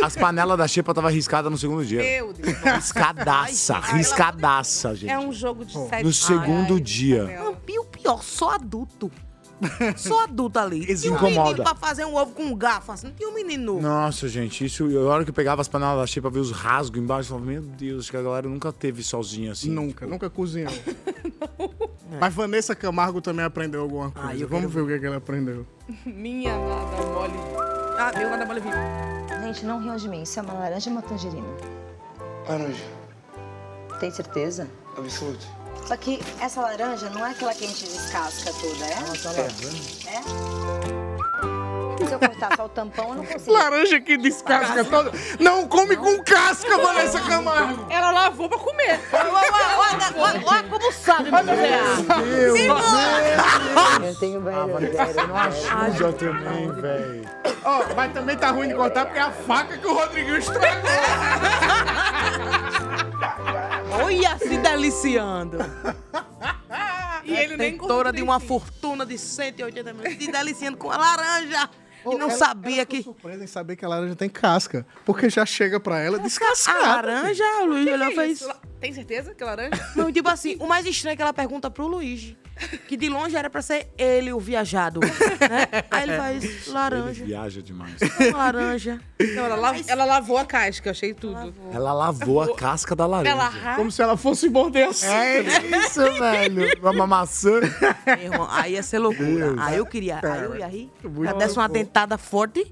[0.03, 2.03] As panelas da xepa tava riscada no segundo dia.
[2.03, 2.57] Meu Deus.
[2.59, 5.11] Riscadaça, riscadaça, gente.
[5.11, 7.25] É um jogo de sete No segundo Ai, dia.
[7.39, 9.11] Não, E o pior, só adulto.
[9.97, 10.91] Só adulto ali.
[10.91, 11.49] Isso e um incomoda.
[11.51, 13.09] menino pra fazer um ovo com um garfo, assim.
[13.09, 13.81] Não tinha um menino novo.
[13.83, 14.85] Nossa, gente, isso.
[14.99, 17.47] A hora que eu pegava as panelas da xepa, ver os rasgos embaixo, eu falava,
[17.47, 19.71] meu Deus, acho que a galera nunca teve sozinha assim.
[19.71, 20.73] Nunca, nunca cozinhou.
[22.21, 24.35] Mas Vanessa Camargo também aprendeu alguma coisa.
[24.37, 25.67] eu Vamos ver o que, é que ela aprendeu.
[26.07, 27.35] Minha nada mole.
[27.99, 28.75] Ah, meu nada mole vivo.
[29.43, 30.23] Gente, não riam de mim.
[30.23, 31.47] Isso é uma laranja ou uma tangerina?
[32.49, 32.85] Laranja.
[34.01, 34.69] Tem certeza?
[34.97, 35.47] Absoluto.
[35.87, 38.99] Só que essa laranja não é aquela que a gente descasca toda, é?
[40.09, 40.23] É?
[42.07, 43.53] Se eu cortar só o tampão, eu não consigo.
[43.53, 45.13] Laranja que descasca toda.
[45.39, 47.87] Não come com casca, Vanessa Camargo.
[47.91, 49.01] Ela lavou pra comer.
[50.47, 52.05] Olha como sabe, meu Deus,
[54.03, 57.31] Eu tenho Ah, Vanessa, não ajuda também, velho.
[57.65, 60.91] Ó, mas também tá ruim de cortar porque é a faca que o Rodriguinho estragou.
[64.03, 65.59] Olha se deliciando.
[67.25, 70.19] E ele nem Detentora de uma fortuna de 180 milhões.
[70.23, 71.71] Se deliciando com a laranja.
[72.07, 73.03] E não Ela- sabia ela que...
[73.03, 74.87] surpresa em saber que a laranja tem casca.
[75.07, 76.79] Porque já chega pra ela descascada.
[76.79, 78.47] A laranja, o Luiz olhou e fez...
[78.85, 79.89] Tem certeza que é laranja?
[79.97, 82.37] Não, tipo assim, o mais estranho é que ela pergunta pro Luigi.
[82.87, 85.01] Que de longe era pra ser ele o viajado.
[85.01, 85.85] Né?
[85.91, 87.25] Aí ele faz Ele laranja.
[87.25, 87.95] viaja demais.
[88.33, 89.01] Laranja.
[89.35, 91.53] Não, ela, la- ela lavou a casca, achei tudo.
[91.73, 93.31] Ela lavou a casca da laranja.
[93.35, 95.07] Ela Como se ela fosse morder assim.
[95.07, 96.69] É isso, velho.
[96.93, 97.59] Uma maçã.
[98.07, 99.55] Meu irmão, aí ia ser loucura.
[99.59, 100.21] Aí eu queria.
[100.23, 100.91] Aí eu ia rir.
[101.27, 102.71] Ela desse uma dentada forte.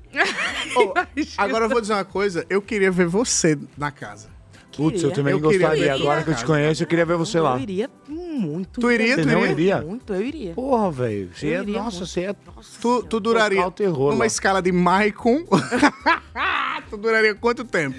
[1.39, 2.47] Agora eu vou dizer uma coisa.
[2.49, 4.32] Eu queria ver você na casa.
[4.77, 5.85] Putz, eu também Eu queria gostaria.
[5.85, 7.57] ver Agora que eu te conheço, eu queria ver você lá.
[7.57, 8.81] Eu iria muito.
[8.81, 9.15] Tu iria?
[9.17, 9.53] Você tu não iria?
[9.53, 9.81] iria?
[9.83, 10.55] Muito, eu iria.
[10.55, 11.31] Porra, velho.
[11.35, 12.07] Você iria Nossa, muito.
[12.11, 12.37] você ia.
[12.81, 14.27] Tu, tu duraria terror numa lá.
[14.27, 15.45] escala de Maicon.
[16.91, 17.99] tu duraria quanto tempo?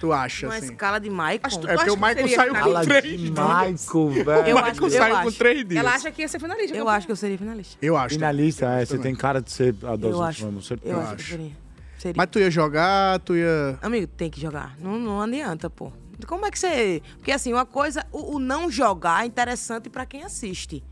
[0.00, 0.66] Tu acha, Uma assim?
[0.66, 1.48] escala de Maicon.
[1.66, 3.30] É porque o Michael saiu com três dias.
[3.30, 4.54] Michael, velho.
[4.54, 5.24] O acho, Michael saiu acho.
[5.24, 5.80] com três dias.
[5.80, 6.76] Ela acha que ia ser finalista.
[6.76, 7.76] Eu acho que eu seria finalista.
[7.80, 8.14] Eu acho.
[8.14, 8.84] Finalista, é.
[8.84, 10.44] Você tem cara de ser a acho.
[10.44, 10.94] últimas, certeza.
[10.94, 11.63] Eu acho que eu
[12.04, 12.14] seria.
[12.16, 13.78] Mas tu ia jogar, tu ia...
[13.82, 14.76] Amigo, tem que jogar.
[14.78, 15.92] Não, não adianta, pô.
[16.26, 17.02] Como é que você.
[17.16, 18.06] Porque assim, uma coisa.
[18.12, 20.82] O, o não jogar é interessante pra quem assiste.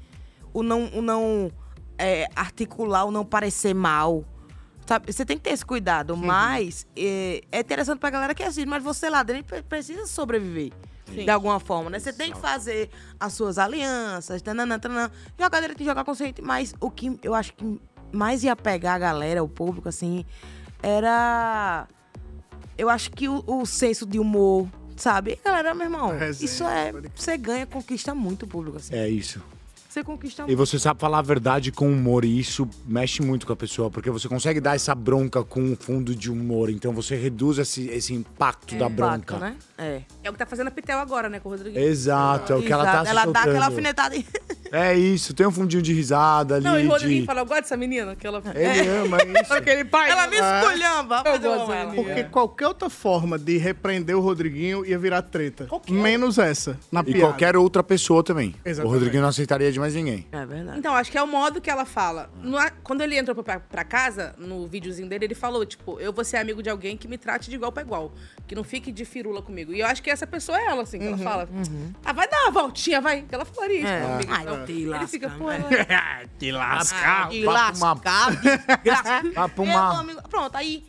[0.52, 1.51] O não, o não
[1.97, 4.24] é, articular, o não parecer mal.
[4.84, 5.12] Sabe?
[5.12, 6.16] Você tem que ter esse cuidado.
[6.16, 8.66] Mas é, é interessante pra galera que assiste.
[8.66, 10.72] Mas você lá dentro pre- precisa sobreviver.
[11.06, 11.24] Sim.
[11.24, 11.98] De alguma forma, né?
[12.01, 12.90] Você tem que fazer
[13.20, 15.10] as suas alianças, tananã, tananã.
[15.39, 16.43] jogar direito e jogar consciente.
[16.43, 17.80] Mas o que eu acho que
[18.12, 20.24] mais ia pegar a galera, o público, assim,
[20.82, 21.86] era
[22.76, 25.38] eu acho que o, o senso de humor, sabe?
[25.44, 26.92] Galera, meu irmão, resenha, isso é.
[27.14, 28.94] Você ganha, conquista muito o público, assim.
[28.94, 29.40] É isso.
[29.88, 30.56] Você conquista E muito.
[30.56, 34.10] você sabe falar a verdade com humor, e isso mexe muito com a pessoa, porque
[34.10, 38.14] você consegue dar essa bronca com um fundo de humor, então você reduz esse, esse
[38.14, 39.36] impacto da bronca.
[39.38, 39.56] né?
[39.82, 40.02] É.
[40.24, 41.78] É o que tá fazendo a Pitel agora, né, com o Rodrigo?
[41.78, 44.16] Exato, é o que ela tá se Ela dá aquela alfinetada.
[44.74, 46.64] É isso, tem um fundinho de risada ali.
[46.64, 47.26] Não, e o Rodriguinho de...
[47.26, 48.16] fala, eu gosto dessa menina.
[48.16, 48.42] Que ela...
[48.54, 49.52] Ele ama isso.
[49.52, 50.10] Aquele pai.
[50.10, 50.62] Ela me Ah.
[50.64, 51.22] esculhamba.
[51.26, 51.92] Eu gosto ela.
[51.94, 55.68] Porque qualquer outra forma de repreender o Rodriguinho ia virar treta.
[55.90, 57.20] Menos essa, na E piada.
[57.20, 58.54] qualquer outra pessoa também.
[58.64, 58.90] Exatamente.
[58.90, 60.26] O Rodriguinho não aceitaria de mais ninguém.
[60.32, 60.78] É verdade.
[60.78, 62.30] Então, acho que é o modo que ela fala.
[62.42, 66.24] No- quando ele entrou pra, pra casa, no videozinho dele, ele falou, tipo, eu vou
[66.24, 68.10] ser amigo de alguém que me trate de igual pra igual.
[68.46, 69.72] Que não fique de firula comigo.
[69.74, 71.49] E eu acho que essa pessoa é ela, assim, que ela fala.
[72.05, 73.23] Ah, vai dar uma voltinha, vai.
[73.23, 73.86] Que ela falaria isso.
[73.89, 74.01] É.
[74.01, 74.32] com amigo.
[74.32, 75.65] Ai, não te Ele lasca, fica, pô, né?
[75.89, 77.28] ela- Te lascar.
[77.31, 79.23] Te Papo uma- lascar.
[79.35, 80.85] Papo Meu uma- amigo, Pronto, aí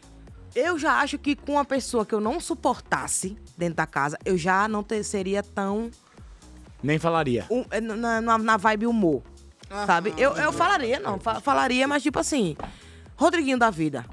[0.55, 4.37] eu já acho que com uma pessoa que eu não suportasse dentro da casa, eu
[4.37, 5.89] já não ter- seria tão
[6.81, 7.45] Nem falaria.
[7.49, 9.23] um- é, na, na, na vibe humor,
[9.85, 10.13] sabe?
[10.17, 12.55] Eu, eu falaria, não, fa- falaria, mas tipo assim,
[13.15, 14.05] Rodriguinho da vida.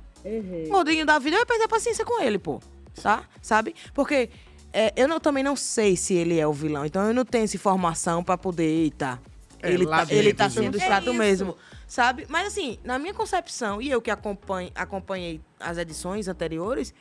[0.71, 2.61] Rodriguinho da vida, eu ia perder a paciência com ele, pô,
[3.03, 3.23] tá?
[3.41, 3.75] Sabe?
[3.95, 4.29] Porque
[4.73, 7.45] é, eu não- também não sei se ele é o vilão, então eu não tenho
[7.45, 9.21] essa informação pra poder, eita,
[9.63, 11.15] É, ele, tá, ele tá sendo chato É isso.
[11.19, 11.57] mesmo,
[11.87, 12.27] sabe?
[12.29, 16.95] Mas assim, na minha concepção, e eu que acompanho, acompanhei as edições anteriores,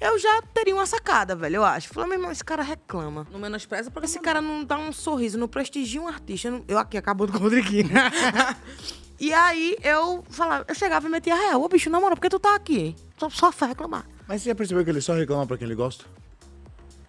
[0.00, 1.88] eu já teria uma sacada, velho, eu acho.
[1.90, 3.24] Falei, meu irmão, esse cara reclama.
[3.30, 6.50] Não menospreza porque Esse cara não dá um sorriso, não prestigia um artista.
[6.50, 7.88] não- Eu aqui acabou com o Rodriguinho.
[9.20, 11.62] e aí eu falava, eu chegava e metia real.
[11.62, 12.96] Ô, bicho, na moral, por que tu tá aqui?
[13.16, 14.04] Só, só faz reclamar.
[14.26, 16.04] Mas você já percebeu que ele só reclama pra quem ele gosta?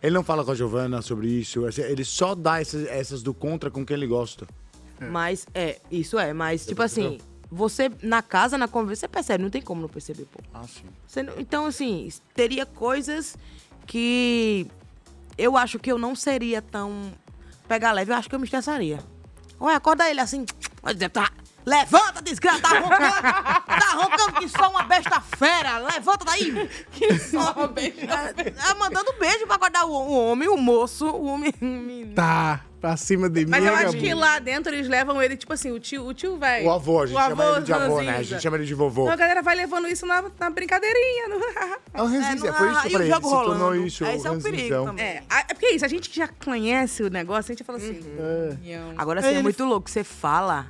[0.03, 1.65] Ele não fala com a Giovana sobre isso.
[1.79, 4.45] Ele só dá essas, essas do contra com quem ele gosta.
[4.99, 7.17] Mas, é, isso é, mas, tipo assim,
[7.49, 10.39] você na casa, na conversa, você percebe, não tem como não perceber, pô.
[10.53, 10.83] Ah, sim.
[11.07, 13.35] Você não- então, assim, teria coisas
[13.87, 14.67] que
[15.37, 17.11] eu acho que eu não seria tão
[17.67, 18.99] pegar leve, eu acho que eu me estressaria.
[19.59, 20.45] Olha, acorda ele assim,
[20.93, 21.31] dizer, tá.
[21.65, 23.21] Levanta, desgraça, tá roncando.
[23.21, 25.77] tá roncando que só uma besta fera.
[25.77, 26.69] Levanta daí.
[26.91, 28.55] Que só uma besta fera.
[28.69, 31.53] Ah, mandando beijo pra guardar o, o homem, o moço, o homem.
[32.13, 33.51] Tá, pra cima de mim.
[33.51, 36.37] Mas eu acho que lá dentro eles levam ele, tipo assim, o tio, o tio
[36.37, 36.67] velho.
[36.67, 38.17] O avô, a gente o chama ele de avô, né?
[38.17, 39.03] A gente chama ele de vovô.
[39.03, 41.29] Então a galera vai levando isso na, na brincadeirinha.
[41.29, 41.35] No...
[41.93, 44.95] É o ranzinza, foi isso que eu falei, ele se tornou isso, o ranzinzão.
[44.97, 47.63] É, a- é porque é isso, a gente que já conhece o negócio, a gente
[47.63, 47.99] fala assim...
[48.61, 48.93] nhão.
[48.97, 49.89] Agora sim, é, muito louco.
[49.89, 50.67] Você fala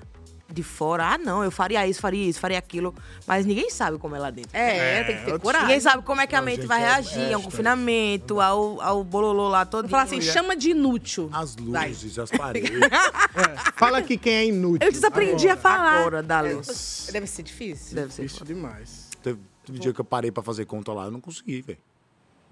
[0.54, 2.94] de fora, ah, não, eu faria isso, faria isso, faria aquilo.
[3.26, 4.52] Mas ninguém sabe como é lá dentro.
[4.54, 5.68] É, É, tem que ter coragem.
[5.68, 8.40] Ninguém sabe como é que a Não, mente gente, vai é- reagir é ao confinamento,
[8.40, 9.90] ao, ao bololô lá todo.
[9.90, 11.30] Falar assim, chama de inútil.
[11.34, 12.70] As luzes, as paredes.
[13.76, 14.86] Fala aqui quem é inútil.
[14.88, 16.00] Eu desaprendi a falar.
[16.06, 17.10] Agora, É, luz.
[17.12, 17.96] Deve ser difícil.
[17.96, 19.10] Deve ser Difícil demais.
[19.24, 21.80] Teve teve um dia que eu parei pra fazer conta lá, eu não consegui, velho.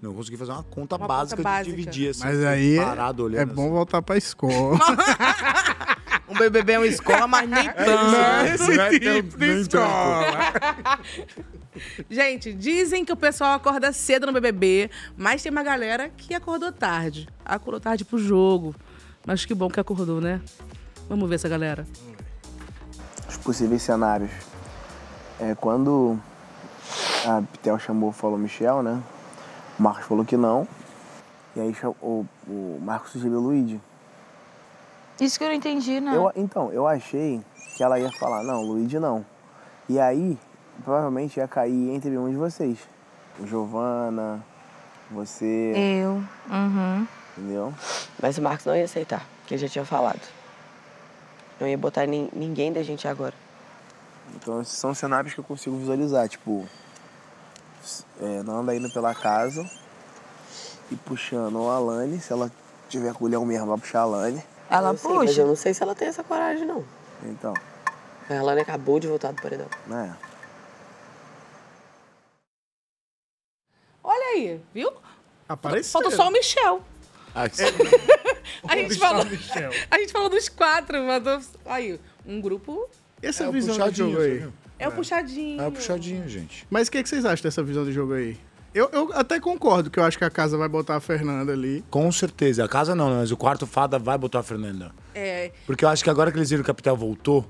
[0.00, 1.70] Não consegui fazer uma conta Uma básica conta básica.
[1.70, 2.24] de dividir assim.
[2.24, 3.42] Mas aí é, parado olhando.
[3.42, 4.76] é bom voltar pra escola.
[6.32, 7.90] Um BBB é uma escola, mas nem tanto.
[7.90, 10.26] Não é esse Não é tipo de escola.
[12.08, 16.72] Gente, dizem que o pessoal acorda cedo no BBB, mas tem uma galera que acordou
[16.72, 17.28] tarde.
[17.44, 18.74] Acordou tarde pro jogo.
[19.26, 20.40] Mas que bom que acordou, né?
[21.08, 21.86] Vamos ver essa galera.
[23.28, 24.30] os possíveis cenários.
[25.38, 26.18] É, quando
[27.26, 29.02] a Pitel chamou, falou Michel, né?
[29.78, 30.66] O Marcos falou que não.
[31.54, 33.80] E aí o, o Marcos sugeriu o Luigi.
[35.24, 36.16] Isso que eu não entendi, né?
[36.16, 37.40] Eu, então, eu achei
[37.76, 39.24] que ela ia falar, não, Luigi não.
[39.88, 40.36] E aí,
[40.84, 42.78] provavelmente ia cair entre um de vocês.
[43.44, 44.44] Giovana,
[45.10, 45.72] você,
[46.04, 46.22] Eu.
[46.50, 47.06] Uhum.
[47.36, 47.74] entendeu?
[48.20, 50.20] Mas o Marcos não ia aceitar, que ele já tinha falado.
[51.60, 53.34] Não ia botar nin- ninguém da gente agora.
[54.34, 56.66] Então esses são cenários que eu consigo visualizar, tipo,
[58.20, 59.68] é, Nanda indo pela casa
[60.90, 62.50] e puxando a Alane, se ela
[62.88, 64.42] tiver culhão mesmo, vai puxar a Alane.
[64.72, 66.84] Ela eu sei, Mas eu não sei se ela tem essa coragem, não.
[67.24, 67.52] Então,
[68.30, 69.68] A Alane acabou de voltar do paredão.
[69.86, 70.16] né?
[74.02, 74.90] Olha aí, viu?
[75.48, 76.00] Apareceu.
[76.00, 76.82] Falta só o Michel.
[77.34, 77.44] Ah,
[78.68, 79.24] A gente, falou,
[79.90, 81.40] a gente falou dos quatro, mandou.
[81.66, 82.88] Aí, um grupo.
[83.22, 84.38] Essa É visão de puxadinho, jogo aí.
[84.38, 84.52] viu?
[84.78, 85.62] É o puxadinho.
[85.62, 86.66] É o puxadinho, gente.
[86.70, 88.38] Mas o que, que vocês acham dessa visão de jogo aí?
[88.74, 91.84] Eu, eu até concordo que eu acho que a casa vai botar a Fernanda ali.
[91.90, 92.64] Com certeza.
[92.64, 94.92] A casa não, mas o quarto fada vai botar a Fernanda.
[95.14, 95.50] É.
[95.66, 97.46] Porque eu acho que agora que eles viram que a Pitel voltou,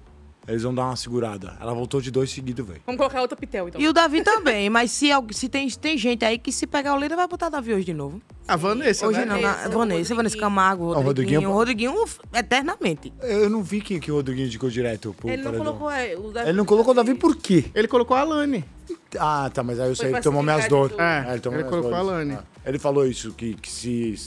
[0.47, 1.57] eles vão dar uma segurada.
[1.61, 2.81] Ela voltou de dois seguidos, velho.
[2.87, 3.81] Vamos colocar outra pitel, então.
[3.81, 6.99] E o Davi também, mas se, se tem, tem gente aí que se pegar o
[6.99, 8.21] líder vai botar o Davi hoje de novo.
[8.49, 9.25] A Vanessa, Hoje né?
[9.25, 11.51] não, na, Vanessa, Vanessa Camargo, Não, o Rodriguinho.
[11.53, 13.13] Rodriguinho- O Rodriguinho eternamente.
[13.23, 15.65] Eu não vi quem que o Rodriguinho indicou direto pro Ele não paredão.
[15.67, 16.49] colocou é, o Davi.
[16.49, 17.65] Ele não colocou o Davi por quê?
[17.75, 18.65] Ele colocou a Alane.
[19.19, 20.97] Ah, tá, mas aí eu Foi sei que tomou minhas facilidade dores.
[20.97, 22.13] do- É, ele tomou ele minhas colocou a dores.
[22.29, 22.35] Alane.
[22.35, 24.19] Ah, Ele falou isso, que, que se...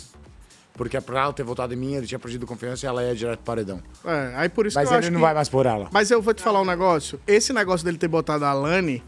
[0.75, 3.37] Porque pra ela ter votado em mim, ele tinha perdido confiança e ela ia direto
[3.37, 3.79] pro paredão.
[4.03, 5.87] É, aí por isso Mas que eu ele acho não que- vai mais por ela.
[5.91, 7.19] Mas eu vou te falar um negócio.
[7.25, 9.01] Esse negócio dele ter botado a Alane.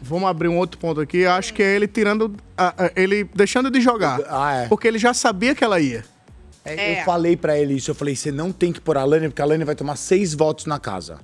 [0.00, 1.24] Vamos abrir um outro ponto aqui.
[1.26, 2.34] Acho que é ele tirando.
[2.56, 4.20] a- a- ele deixando de jogar.
[4.28, 4.68] Ah, é.
[4.68, 6.04] Porque ele já sabia que ela ia.
[6.64, 9.28] É, Eu falei pra ele isso, eu falei, você não tem que pôr a Alane,
[9.28, 11.18] porque a Alane vai tomar seis votos na casa.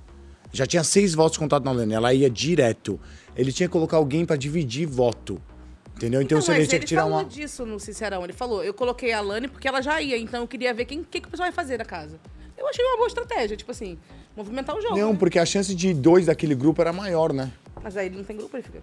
[0.52, 2.98] Já tinha seis votos contados na Alane, ela ia direto.
[3.36, 5.40] Ele tinha que colocar alguém pra dividir voto.
[6.01, 6.22] Entendeu?
[6.22, 7.24] Então, Não, se ele mas tinha ele que tirar falou uma.
[7.27, 8.24] disso no Sincerão.
[8.24, 11.05] Ele falou, eu coloquei a Lani porque ela já ia, então eu queria ver quem
[11.05, 12.18] que, que o pessoal vai fazer da casa.
[12.56, 13.98] Eu achei uma boa estratégia, tipo assim,
[14.35, 14.97] movimentar o jogo.
[14.97, 15.18] Não, né?
[15.18, 17.52] porque a chance de dois daquele grupo era maior, né?
[17.82, 18.81] Mas aí ele não tem grupo, ele fica.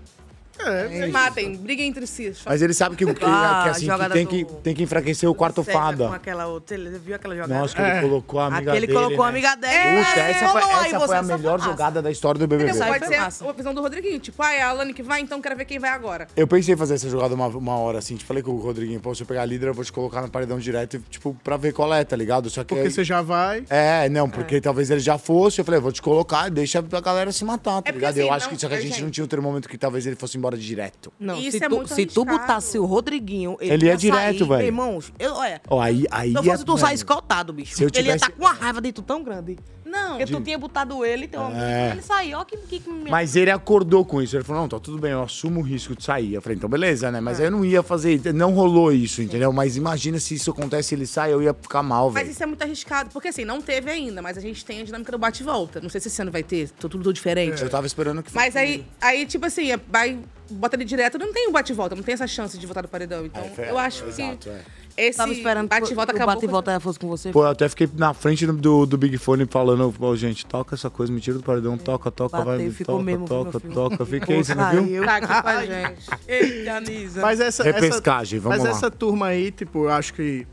[0.59, 2.34] É, Se matem, briguem entre si.
[2.45, 5.29] Mas ele sabe que, que, Ah, que, assim, que tem, do- que tem que enfraquecer
[5.29, 6.15] o quarto César Com fada.
[6.15, 7.53] aquela outra, ele viu aquela jogada?
[7.59, 9.31] Nossa, que ele colocou a amiga Aquele dele, colocou a né?
[9.31, 10.05] amiga dele.
[10.05, 12.71] Puta, essa foi, essa foi a melhor jogada da história do BBB.
[12.71, 12.88] Entendeu?
[12.88, 14.19] Pode ser a visão do Rodriguinho.
[14.19, 16.27] Tipo, ah, é a Lani que vai, então quero ver quem vai agora.
[16.35, 18.15] Eu pensei em fazer essa jogada uma, uma hora, assim.
[18.15, 20.21] Tipo, falei com o Rodriguinho, pô, se eu pegar a líder, eu vou te colocar
[20.21, 22.49] no paredão direto, tipo, pra ver qual é, tá ligado?
[22.49, 23.63] Só que Porque aí- você já vai.
[23.69, 25.59] É, não, porque talvez ele já fosse.
[25.61, 28.11] Eu falei, vou te colocar, deixa a galera se matar, tá ligado?
[28.11, 29.03] assim, eu acho não- que só que a é, gente gente.
[29.03, 31.11] não tinha o termômetro que talvez ele fosse embora direto.
[31.19, 32.40] Não, Isso se, é tu, muito se tu arriscado.
[32.40, 34.65] botasse o Rodriguinho, ele, Ele ia ia direto, sair, velho.
[34.68, 37.76] Irmãos, eu, olha, Ó, aí, aí se eu ia- fosse tu sair escoltado, bicho.
[37.76, 39.57] Se eu Ele ia tivesse- estar com uma raiva dentro tão grande.
[39.88, 40.18] Não.
[40.18, 41.91] Porque tu De- tinha botado ele, teu amigo, É.
[41.91, 42.38] ele saiu.
[42.39, 44.35] Ó, que, que, que me- Mas ele acordou com isso.
[44.35, 46.34] Ele falou: não, tá tudo bem, eu assumo o risco de sair.
[46.34, 47.18] Eu falei, então beleza, né?
[47.19, 47.22] É.
[47.22, 48.22] Mas aí eu não ia fazer.
[48.34, 49.51] Não rolou isso, entendeu?
[49.53, 52.31] Mas imagina se isso acontece e ele sai, eu ia ficar mal, Mas velho.
[52.31, 55.11] isso é muito arriscado, porque assim, não teve ainda, mas a gente tem a dinâmica
[55.11, 55.80] do bate e volta.
[55.81, 57.61] Não sei se esse ano vai ter, tô tudo diferente.
[57.61, 60.19] Eu tava esperando que Mas aí, aí, tipo assim, é- vai,
[60.49, 62.84] bota ele direto, não tem um bate e volta, não tem essa chance de votar
[62.84, 63.26] no paredão.
[63.26, 64.61] Então, É, eu acho exato, que é.
[64.98, 66.34] Esse Tava esperando bate e volta acabou.
[66.36, 67.32] bate e volta fosse com você.
[67.32, 70.90] Pô, eu até fiquei na frente do- do, Big Fone falando, pô, gente, toca essa
[70.90, 74.06] coisa, me tira do paredão, toca, toca, Bateu, vai, ficou toca, mesmo, toca, toca.
[74.06, 75.06] Fiquei, você não viu?
[75.06, 76.06] Tá aqui com a gente.
[76.28, 77.22] Eita, Nisa.
[77.22, 77.64] Mas essa.
[77.64, 78.78] Repescagem, essa, vamos mas lá.
[78.78, 80.45] essa turma aí, tipo, eu acho que.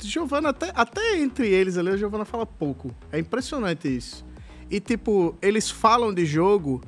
[0.00, 2.94] Giovana, até, até entre eles ali, a Giovana fala pouco.
[3.12, 4.24] É impressionante isso.
[4.70, 6.80] E, tipo, eles falam de jogo,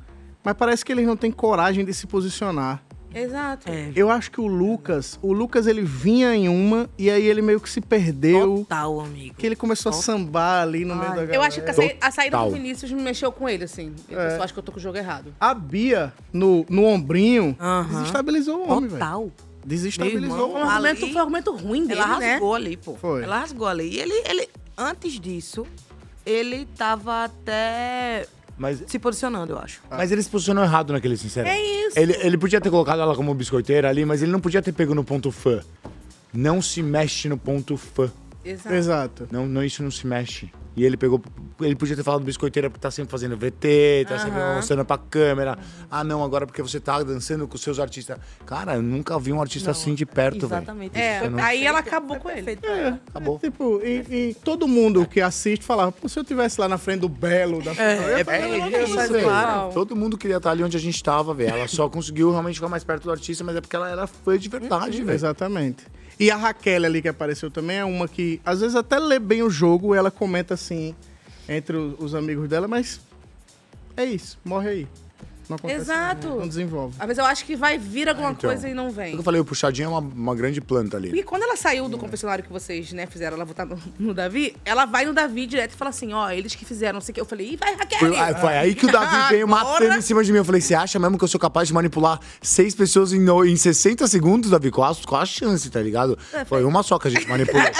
[0.43, 2.83] mas parece que eles não têm coragem de se posicionar.
[3.15, 3.67] Exato.
[3.95, 7.61] Eu acho que o Lucas, o Lucas ele vinha em uma e aí ele meio
[7.61, 8.57] que se perdeu.
[8.59, 9.35] Total, amigo.
[9.37, 11.35] Que ele começou a sambar ali no meio da galera.
[11.35, 12.49] Eu acho que a, saí- a saída Total.
[12.51, 13.93] do Vinícius me mexeu com ele, assim.
[14.09, 14.35] Eu É.
[14.37, 15.33] só acho que eu tô com o jogo errado.
[15.39, 17.57] A Bia, no, no ombrinho,
[17.89, 18.99] desestabilizou o homem, velho.
[18.99, 19.31] Total.
[19.65, 20.63] Desestabilizou o um homem.
[20.69, 22.31] argumento, foi um argumento ruim dele, Ela né?
[22.33, 22.95] rasgou ali, pô.
[22.95, 23.23] Foi.
[23.23, 23.89] Ela rasgou ali.
[23.95, 25.65] E ele, ele, antes disso,
[26.25, 29.81] ele tava até Mas, se posicionando, eu acho.
[29.89, 31.47] mas ele se posicionou errado naquele sincero.
[31.47, 31.99] É isso.
[31.99, 34.95] Ele, ele podia ter colocado ela como biscoiteira ali, mas ele não podia ter pego
[34.95, 35.61] no ponto fã.
[36.33, 38.09] Não se mexe no ponto fã.
[38.43, 38.75] Exato.
[38.75, 39.27] Exato.
[39.31, 40.51] Não, não, isso não se mexe.
[40.75, 41.21] E ele pegou.
[41.61, 44.55] Ele podia ter falado biscoiteira porque tá sempre fazendo VT, tá sempre Aham.
[44.57, 45.57] mostrando pra câmera.
[45.89, 48.17] Ah, não, agora porque você tá dançando com seus artistas.
[48.45, 50.59] Cara, eu nunca vi um artista assim de perto, velho.
[50.63, 50.97] Exatamente.
[50.99, 52.59] É, não- aí ela acabou com ele.
[52.61, 53.39] É, Acabou.
[53.39, 56.99] Tipo, e, e todo mundo que assiste falava, pô, se eu tivesse lá na frente
[56.99, 59.71] do Belo, da É, eu falava, é, "Não, é isso, isso, velho." claro.
[59.73, 61.51] Todo mundo queria estar ali onde a gente tava, velho.
[61.55, 64.37] Ela só conseguiu realmente ficar mais perto do artista, mas é porque ela era fã
[64.37, 65.15] de verdade, velho.
[65.15, 65.85] Exatamente.
[66.19, 69.43] E a Raquel ali que apareceu também é uma que, às vezes, até lê bem
[69.43, 70.95] o jogo, ela comenta assim,
[71.47, 73.01] entre os, os amigos dela, mas
[73.97, 74.87] é isso, morre aí.
[75.49, 76.27] Não acontece Exato.
[76.27, 76.95] nada, Não desenvolve.
[76.99, 79.15] Às vezes eu acho que vai vir alguma Então, coisa e não vem.
[79.15, 81.09] Eu falei, o puxadinho é uma, uma grande planta ali.
[81.09, 84.55] Porque quando ela saiu do confessionário que vocês, né, fizeram ela votar no, no Davi,
[84.65, 87.15] ela vai no Davi direto e fala assim, ó, eles que fizeram, não sei o
[87.15, 87.21] que.
[87.21, 87.99] Eu falei, ih, vai, Raquel!
[87.99, 90.39] Foi, ah, foi aí que o Davi veio matando em cima de mim.
[90.39, 93.45] Eu falei, você acha mesmo que eu sou capaz de manipular seis pessoas em, no-
[93.45, 94.71] em 60 segundos, Davi?
[94.71, 96.17] Qual a, qual a chance, tá ligado?
[96.47, 97.65] Foi uma só que a gente manipulou.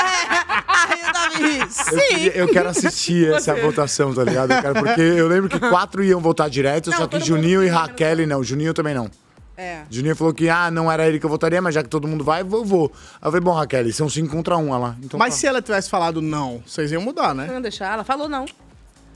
[1.14, 2.08] Davi, Eu, sim.
[2.10, 4.52] queria- eu quero assistir essa votação, tá ligado?
[4.52, 8.26] Eu quero- porque eu lembro que quatro iam votar direto, só que Juninho e Raquel
[8.28, 8.44] não.
[8.44, 9.10] Juninho também não.
[9.58, 9.84] É.
[9.90, 12.24] Juninho falou que, ah, não era ele que eu votaria, mas já que todo mundo
[12.24, 12.92] vai, eu vou.
[13.22, 14.98] Aí eu falei, bom, Raquel, são cinco contra um, ela.
[15.02, 15.40] Então Mas tá.
[15.40, 17.48] se ela tivesse falado não, vocês iam mudar, né?
[17.48, 18.46] Não deixar, ela falou não.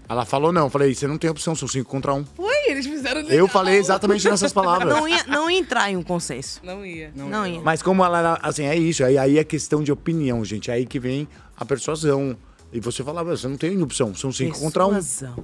[0.09, 0.63] Ela falou não.
[0.63, 2.25] Eu falei, você não tem opção, são cinco contra um.
[2.35, 4.91] Foi, eles fizeram Eu falei exatamente nessas palavras.
[4.91, 6.59] Não ia, não ia entrar em um consenso.
[6.63, 7.11] Não ia.
[7.15, 7.61] Não, ia.
[7.61, 9.03] Mas como ela era, assim, é isso.
[9.03, 10.71] Aí, aí é questão de opinião, gente.
[10.71, 12.35] É aí que vem a persuasão.
[12.73, 14.93] E você falava, você não tem opção, são cinco contra um.
[14.93, 15.35] Persuasão.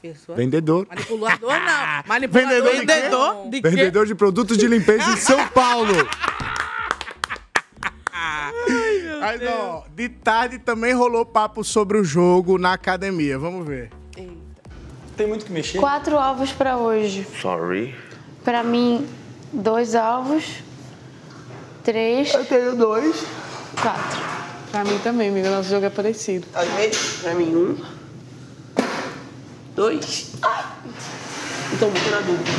[0.00, 0.36] Pessoa.
[0.36, 0.86] Vendedor.
[0.88, 2.02] Manipulador não.
[2.06, 2.86] Manipulador Vendedor de quê?
[2.86, 3.68] vendedor de quê?
[3.68, 5.92] Vendedor de produtos de limpeza em São Paulo.
[9.20, 13.38] Mas, ó, de tarde também rolou papo sobre o jogo na academia.
[13.38, 13.90] Vamos ver.
[15.16, 15.78] Tem muito que mexer?
[15.78, 17.26] Quatro alvos pra hoje.
[17.40, 17.94] Sorry.
[18.44, 19.06] Pra mim,
[19.52, 20.62] dois alvos.
[21.82, 22.32] Três.
[22.32, 23.24] Eu tenho dois.
[23.82, 24.20] Quatro.
[24.70, 25.50] Pra mim também, amiga.
[25.50, 26.46] Nosso jogo é parecido.
[27.22, 27.97] Pra mim, um.
[29.78, 30.32] Dois.
[31.72, 32.50] Então, muito na dúvida.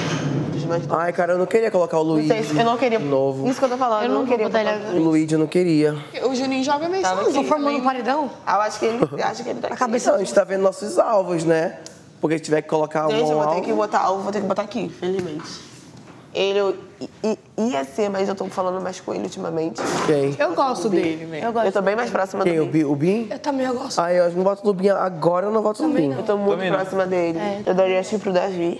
[0.98, 2.30] Ai, cara, eu não queria colocar o Luigi.
[2.58, 2.98] eu não queria.
[2.98, 3.46] Novo.
[3.50, 4.04] Isso que eu tô falando.
[4.04, 4.64] Eu não, queria botar
[4.94, 5.98] O Luigi eu não queria.
[6.24, 7.34] O Juninho joga meio Tá, sozinho.
[7.34, 7.82] tô formando também.
[7.82, 8.32] um paredão?
[8.48, 10.12] Eu acho que ele, acho que ele tá A cabeça.
[10.12, 11.80] Não, a gente tá vendo nossos alvos, né?
[12.22, 14.40] Porque se tiver que colocar um Gente, eu vou ter que botar alvo, vou ter
[14.40, 15.69] que botar aqui, infelizmente.
[16.34, 16.80] Ele
[17.58, 19.82] ia ser, mas eu tô falando mais com ele ultimamente.
[20.06, 20.36] Quem?
[20.38, 21.46] Eu gosto dele, velho.
[21.46, 21.66] Eu, gosto.
[21.66, 22.58] eu tô bem mais próxima Quem?
[22.58, 22.84] do O Bin?
[22.84, 23.28] O Bin?
[23.32, 24.00] Eu também eu gosto.
[24.00, 26.12] Ah, eu não voto no Bin agora, eu não voto no Bin.
[26.12, 26.78] Eu tô muito Também não.
[26.78, 27.40] próxima dele.
[27.66, 28.80] Eu daria assim pro Davi.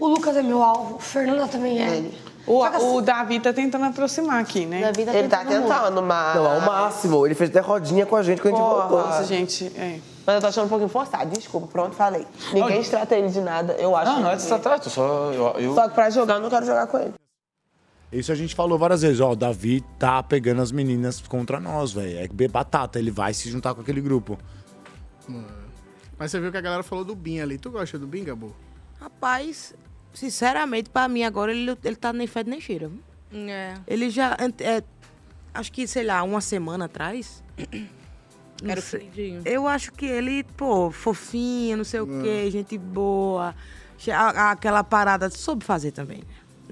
[0.00, 2.02] O Lucas é meu alvo, o Fernanda também é.
[2.46, 2.64] O,
[2.96, 4.90] o Davi tá tentando aproximar aqui, né?
[5.14, 6.34] Ele tá tentando, mas.
[6.36, 7.24] Não, ao máximo.
[7.24, 8.88] Ele fez até rodinha com a gente quando a gente Porra.
[8.88, 9.06] voltou.
[9.08, 9.98] Nossa, gente, é.
[10.26, 12.26] Mas eu tô achando um pouquinho forçado, desculpa, pronto, falei.
[12.52, 14.12] Ninguém trata ele de nada, eu acho.
[14.12, 15.32] Não, não é destratar, só.
[15.32, 15.74] Eu, eu...
[15.74, 17.14] Só que pra jogar, eu não quero jogar com ele.
[18.12, 21.92] Isso a gente falou várias vezes, ó, o Davi tá pegando as meninas contra nós,
[21.92, 22.18] velho.
[22.18, 24.38] É que batata, ele vai se juntar com aquele grupo.
[26.18, 27.56] Mas você viu que a galera falou do Bin ali.
[27.58, 28.54] Tu gosta do Bin, Gabo?
[29.00, 29.74] Rapaz,
[30.12, 32.90] sinceramente, pra mim agora ele, ele tá nem fede nem cheira.
[33.32, 33.74] É.
[33.86, 34.36] Ele já.
[34.60, 34.82] é,
[35.54, 37.42] acho que, sei lá, uma semana atrás.
[38.62, 39.00] Não Era o sei.
[39.00, 39.42] queridinho.
[39.44, 42.22] Eu acho que ele, pô, fofinho, não sei o É.
[42.22, 43.54] quê, gente boa.
[44.50, 46.22] Aquela parada soube fazer também.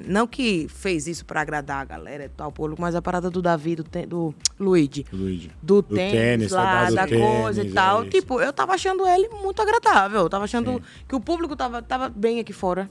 [0.07, 3.43] Não que fez isso pra agradar a galera e tal, público, mas a parada do
[3.43, 5.05] Davi, do, ten- do Luigi.
[5.13, 5.51] Luigi.
[5.63, 8.03] Do, Do tênis, tênis, lá, do da tênis, coisa é e tal.
[8.03, 8.11] isso.
[8.11, 10.21] tipo, eu tava achando ele muito agradável.
[10.21, 12.89] Eu tava achando que o público tava, tava bem aqui fora.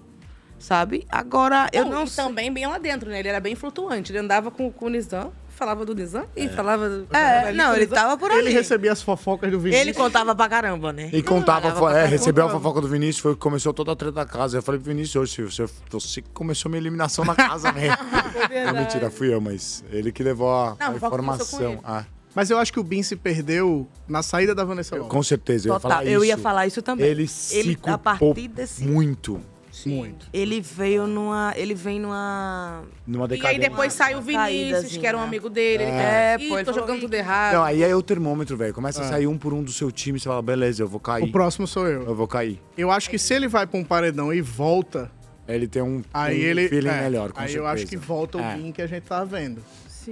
[0.59, 1.05] Sabe?
[1.09, 3.19] Agora, eu não e também bem lá dentro, né?
[3.19, 4.11] Ele era bem flutuante.
[4.11, 6.89] Ele andava com, com o Nizam, falava do Nizam e falava...
[6.89, 8.39] do- É, ali não, ele tava por ali.
[8.39, 9.81] Ele recebia as fofocas do Vinícius.
[9.87, 11.09] Ele contava pra caramba, né?
[11.13, 14.13] E contava, Olhava é, recebeu a fofoca do Vinícius, foi que começou toda a treta
[14.13, 14.57] da casa.
[14.57, 17.89] Eu falei pro Vinícius hoje, você, você que começou minha eliminação na casa, né?
[18.65, 21.63] Não, mentira, fui eu, mas ele que levou a, Não, a o foco começou com
[21.63, 21.71] informação.
[21.73, 21.79] ele.
[21.83, 25.11] Ah, Mas eu acho que o Bin se perdeu na saída da Vanessa Lopes.
[25.11, 26.25] com certeza, eu ia Total, falar eu isso.
[26.25, 27.05] ia falar isso também.
[27.05, 29.41] Ele se a culpou partir desse- muito.
[29.87, 30.27] Muito.
[30.33, 31.53] Ele veio numa.
[31.55, 32.83] Ele vem numa.
[33.05, 35.83] Numa E aí depois sai o Vinícius, que era um amigo dele.
[35.83, 36.35] Ele É.
[36.35, 37.53] é, Ih, pô, ele tô falou, jogando tudo errado.
[37.55, 38.73] Não, aí é o termômetro, velho.
[38.73, 39.09] Começa a É.
[39.09, 41.23] sair um por um do seu time, você fala, beleza, eu vou cair.
[41.23, 42.03] O próximo sou eu.
[42.03, 42.59] Eu vou cair.
[42.77, 45.11] Eu acho que se ele vai pra um paredão e volta,
[45.47, 46.67] Ele tem um, aí um ele.
[46.69, 47.73] feeling é, melhor, com Aí eu certeza.
[47.73, 48.55] acho que volta o É.
[48.55, 49.61] Bin que a gente tava vendo.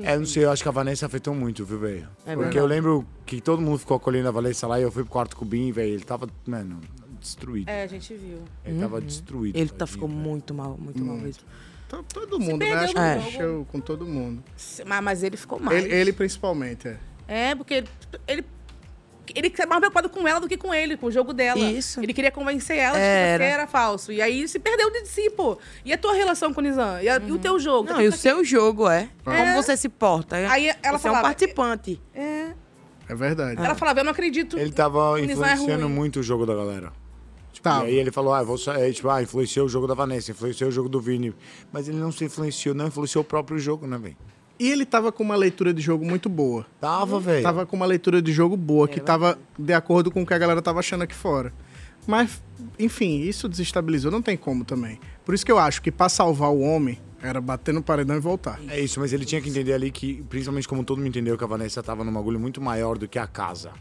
[0.04, 2.08] É, não sei, eu acho que a Vanessa afetou muito, viu, velho?
[2.26, 2.58] É Porque verdade.
[2.58, 5.36] eu lembro que todo mundo ficou acolhendo a Vanessa lá e eu fui pro quarto
[5.36, 5.94] com o Bin, velho.
[5.94, 6.80] Ele tava, mano,
[7.20, 7.70] destruído.
[7.70, 8.40] É, a gente viu.
[8.66, 9.56] Ele tava destruído.
[9.58, 11.44] Ele tá, ficou muito mal, muito mal mesmo.
[11.88, 12.74] Então, todo mundo, né?
[12.74, 14.44] Acho que mexeu com todo mundo.
[14.86, 15.84] Mas, mas ele ficou mais.
[15.84, 16.98] Ele, ele principalmente, é.
[17.28, 17.88] É, porque ele,
[18.28, 18.46] ele,
[19.36, 21.60] ele é mais preocupado com ela do que com ele, com o jogo dela.
[21.60, 22.02] Isso.
[22.02, 23.44] Ele queria convencer ela de que Era.
[23.46, 24.12] você era falso.
[24.12, 25.58] E aí se perdeu de si, pô.
[25.86, 27.02] E a tua relação com o Nizam?
[27.02, 27.90] E, a- e o teu jogo?
[27.90, 29.04] Não, e o seu jogo é.
[29.04, 29.10] É.
[29.24, 30.36] Como você se porta.
[30.50, 32.02] Aí ela você é um falava- participante.
[32.14, 32.52] É.
[33.10, 33.62] É verdade.
[33.62, 34.60] Ela falava, eu não acredito.
[34.60, 35.94] Ele tava é influenciando ruim.
[35.96, 36.92] muito o jogo da galera.
[37.58, 37.84] Tipo, Tá.
[37.86, 40.70] E aí ele falou, ah, vou sair, tipo, ah, influenciou o jogo da Vanessa, influenciou
[40.70, 41.34] o jogo do Vini.
[41.72, 44.16] Mas ele não se influenciou, não influenciou o próprio jogo, né, velho?
[44.60, 46.66] E ele tava com uma leitura de jogo muito boa.
[46.80, 47.44] Tava, velho.
[47.44, 50.38] Tava com uma leitura de jogo boa, que tava de acordo com o que a
[50.38, 51.52] galera tava achando aqui fora.
[52.06, 52.42] Mas,
[52.78, 55.00] enfim, isso desestabilizou, não tem como também.
[55.26, 58.20] Por isso que eu acho que pra salvar o homem, era bater no paredão e
[58.20, 58.60] voltar.
[58.70, 61.44] É isso, mas ele tinha que entender ali que, principalmente como todo mundo entendeu, que
[61.44, 63.72] a Vanessa tava num bagulho muito maior do que a casa.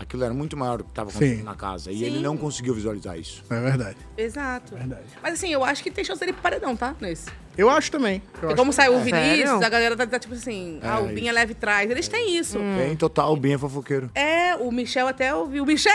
[0.00, 1.42] Aquilo era muito maior do que tava acontecendo Sim.
[1.42, 1.90] na casa.
[1.90, 2.04] E Sim.
[2.04, 3.42] ele não conseguiu visualizar isso.
[3.50, 3.96] É verdade.
[4.16, 4.74] Exato.
[5.22, 6.94] Mas assim, eu acho que tem chance dele ir pro paredão, tá?
[7.00, 7.26] Nesse.
[7.56, 8.22] Eu acho também.
[8.26, 9.12] Eu Porque acho como saiu o também.
[9.12, 9.66] Vinícius, Sério?
[9.66, 11.90] a galera tá, tá tipo assim, ah, É, o Binha leve trás.
[11.90, 12.56] Eles têm isso.
[12.78, 14.08] Tem total, o Ben é fofoqueiro.
[14.14, 15.66] É, o Michel até ouviu.
[15.66, 15.92] Michel!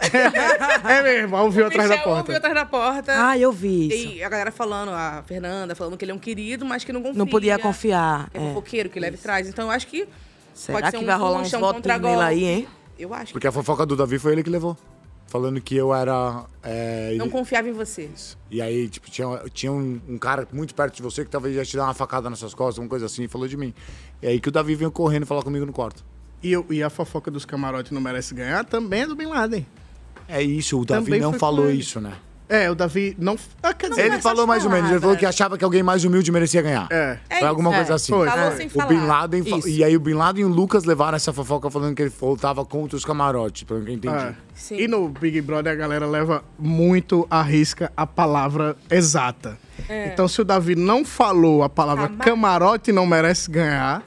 [0.88, 2.20] É mesmo, ouviu atrás da Michel porta.
[2.32, 3.28] ouviu atrás da porta.
[3.30, 4.12] Ah, eu vi isso.
[4.16, 7.00] E a galera falando, a Fernanda falando que ele é um querido, mas que não
[7.02, 7.18] confia.
[7.18, 8.28] Não podia confiar.
[8.34, 8.40] É É.
[8.48, 9.48] fofoqueiro, que leve trás.
[9.48, 10.06] Então eu acho que
[10.54, 12.68] Será pode ser que um vai rolar puxa, um votos nele aí, hein?
[12.98, 14.76] Eu acho que Porque a fofoca do Davi foi ele que levou.
[15.26, 16.46] Falando que eu era.
[16.62, 18.08] é, não ele- confiava em você.
[18.50, 21.64] E aí, tipo, tinha, tinha um, um cara muito perto de você que talvez ia
[21.64, 23.74] te dar uma facada nas suas costas, uma coisa assim, e falou de mim.
[24.22, 26.02] E aí que o Davi veio correndo falar comigo no quarto.
[26.42, 29.66] E, eu- e a fofoca dos camarotes não merece ganhar também é do Bin Laden.
[30.26, 32.14] É isso, o Davi Também não falou isso, né?
[32.50, 33.36] É, o Davi não.
[33.62, 36.02] Ah, quer dizer, ele falou mais ou menos, ele falou que achava que alguém mais
[36.04, 36.86] humilde merecia ganhar.
[36.90, 37.18] É.
[37.28, 37.94] É Foi alguma isso, coisa é.
[37.96, 38.12] assim.
[38.12, 38.56] Foi, Falou É.
[38.56, 38.86] sem o.
[38.86, 39.68] Bin Laden fa-.
[39.68, 42.64] E aí o Bin Laden e o Lucas levaram essa fofoca falando que ele voltava
[42.64, 44.14] contra os camarotes, pelo que eu entendi.
[44.14, 44.34] É.
[44.72, 49.58] E no Big Brother a galera leva muito à risca a palavra exata.
[49.86, 50.06] É.
[50.06, 54.02] Então se o Davi não falou a palavra Cama- camarote não merece ganhar,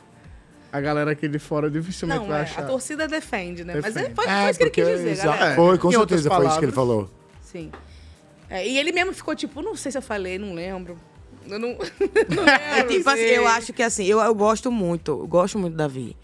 [0.74, 2.64] a galera aqui de fora dificilmente Não, vai é, achar.
[2.64, 3.74] a torcida defende, né?
[3.76, 4.16] Mas é, Defende.
[4.16, 5.56] foi, foi É, isso que ele quis porque- dizer, galera.
[5.56, 7.10] Foi, com certeza foi isso que ele palavras- falou.
[7.44, 7.72] Sim.
[8.52, 10.98] É, e ele mesmo ficou tipo, não sei se eu falei, não lembro.
[11.48, 11.70] Eu não,
[12.36, 12.94] não É lembro.
[12.98, 16.16] tipo assim, eu acho que assim, eu, eu gosto muito, eu gosto muito do Davi.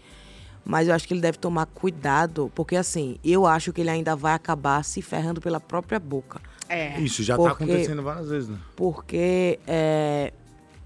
[0.64, 4.14] Mas eu acho que ele deve tomar cuidado, porque assim, eu acho que ele ainda
[4.14, 6.38] vai acabar se ferrando pela própria boca.
[6.68, 7.00] É.
[7.00, 8.58] Isso já tá Porque- acontecendo várias vezes, né?
[8.76, 10.30] Porque é,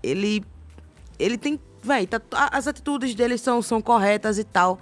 [0.01, 0.45] ele.
[1.19, 1.59] Ele tem.
[1.83, 4.81] Véi, tá- as atitudes dele são, são corretas e tal.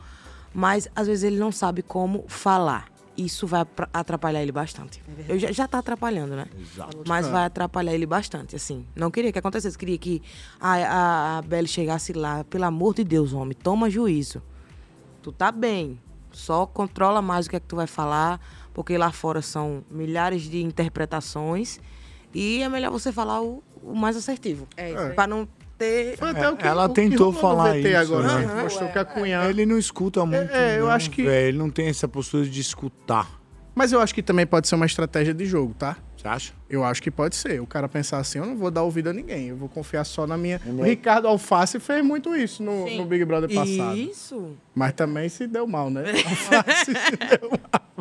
[0.53, 2.87] Mas às vezes ele não sabe como falar.
[3.25, 5.03] Isso vai atrapalhar ele bastante.
[5.29, 6.47] Eu já, já tá atrapalhando, né?
[6.59, 7.03] Exato.
[7.07, 7.31] Mas É.
[7.31, 8.87] vai atrapalhar ele bastante, assim.
[8.97, 9.77] Não queria que acontecesse.
[9.77, 10.23] Queria que
[10.61, 12.45] a, a, a Belle chegasse lá.
[12.45, 14.43] Pelo amor de Deus, homem, toma juízo.
[15.23, 16.01] Tu tá bem.
[16.33, 18.41] Só controla mais o que é que tu vai falar.
[18.73, 21.81] Porque lá fora são milhares de interpretações.
[22.35, 24.67] E é melhor você falar o, o mais assertivo.
[24.77, 25.15] É isso aí.
[25.15, 25.49] Pra não
[26.53, 27.97] o que- Ela tentou falar VT isso.
[27.99, 28.47] agora, né?
[28.55, 28.63] né?
[28.63, 29.45] Mostrou que a Cunha...
[29.49, 30.53] Ele não escuta muito.
[30.53, 31.49] É, eu não, acho que- velho.
[31.49, 33.41] Ele não tem essa postura de escutar.
[33.75, 35.97] Mas eu acho que também pode ser uma estratégia de jogo, tá?
[36.17, 36.53] Você acha?
[36.69, 37.63] Eu acho que pode ser.
[37.63, 40.27] O cara pensar assim, eu não vou dar ouvido a ninguém, eu vou confiar só
[40.27, 40.57] na minha...
[40.59, 40.85] O Entendeu?
[40.85, 43.97] Ricardo Alface fez muito isso no, no Big Brother passado.
[43.97, 44.57] Isso.
[44.75, 46.03] Mas também se deu mal, né?
[46.27, 48.00] Alface se deu mal.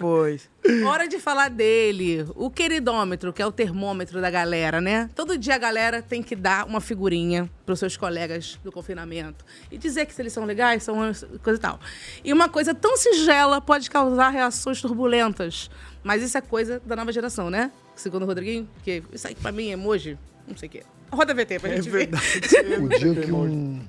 [0.00, 0.48] Pois.
[0.86, 5.10] Hora de falar dele, o queridômetro, que é o termômetro da galera, né?
[5.14, 9.76] Todo dia a galera tem que dar uma figurinha pros seus colegas do confinamento e
[9.76, 10.96] dizer que se eles são legais, são
[11.42, 11.78] coisa e tal.
[12.24, 15.70] E uma coisa tão sigela pode causar reações turbulentas.
[16.02, 17.70] Mas isso é coisa da nova geração, né?
[17.94, 20.16] Segundo o Rodriguinho, que isso aí pra mim é emoji,
[20.48, 20.82] não sei o quê.
[21.12, 22.08] Roda VT pra gente ver.
[22.80, 23.82] O dia que um,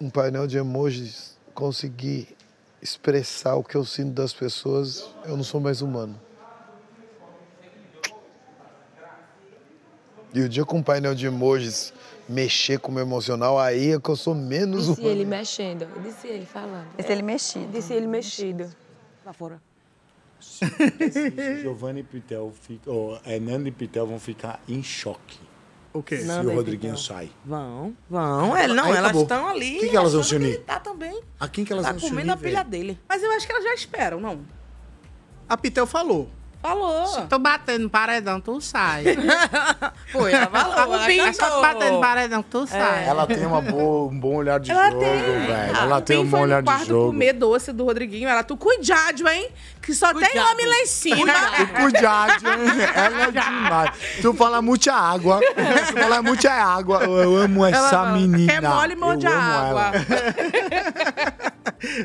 [0.00, 2.28] um painel de emojis conseguir
[2.84, 6.20] expressar o que eu sinto das pessoas, eu não sou mais humano.
[10.34, 11.94] E o dia que um painel de emojis
[12.28, 15.14] mexer com o meu emocional, aí é que eu sou menos Disse humano.
[15.14, 16.02] ele mexendo.
[16.02, 16.86] Disse ele falando.
[16.98, 17.72] Disse ele mexido.
[17.72, 18.70] Disse ele mexido.
[19.24, 19.62] Lá fora.
[21.62, 25.38] Giovanni e Pitel fica, ou, é, Nando e Pitel vão ficar em choque.
[25.94, 26.18] O quê?
[26.18, 27.30] Se Nando o e Rodriguinho sai.
[27.44, 28.56] Vão, vão.
[28.56, 29.22] Ele, não, Aí elas acabou.
[29.22, 29.76] estão ali.
[29.78, 30.48] O que elas vão se unir?
[30.48, 31.22] ele Tá também.
[31.38, 32.98] A quem que elas Tá vão se comendo unir, a pilha dele.
[33.08, 34.40] Mas eu acho que elas já esperam, não?
[35.48, 36.28] A Pitel falou.
[36.64, 37.06] Falou.
[37.08, 39.04] Se tô batendo no paredão, tu sai.
[40.10, 40.96] Foi, ela falou.
[40.96, 41.34] Ela cantou.
[41.34, 43.04] só batendo no paredão, tu sai.
[43.06, 45.10] Ela tem uma boa, um bom olhar de Ela jogo, tem.
[45.10, 45.72] velho.
[45.76, 47.06] Ah, Ela tem um bom olhar quarto de jogo.
[47.08, 48.30] comer doce do Rodriguinho?
[48.30, 49.50] Ela, tu cuidado, hein?
[49.82, 51.32] Que só tem homem lá em cima.
[51.78, 52.80] Cuidado, hein?
[52.94, 53.90] ela é demais.
[54.22, 55.40] Tu fala muita água.
[55.40, 57.04] Tu fala muita água.
[57.04, 58.50] Eu, amo essa Ela fala, menina.
[58.50, 61.52] "Quer mole, a amo água." ela.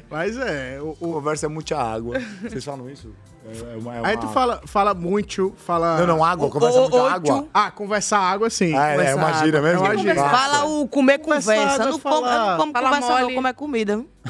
[0.12, 0.80] Mas é.
[0.82, 2.20] O, Conversa é muita água.
[2.42, 3.16] Vocês falam isso?
[3.46, 5.98] É, é uma, é Aí uma- tu fala, fala muito, fala.
[6.00, 7.48] Não, não, água, conversa muita água.
[7.54, 8.76] Ah, conversar água, sim.
[8.76, 9.86] Ah, é, é uma gíria mesmo?
[9.86, 10.16] É uma gíria.
[10.16, 11.56] Fala o comer conversa.
[11.56, 13.20] Eu não como, eu não falar- como Fala conversa, não.
[13.22, 13.36] mole.
[13.36, 14.06] Como é comida.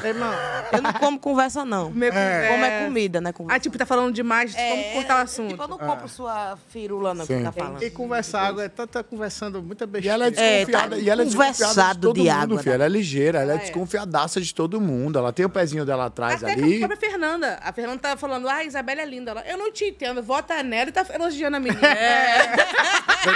[0.72, 1.88] Eu não como conversa, não.
[1.90, 2.12] Comer.
[2.12, 3.32] Como é comida, né?
[3.32, 3.56] Conversa.
[3.56, 5.48] Ah, tipo, tá falando demais, vamos cortar o assunto.
[5.50, 7.82] Tipo, eu não compro sua firula, não, que tá falando.
[7.82, 10.14] E conversar água é tá, tá conversando muita E besteira.
[10.14, 12.68] ela é desconfiada, e ela é desconfiada de conversado todo de mundo, água, filho.
[12.70, 12.74] né?
[12.76, 13.60] Ela é ligeira, ela é, Ah, é.
[13.62, 15.18] desconfiadaça de todo mundo.
[15.18, 16.82] Ela tem o pezinho dela atrás ali.
[16.82, 17.58] a própria Fernanda.
[17.62, 19.30] A Fernanda tava falando, ah, a Isabela é linda.
[19.32, 21.80] Ela, eu não te entendo, vota nela e tá elogiando a menina.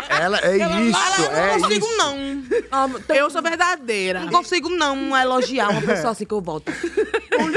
[0.09, 1.97] Ela é isso, é não consigo, isso.
[1.99, 3.15] não.
[3.15, 4.21] Eu sou verdadeira.
[4.21, 6.73] Não consigo, não, elogiar uma pessoa assim que eu volto.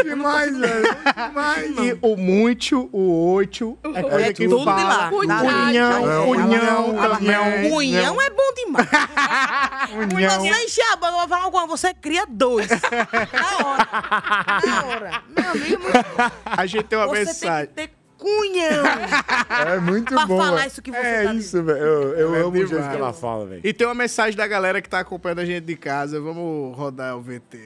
[0.04, 1.84] demais, velho.
[1.84, 4.84] E o muito, o oito, é coisa É que tudo de fala.
[4.84, 5.10] lá.
[5.10, 7.70] Cunhão, É, cunhão, ela- cunhão.
[7.70, 8.88] Cunhão é bom demais.
[10.14, 10.42] Cunhão.
[10.42, 12.68] Você encher a boca, eu vou falar uma coisa, você cria dois.
[13.32, 13.88] Na hora.
[14.66, 15.24] Na hora.
[15.36, 15.84] Meu amigo,
[16.46, 17.68] A gente tem uma você mensagem.
[17.74, 18.84] tem que ter cunhão.
[19.68, 20.38] É muito Pra bom.
[20.38, 20.68] falar velho.
[20.68, 21.78] isso que você É tá isso, velho.
[21.78, 23.62] Eu, eu É amo o jeito que ela fala, velho.
[23.64, 26.20] E tem uma mensagem da galera que tá acompanhando a gente de casa.
[26.20, 27.60] Vamos rodar o VT.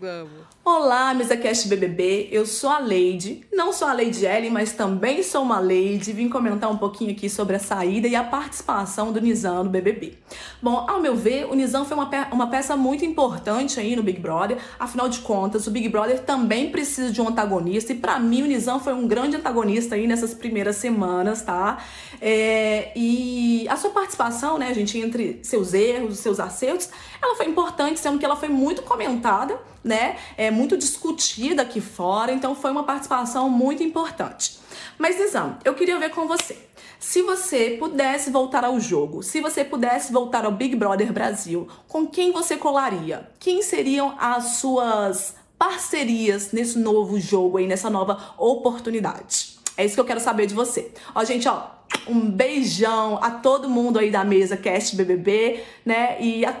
[0.00, 0.47] Vamos.
[0.70, 5.42] Olá, MesaCast BBB, eu sou a Leide, não sou a Lady Ellen, mas também sou
[5.42, 9.64] uma Lady, vim comentar um pouquinho aqui sobre a saída e a participação do Nizam
[9.64, 10.18] no BBB.
[10.60, 14.02] Bom, ao meu ver, o Nizam foi uma, pe- uma peça muito importante aí no
[14.02, 17.92] Big Brother, afinal de contas, o Big Brother também precisa de um antagonista.
[17.94, 21.78] E pra mim o Nizam foi um grande antagonista aí nessas primeiras semanas, tá?
[22.20, 26.90] É, e a sua participação, né, gente, entre seus erros, seus acertos,
[27.22, 29.58] ela foi importante, sendo que ela foi muito comentada,
[29.88, 30.16] né?
[30.36, 34.58] É muito discutida aqui fora, então foi uma participação muito importante.
[34.98, 36.68] Mas, Nizam, eu queria ver com você.
[37.00, 42.06] Se você pudesse voltar ao jogo, se você pudesse voltar ao Big Brother Brasil, com
[42.06, 43.28] quem você colaria?
[43.38, 49.58] Quem seriam as suas parcerias nesse novo jogo aí, nessa nova oportunidade?
[49.76, 50.92] É isso que eu quero saber de você.
[51.14, 51.66] Ó, gente, ó,
[52.06, 56.20] um beijão a todo mundo aí da mesa Cast BBB, né?
[56.20, 56.56] E a,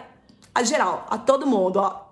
[0.54, 2.07] a geral, a todo mundo, ó.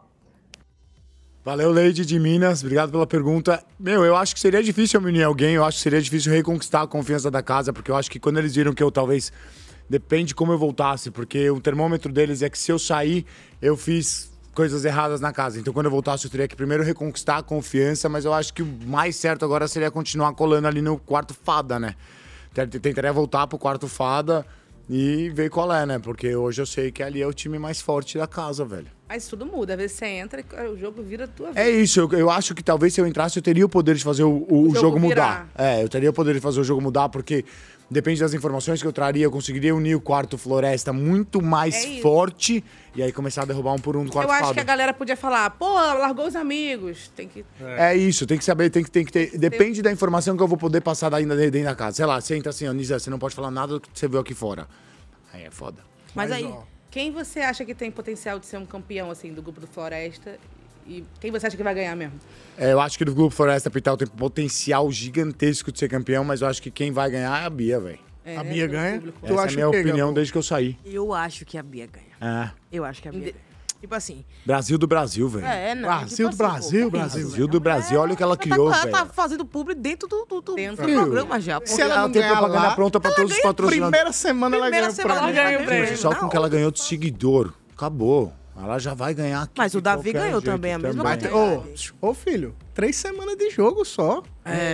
[1.47, 2.61] Valeu, Leide de Minas.
[2.65, 3.63] Obrigado pela pergunta.
[3.79, 5.55] Meu, eu acho que seria difícil eu unir alguém.
[5.55, 8.39] Eu acho que seria difícil reconquistar a confiança da casa, porque eu acho que quando
[8.39, 9.33] eles viram que eu talvez.
[9.89, 13.25] Depende como eu voltasse, porque o termômetro deles é que se eu sair,
[13.63, 15.61] eu fiz coisas erradas na casa.
[15.61, 18.65] Então, quando eu voltasse, eu teria que primeiro reconquistar a confiança, mas eu acho que
[18.65, 21.95] o mais certo agora seria continuar colando ali no quarto fada, né?
[22.53, 24.45] Tent- Tentaria voltar pro quarto fada
[24.91, 26.01] e ver qual é, né?
[26.01, 28.96] Porque hoje eu sei que ali é o time mais forte da casa, velho.
[29.09, 29.75] Mas tudo muda.
[29.75, 31.61] Às vezes você entra e o jogo vira a tua vida.
[31.61, 34.03] É isso, eu, eu acho que talvez se eu entrasse eu teria o poder de
[34.03, 35.49] fazer o, o O jogo jogo, mudar.
[35.57, 37.45] É, eu teria o poder de fazer o jogo mudar, porque
[37.89, 42.01] depende das informações que eu traria, eu conseguiria unir o quarto floresta muito mais É
[42.01, 42.65] forte
[42.97, 44.55] e aí começar a derrubar um por um do quarto Eu acho fada.
[44.55, 47.09] que a galera podia falar, pô, largou os amigos.
[47.15, 47.45] Tem que.
[47.61, 49.39] É isso, tem que saber, tem que, tem que ter.
[49.39, 51.99] Depende da informação que eu vou poder passar ainda dentro da casa.
[51.99, 54.09] Sei lá, você entra assim, ó, Nisa, você não pode falar nada do que você
[54.09, 54.67] viu aqui fora.
[55.33, 55.79] Aí é foda.
[56.13, 56.53] Mas, aí,
[56.91, 60.39] quem você acha que tem potencial de ser um campeão, assim, do grupo do Floresta?
[60.87, 62.19] E quem você acha que vai ganhar mesmo?
[62.57, 66.43] É, eu acho que do Grupo Floresta Pital tem potencial gigantesco de ser campeão, mas
[66.43, 67.99] eu acho que quem vai ganhar é a Bia, velho.
[68.25, 69.01] É, A Bia ganha?
[69.01, 70.77] Tu Essa é a minha opinião desde que eu saí.
[70.85, 72.07] Eu acho que a Bia ganha.
[72.21, 72.51] É.
[72.73, 73.46] Eu acho que a Bia ganha.
[73.81, 74.25] Tipo assim.
[74.45, 75.47] Brasil do Brasil, velho.
[75.47, 75.89] É, não.
[75.89, 77.27] Brasil tipo do assim, Brasil, pô, Brasil.
[77.27, 78.93] Brasil do Brasil, olha o que ela criou, ela velho.
[78.93, 81.61] tá fazendo publi dentro do, do, do, programa já.
[81.65, 83.91] Se ela, Ela não tem propaganda lá, pronta pra ela todos os patrocinadores.
[83.91, 85.41] Primeira semana ela Primeira ganha o semana prêmio.
[85.41, 85.99] ela ganha prêmio.
[85.99, 87.53] Só com que ela ganhou de seguidor.
[87.75, 88.33] Acabou.
[88.59, 91.37] Ela já vai ganhar aqui Mas o Davi ganhou jeito também a mesma coisa.
[92.01, 94.23] ô, ô, filho, três semanas de jogo só.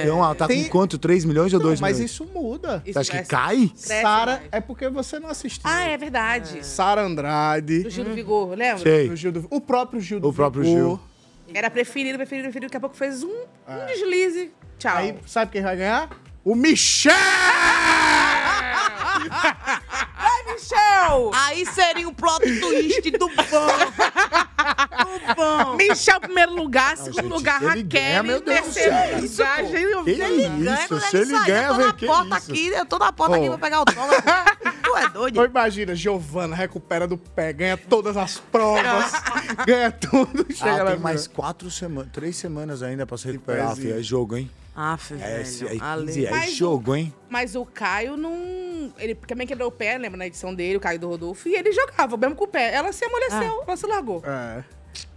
[0.02, 0.98] Então ela tá Tem- com quanto?
[0.98, 2.10] 3 milhões ou Não, 2 mas milhões?
[2.10, 2.82] isso muda.
[2.84, 3.70] Você acha que cai?
[3.74, 5.62] Sara, é porque você não assistiu.
[5.64, 6.66] Ah, é verdade.
[6.66, 7.84] Sara Andrade.
[7.84, 8.82] Do Gil do Vigor, lembra?
[8.82, 9.08] Sei.
[9.08, 10.76] Do Gil do- o próprio Gil do O próprio Vigor.
[11.46, 11.54] Gil.
[11.54, 12.66] Era preferido, preferido, preferido.
[12.68, 14.50] Daqui a pouco fez um, um deslize.
[14.78, 14.96] Tchau.
[14.96, 16.10] Aí, sabe quem vai ganhar?
[16.44, 17.12] O Michel!
[20.18, 21.30] Vai, Michel!
[21.34, 23.34] Aí seria um plot twist do bom.
[25.28, 25.74] do bom.
[25.76, 26.96] Michel, primeiro lugar.
[26.96, 27.84] Segundo gente, lugar, se ele Raquel.
[27.88, 29.20] ganha, meu Deus do terceiro céu.
[29.20, 31.92] lugar, gente, Que eu- Ganha, isso, quando se ele ele ganha, eu tô velho, na
[32.06, 33.48] porta aqui, eu tô na porta aqui Ô.
[33.50, 34.58] pra pegar o dólar.
[34.92, 35.44] tu é doido?
[35.44, 39.12] Imagina, Giovana recupera do pé, ganha todas as provas,
[39.66, 40.46] ganha tudo.
[40.52, 43.98] Chega Ah, lá tem mais quatro semanas, três semanas ainda pra se recuperar, filho.
[43.98, 44.50] É jogo, hein?
[44.74, 46.26] Aff, É, esse aí, Ale.
[46.26, 47.12] aí Mas jogo, hein?
[47.28, 48.92] Mas o Caio não.
[48.98, 51.72] Ele também quebrou o pé, lembra na edição dele, o Caio do Rodolfo, e ele
[51.72, 52.72] jogava, mesmo com o pé.
[52.74, 54.22] Ela se amoleceu, ela se largou.
[54.24, 54.64] É.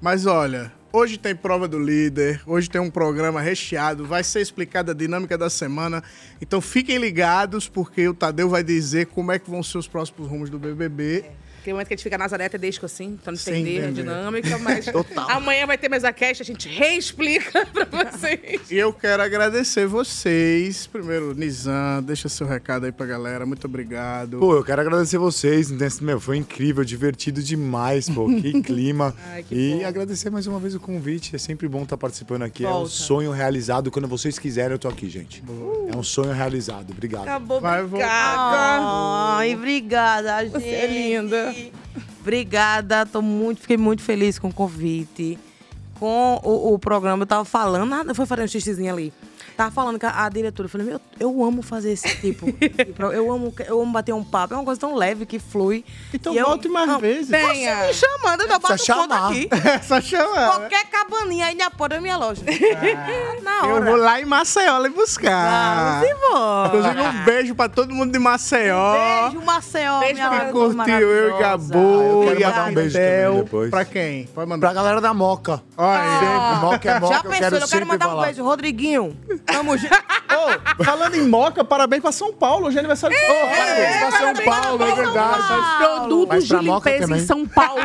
[0.01, 4.93] Mas olha, hoje tem prova do líder, hoje tem um programa recheado, vai ser explicada
[4.93, 6.01] a dinâmica da semana.
[6.41, 10.29] Então fiquem ligados, porque o Tadeu vai dizer como é que vão ser os próximos
[10.29, 11.25] rumos do BBB.
[11.65, 13.83] Tem momento que a gente fica Nazaré até desco assim, pra não Sem entender a
[13.85, 14.01] entender.
[14.03, 15.27] dinâmica, mas Total.
[15.31, 18.69] amanhã vai ter mesa cast, a gente reexplica pra vocês.
[18.69, 20.85] E eu quero agradecer vocês.
[20.85, 23.47] Primeiro, Nizam, deixa seu recado aí pra galera.
[23.47, 24.37] Muito obrigado.
[24.37, 25.71] Pô, eu quero agradecer vocês.
[26.01, 28.27] Meu, foi incrível, divertido demais, pô.
[28.27, 29.15] Que clima.
[29.31, 29.87] Ai, que e bom.
[29.87, 31.35] agradecer mais uma vez o convite.
[31.35, 32.63] É sempre bom estar participando aqui.
[32.63, 32.89] É um Volta.
[32.89, 33.89] sonho realizado.
[33.89, 35.43] Quando vocês quiserem, eu tô aqui, gente.
[35.91, 36.91] É um sonho realizado.
[36.91, 37.23] Obrigado.
[37.23, 38.81] Acabou, Vai obrigada.
[39.37, 40.51] Ai, obrigada, gente.
[40.53, 41.54] Você é linda.
[42.21, 45.37] Obrigada, tô muito, fiquei muito feliz com o convite.
[45.99, 49.13] Com o, o programa, eu tava falando, nada, foi fazer um xixizinho ali.
[49.55, 52.45] Tava falando com a, a diretora, eu falei, meu, eu amo fazer esse tipo.
[53.13, 55.83] eu, amo, eu amo bater um papo, é uma coisa tão leve que flui.
[56.13, 57.29] Então E eu- volte mais Não, vezes.
[57.29, 57.75] Venha.
[57.75, 59.29] Você me chamando, eu já bato chamar.
[59.31, 59.49] aqui.
[59.65, 60.51] É só chamar.
[60.57, 62.41] Qualquer cabaninha aí na porta da minha loja.
[63.43, 63.85] Na Eu hora.
[63.85, 66.01] vou lá em Maceió lhe buscar.
[66.01, 66.67] Vamos embora.
[66.77, 69.29] Inclusive, um beijo pra todo mundo de Maceió.
[69.29, 72.97] Beijo, Maceió, Beijo minha pra curtiu eu e Gabu eu quero e mandar um beijo
[72.97, 73.69] também depois.
[73.69, 74.25] Pra quem?
[74.27, 74.67] Pode mandar.
[74.67, 75.61] Pra galera da Moca.
[75.77, 76.19] Olha aí.
[76.19, 78.25] Sempre, Moca é Moca, Já eu pensou, quero eu quero sempre mandar um falar.
[78.25, 79.17] beijo, Rodriguinho.
[79.45, 79.93] Tamo junto.
[79.95, 82.67] Ô, falando em Moca, parabéns pra São Paulo.
[82.67, 83.55] Hoje é aniversário de São Paulo.
[83.55, 85.43] Parabéns pra São Paulo, é verdade.
[85.77, 87.21] Produtos de limpeza também.
[87.21, 87.81] em São Paulo.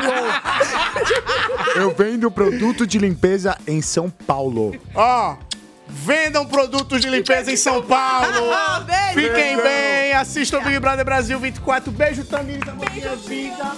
[1.76, 4.74] Eu vendo produto de limpeza em São Paulo.
[4.94, 5.36] Ó,
[5.88, 8.26] vendam produtos de limpeza em São Paulo.
[8.84, 9.28] Beijo.
[9.28, 11.90] Fiquem bem, assistam o Big Brother Brasil 24.
[11.92, 13.72] Beijo, Tamires, minha vida.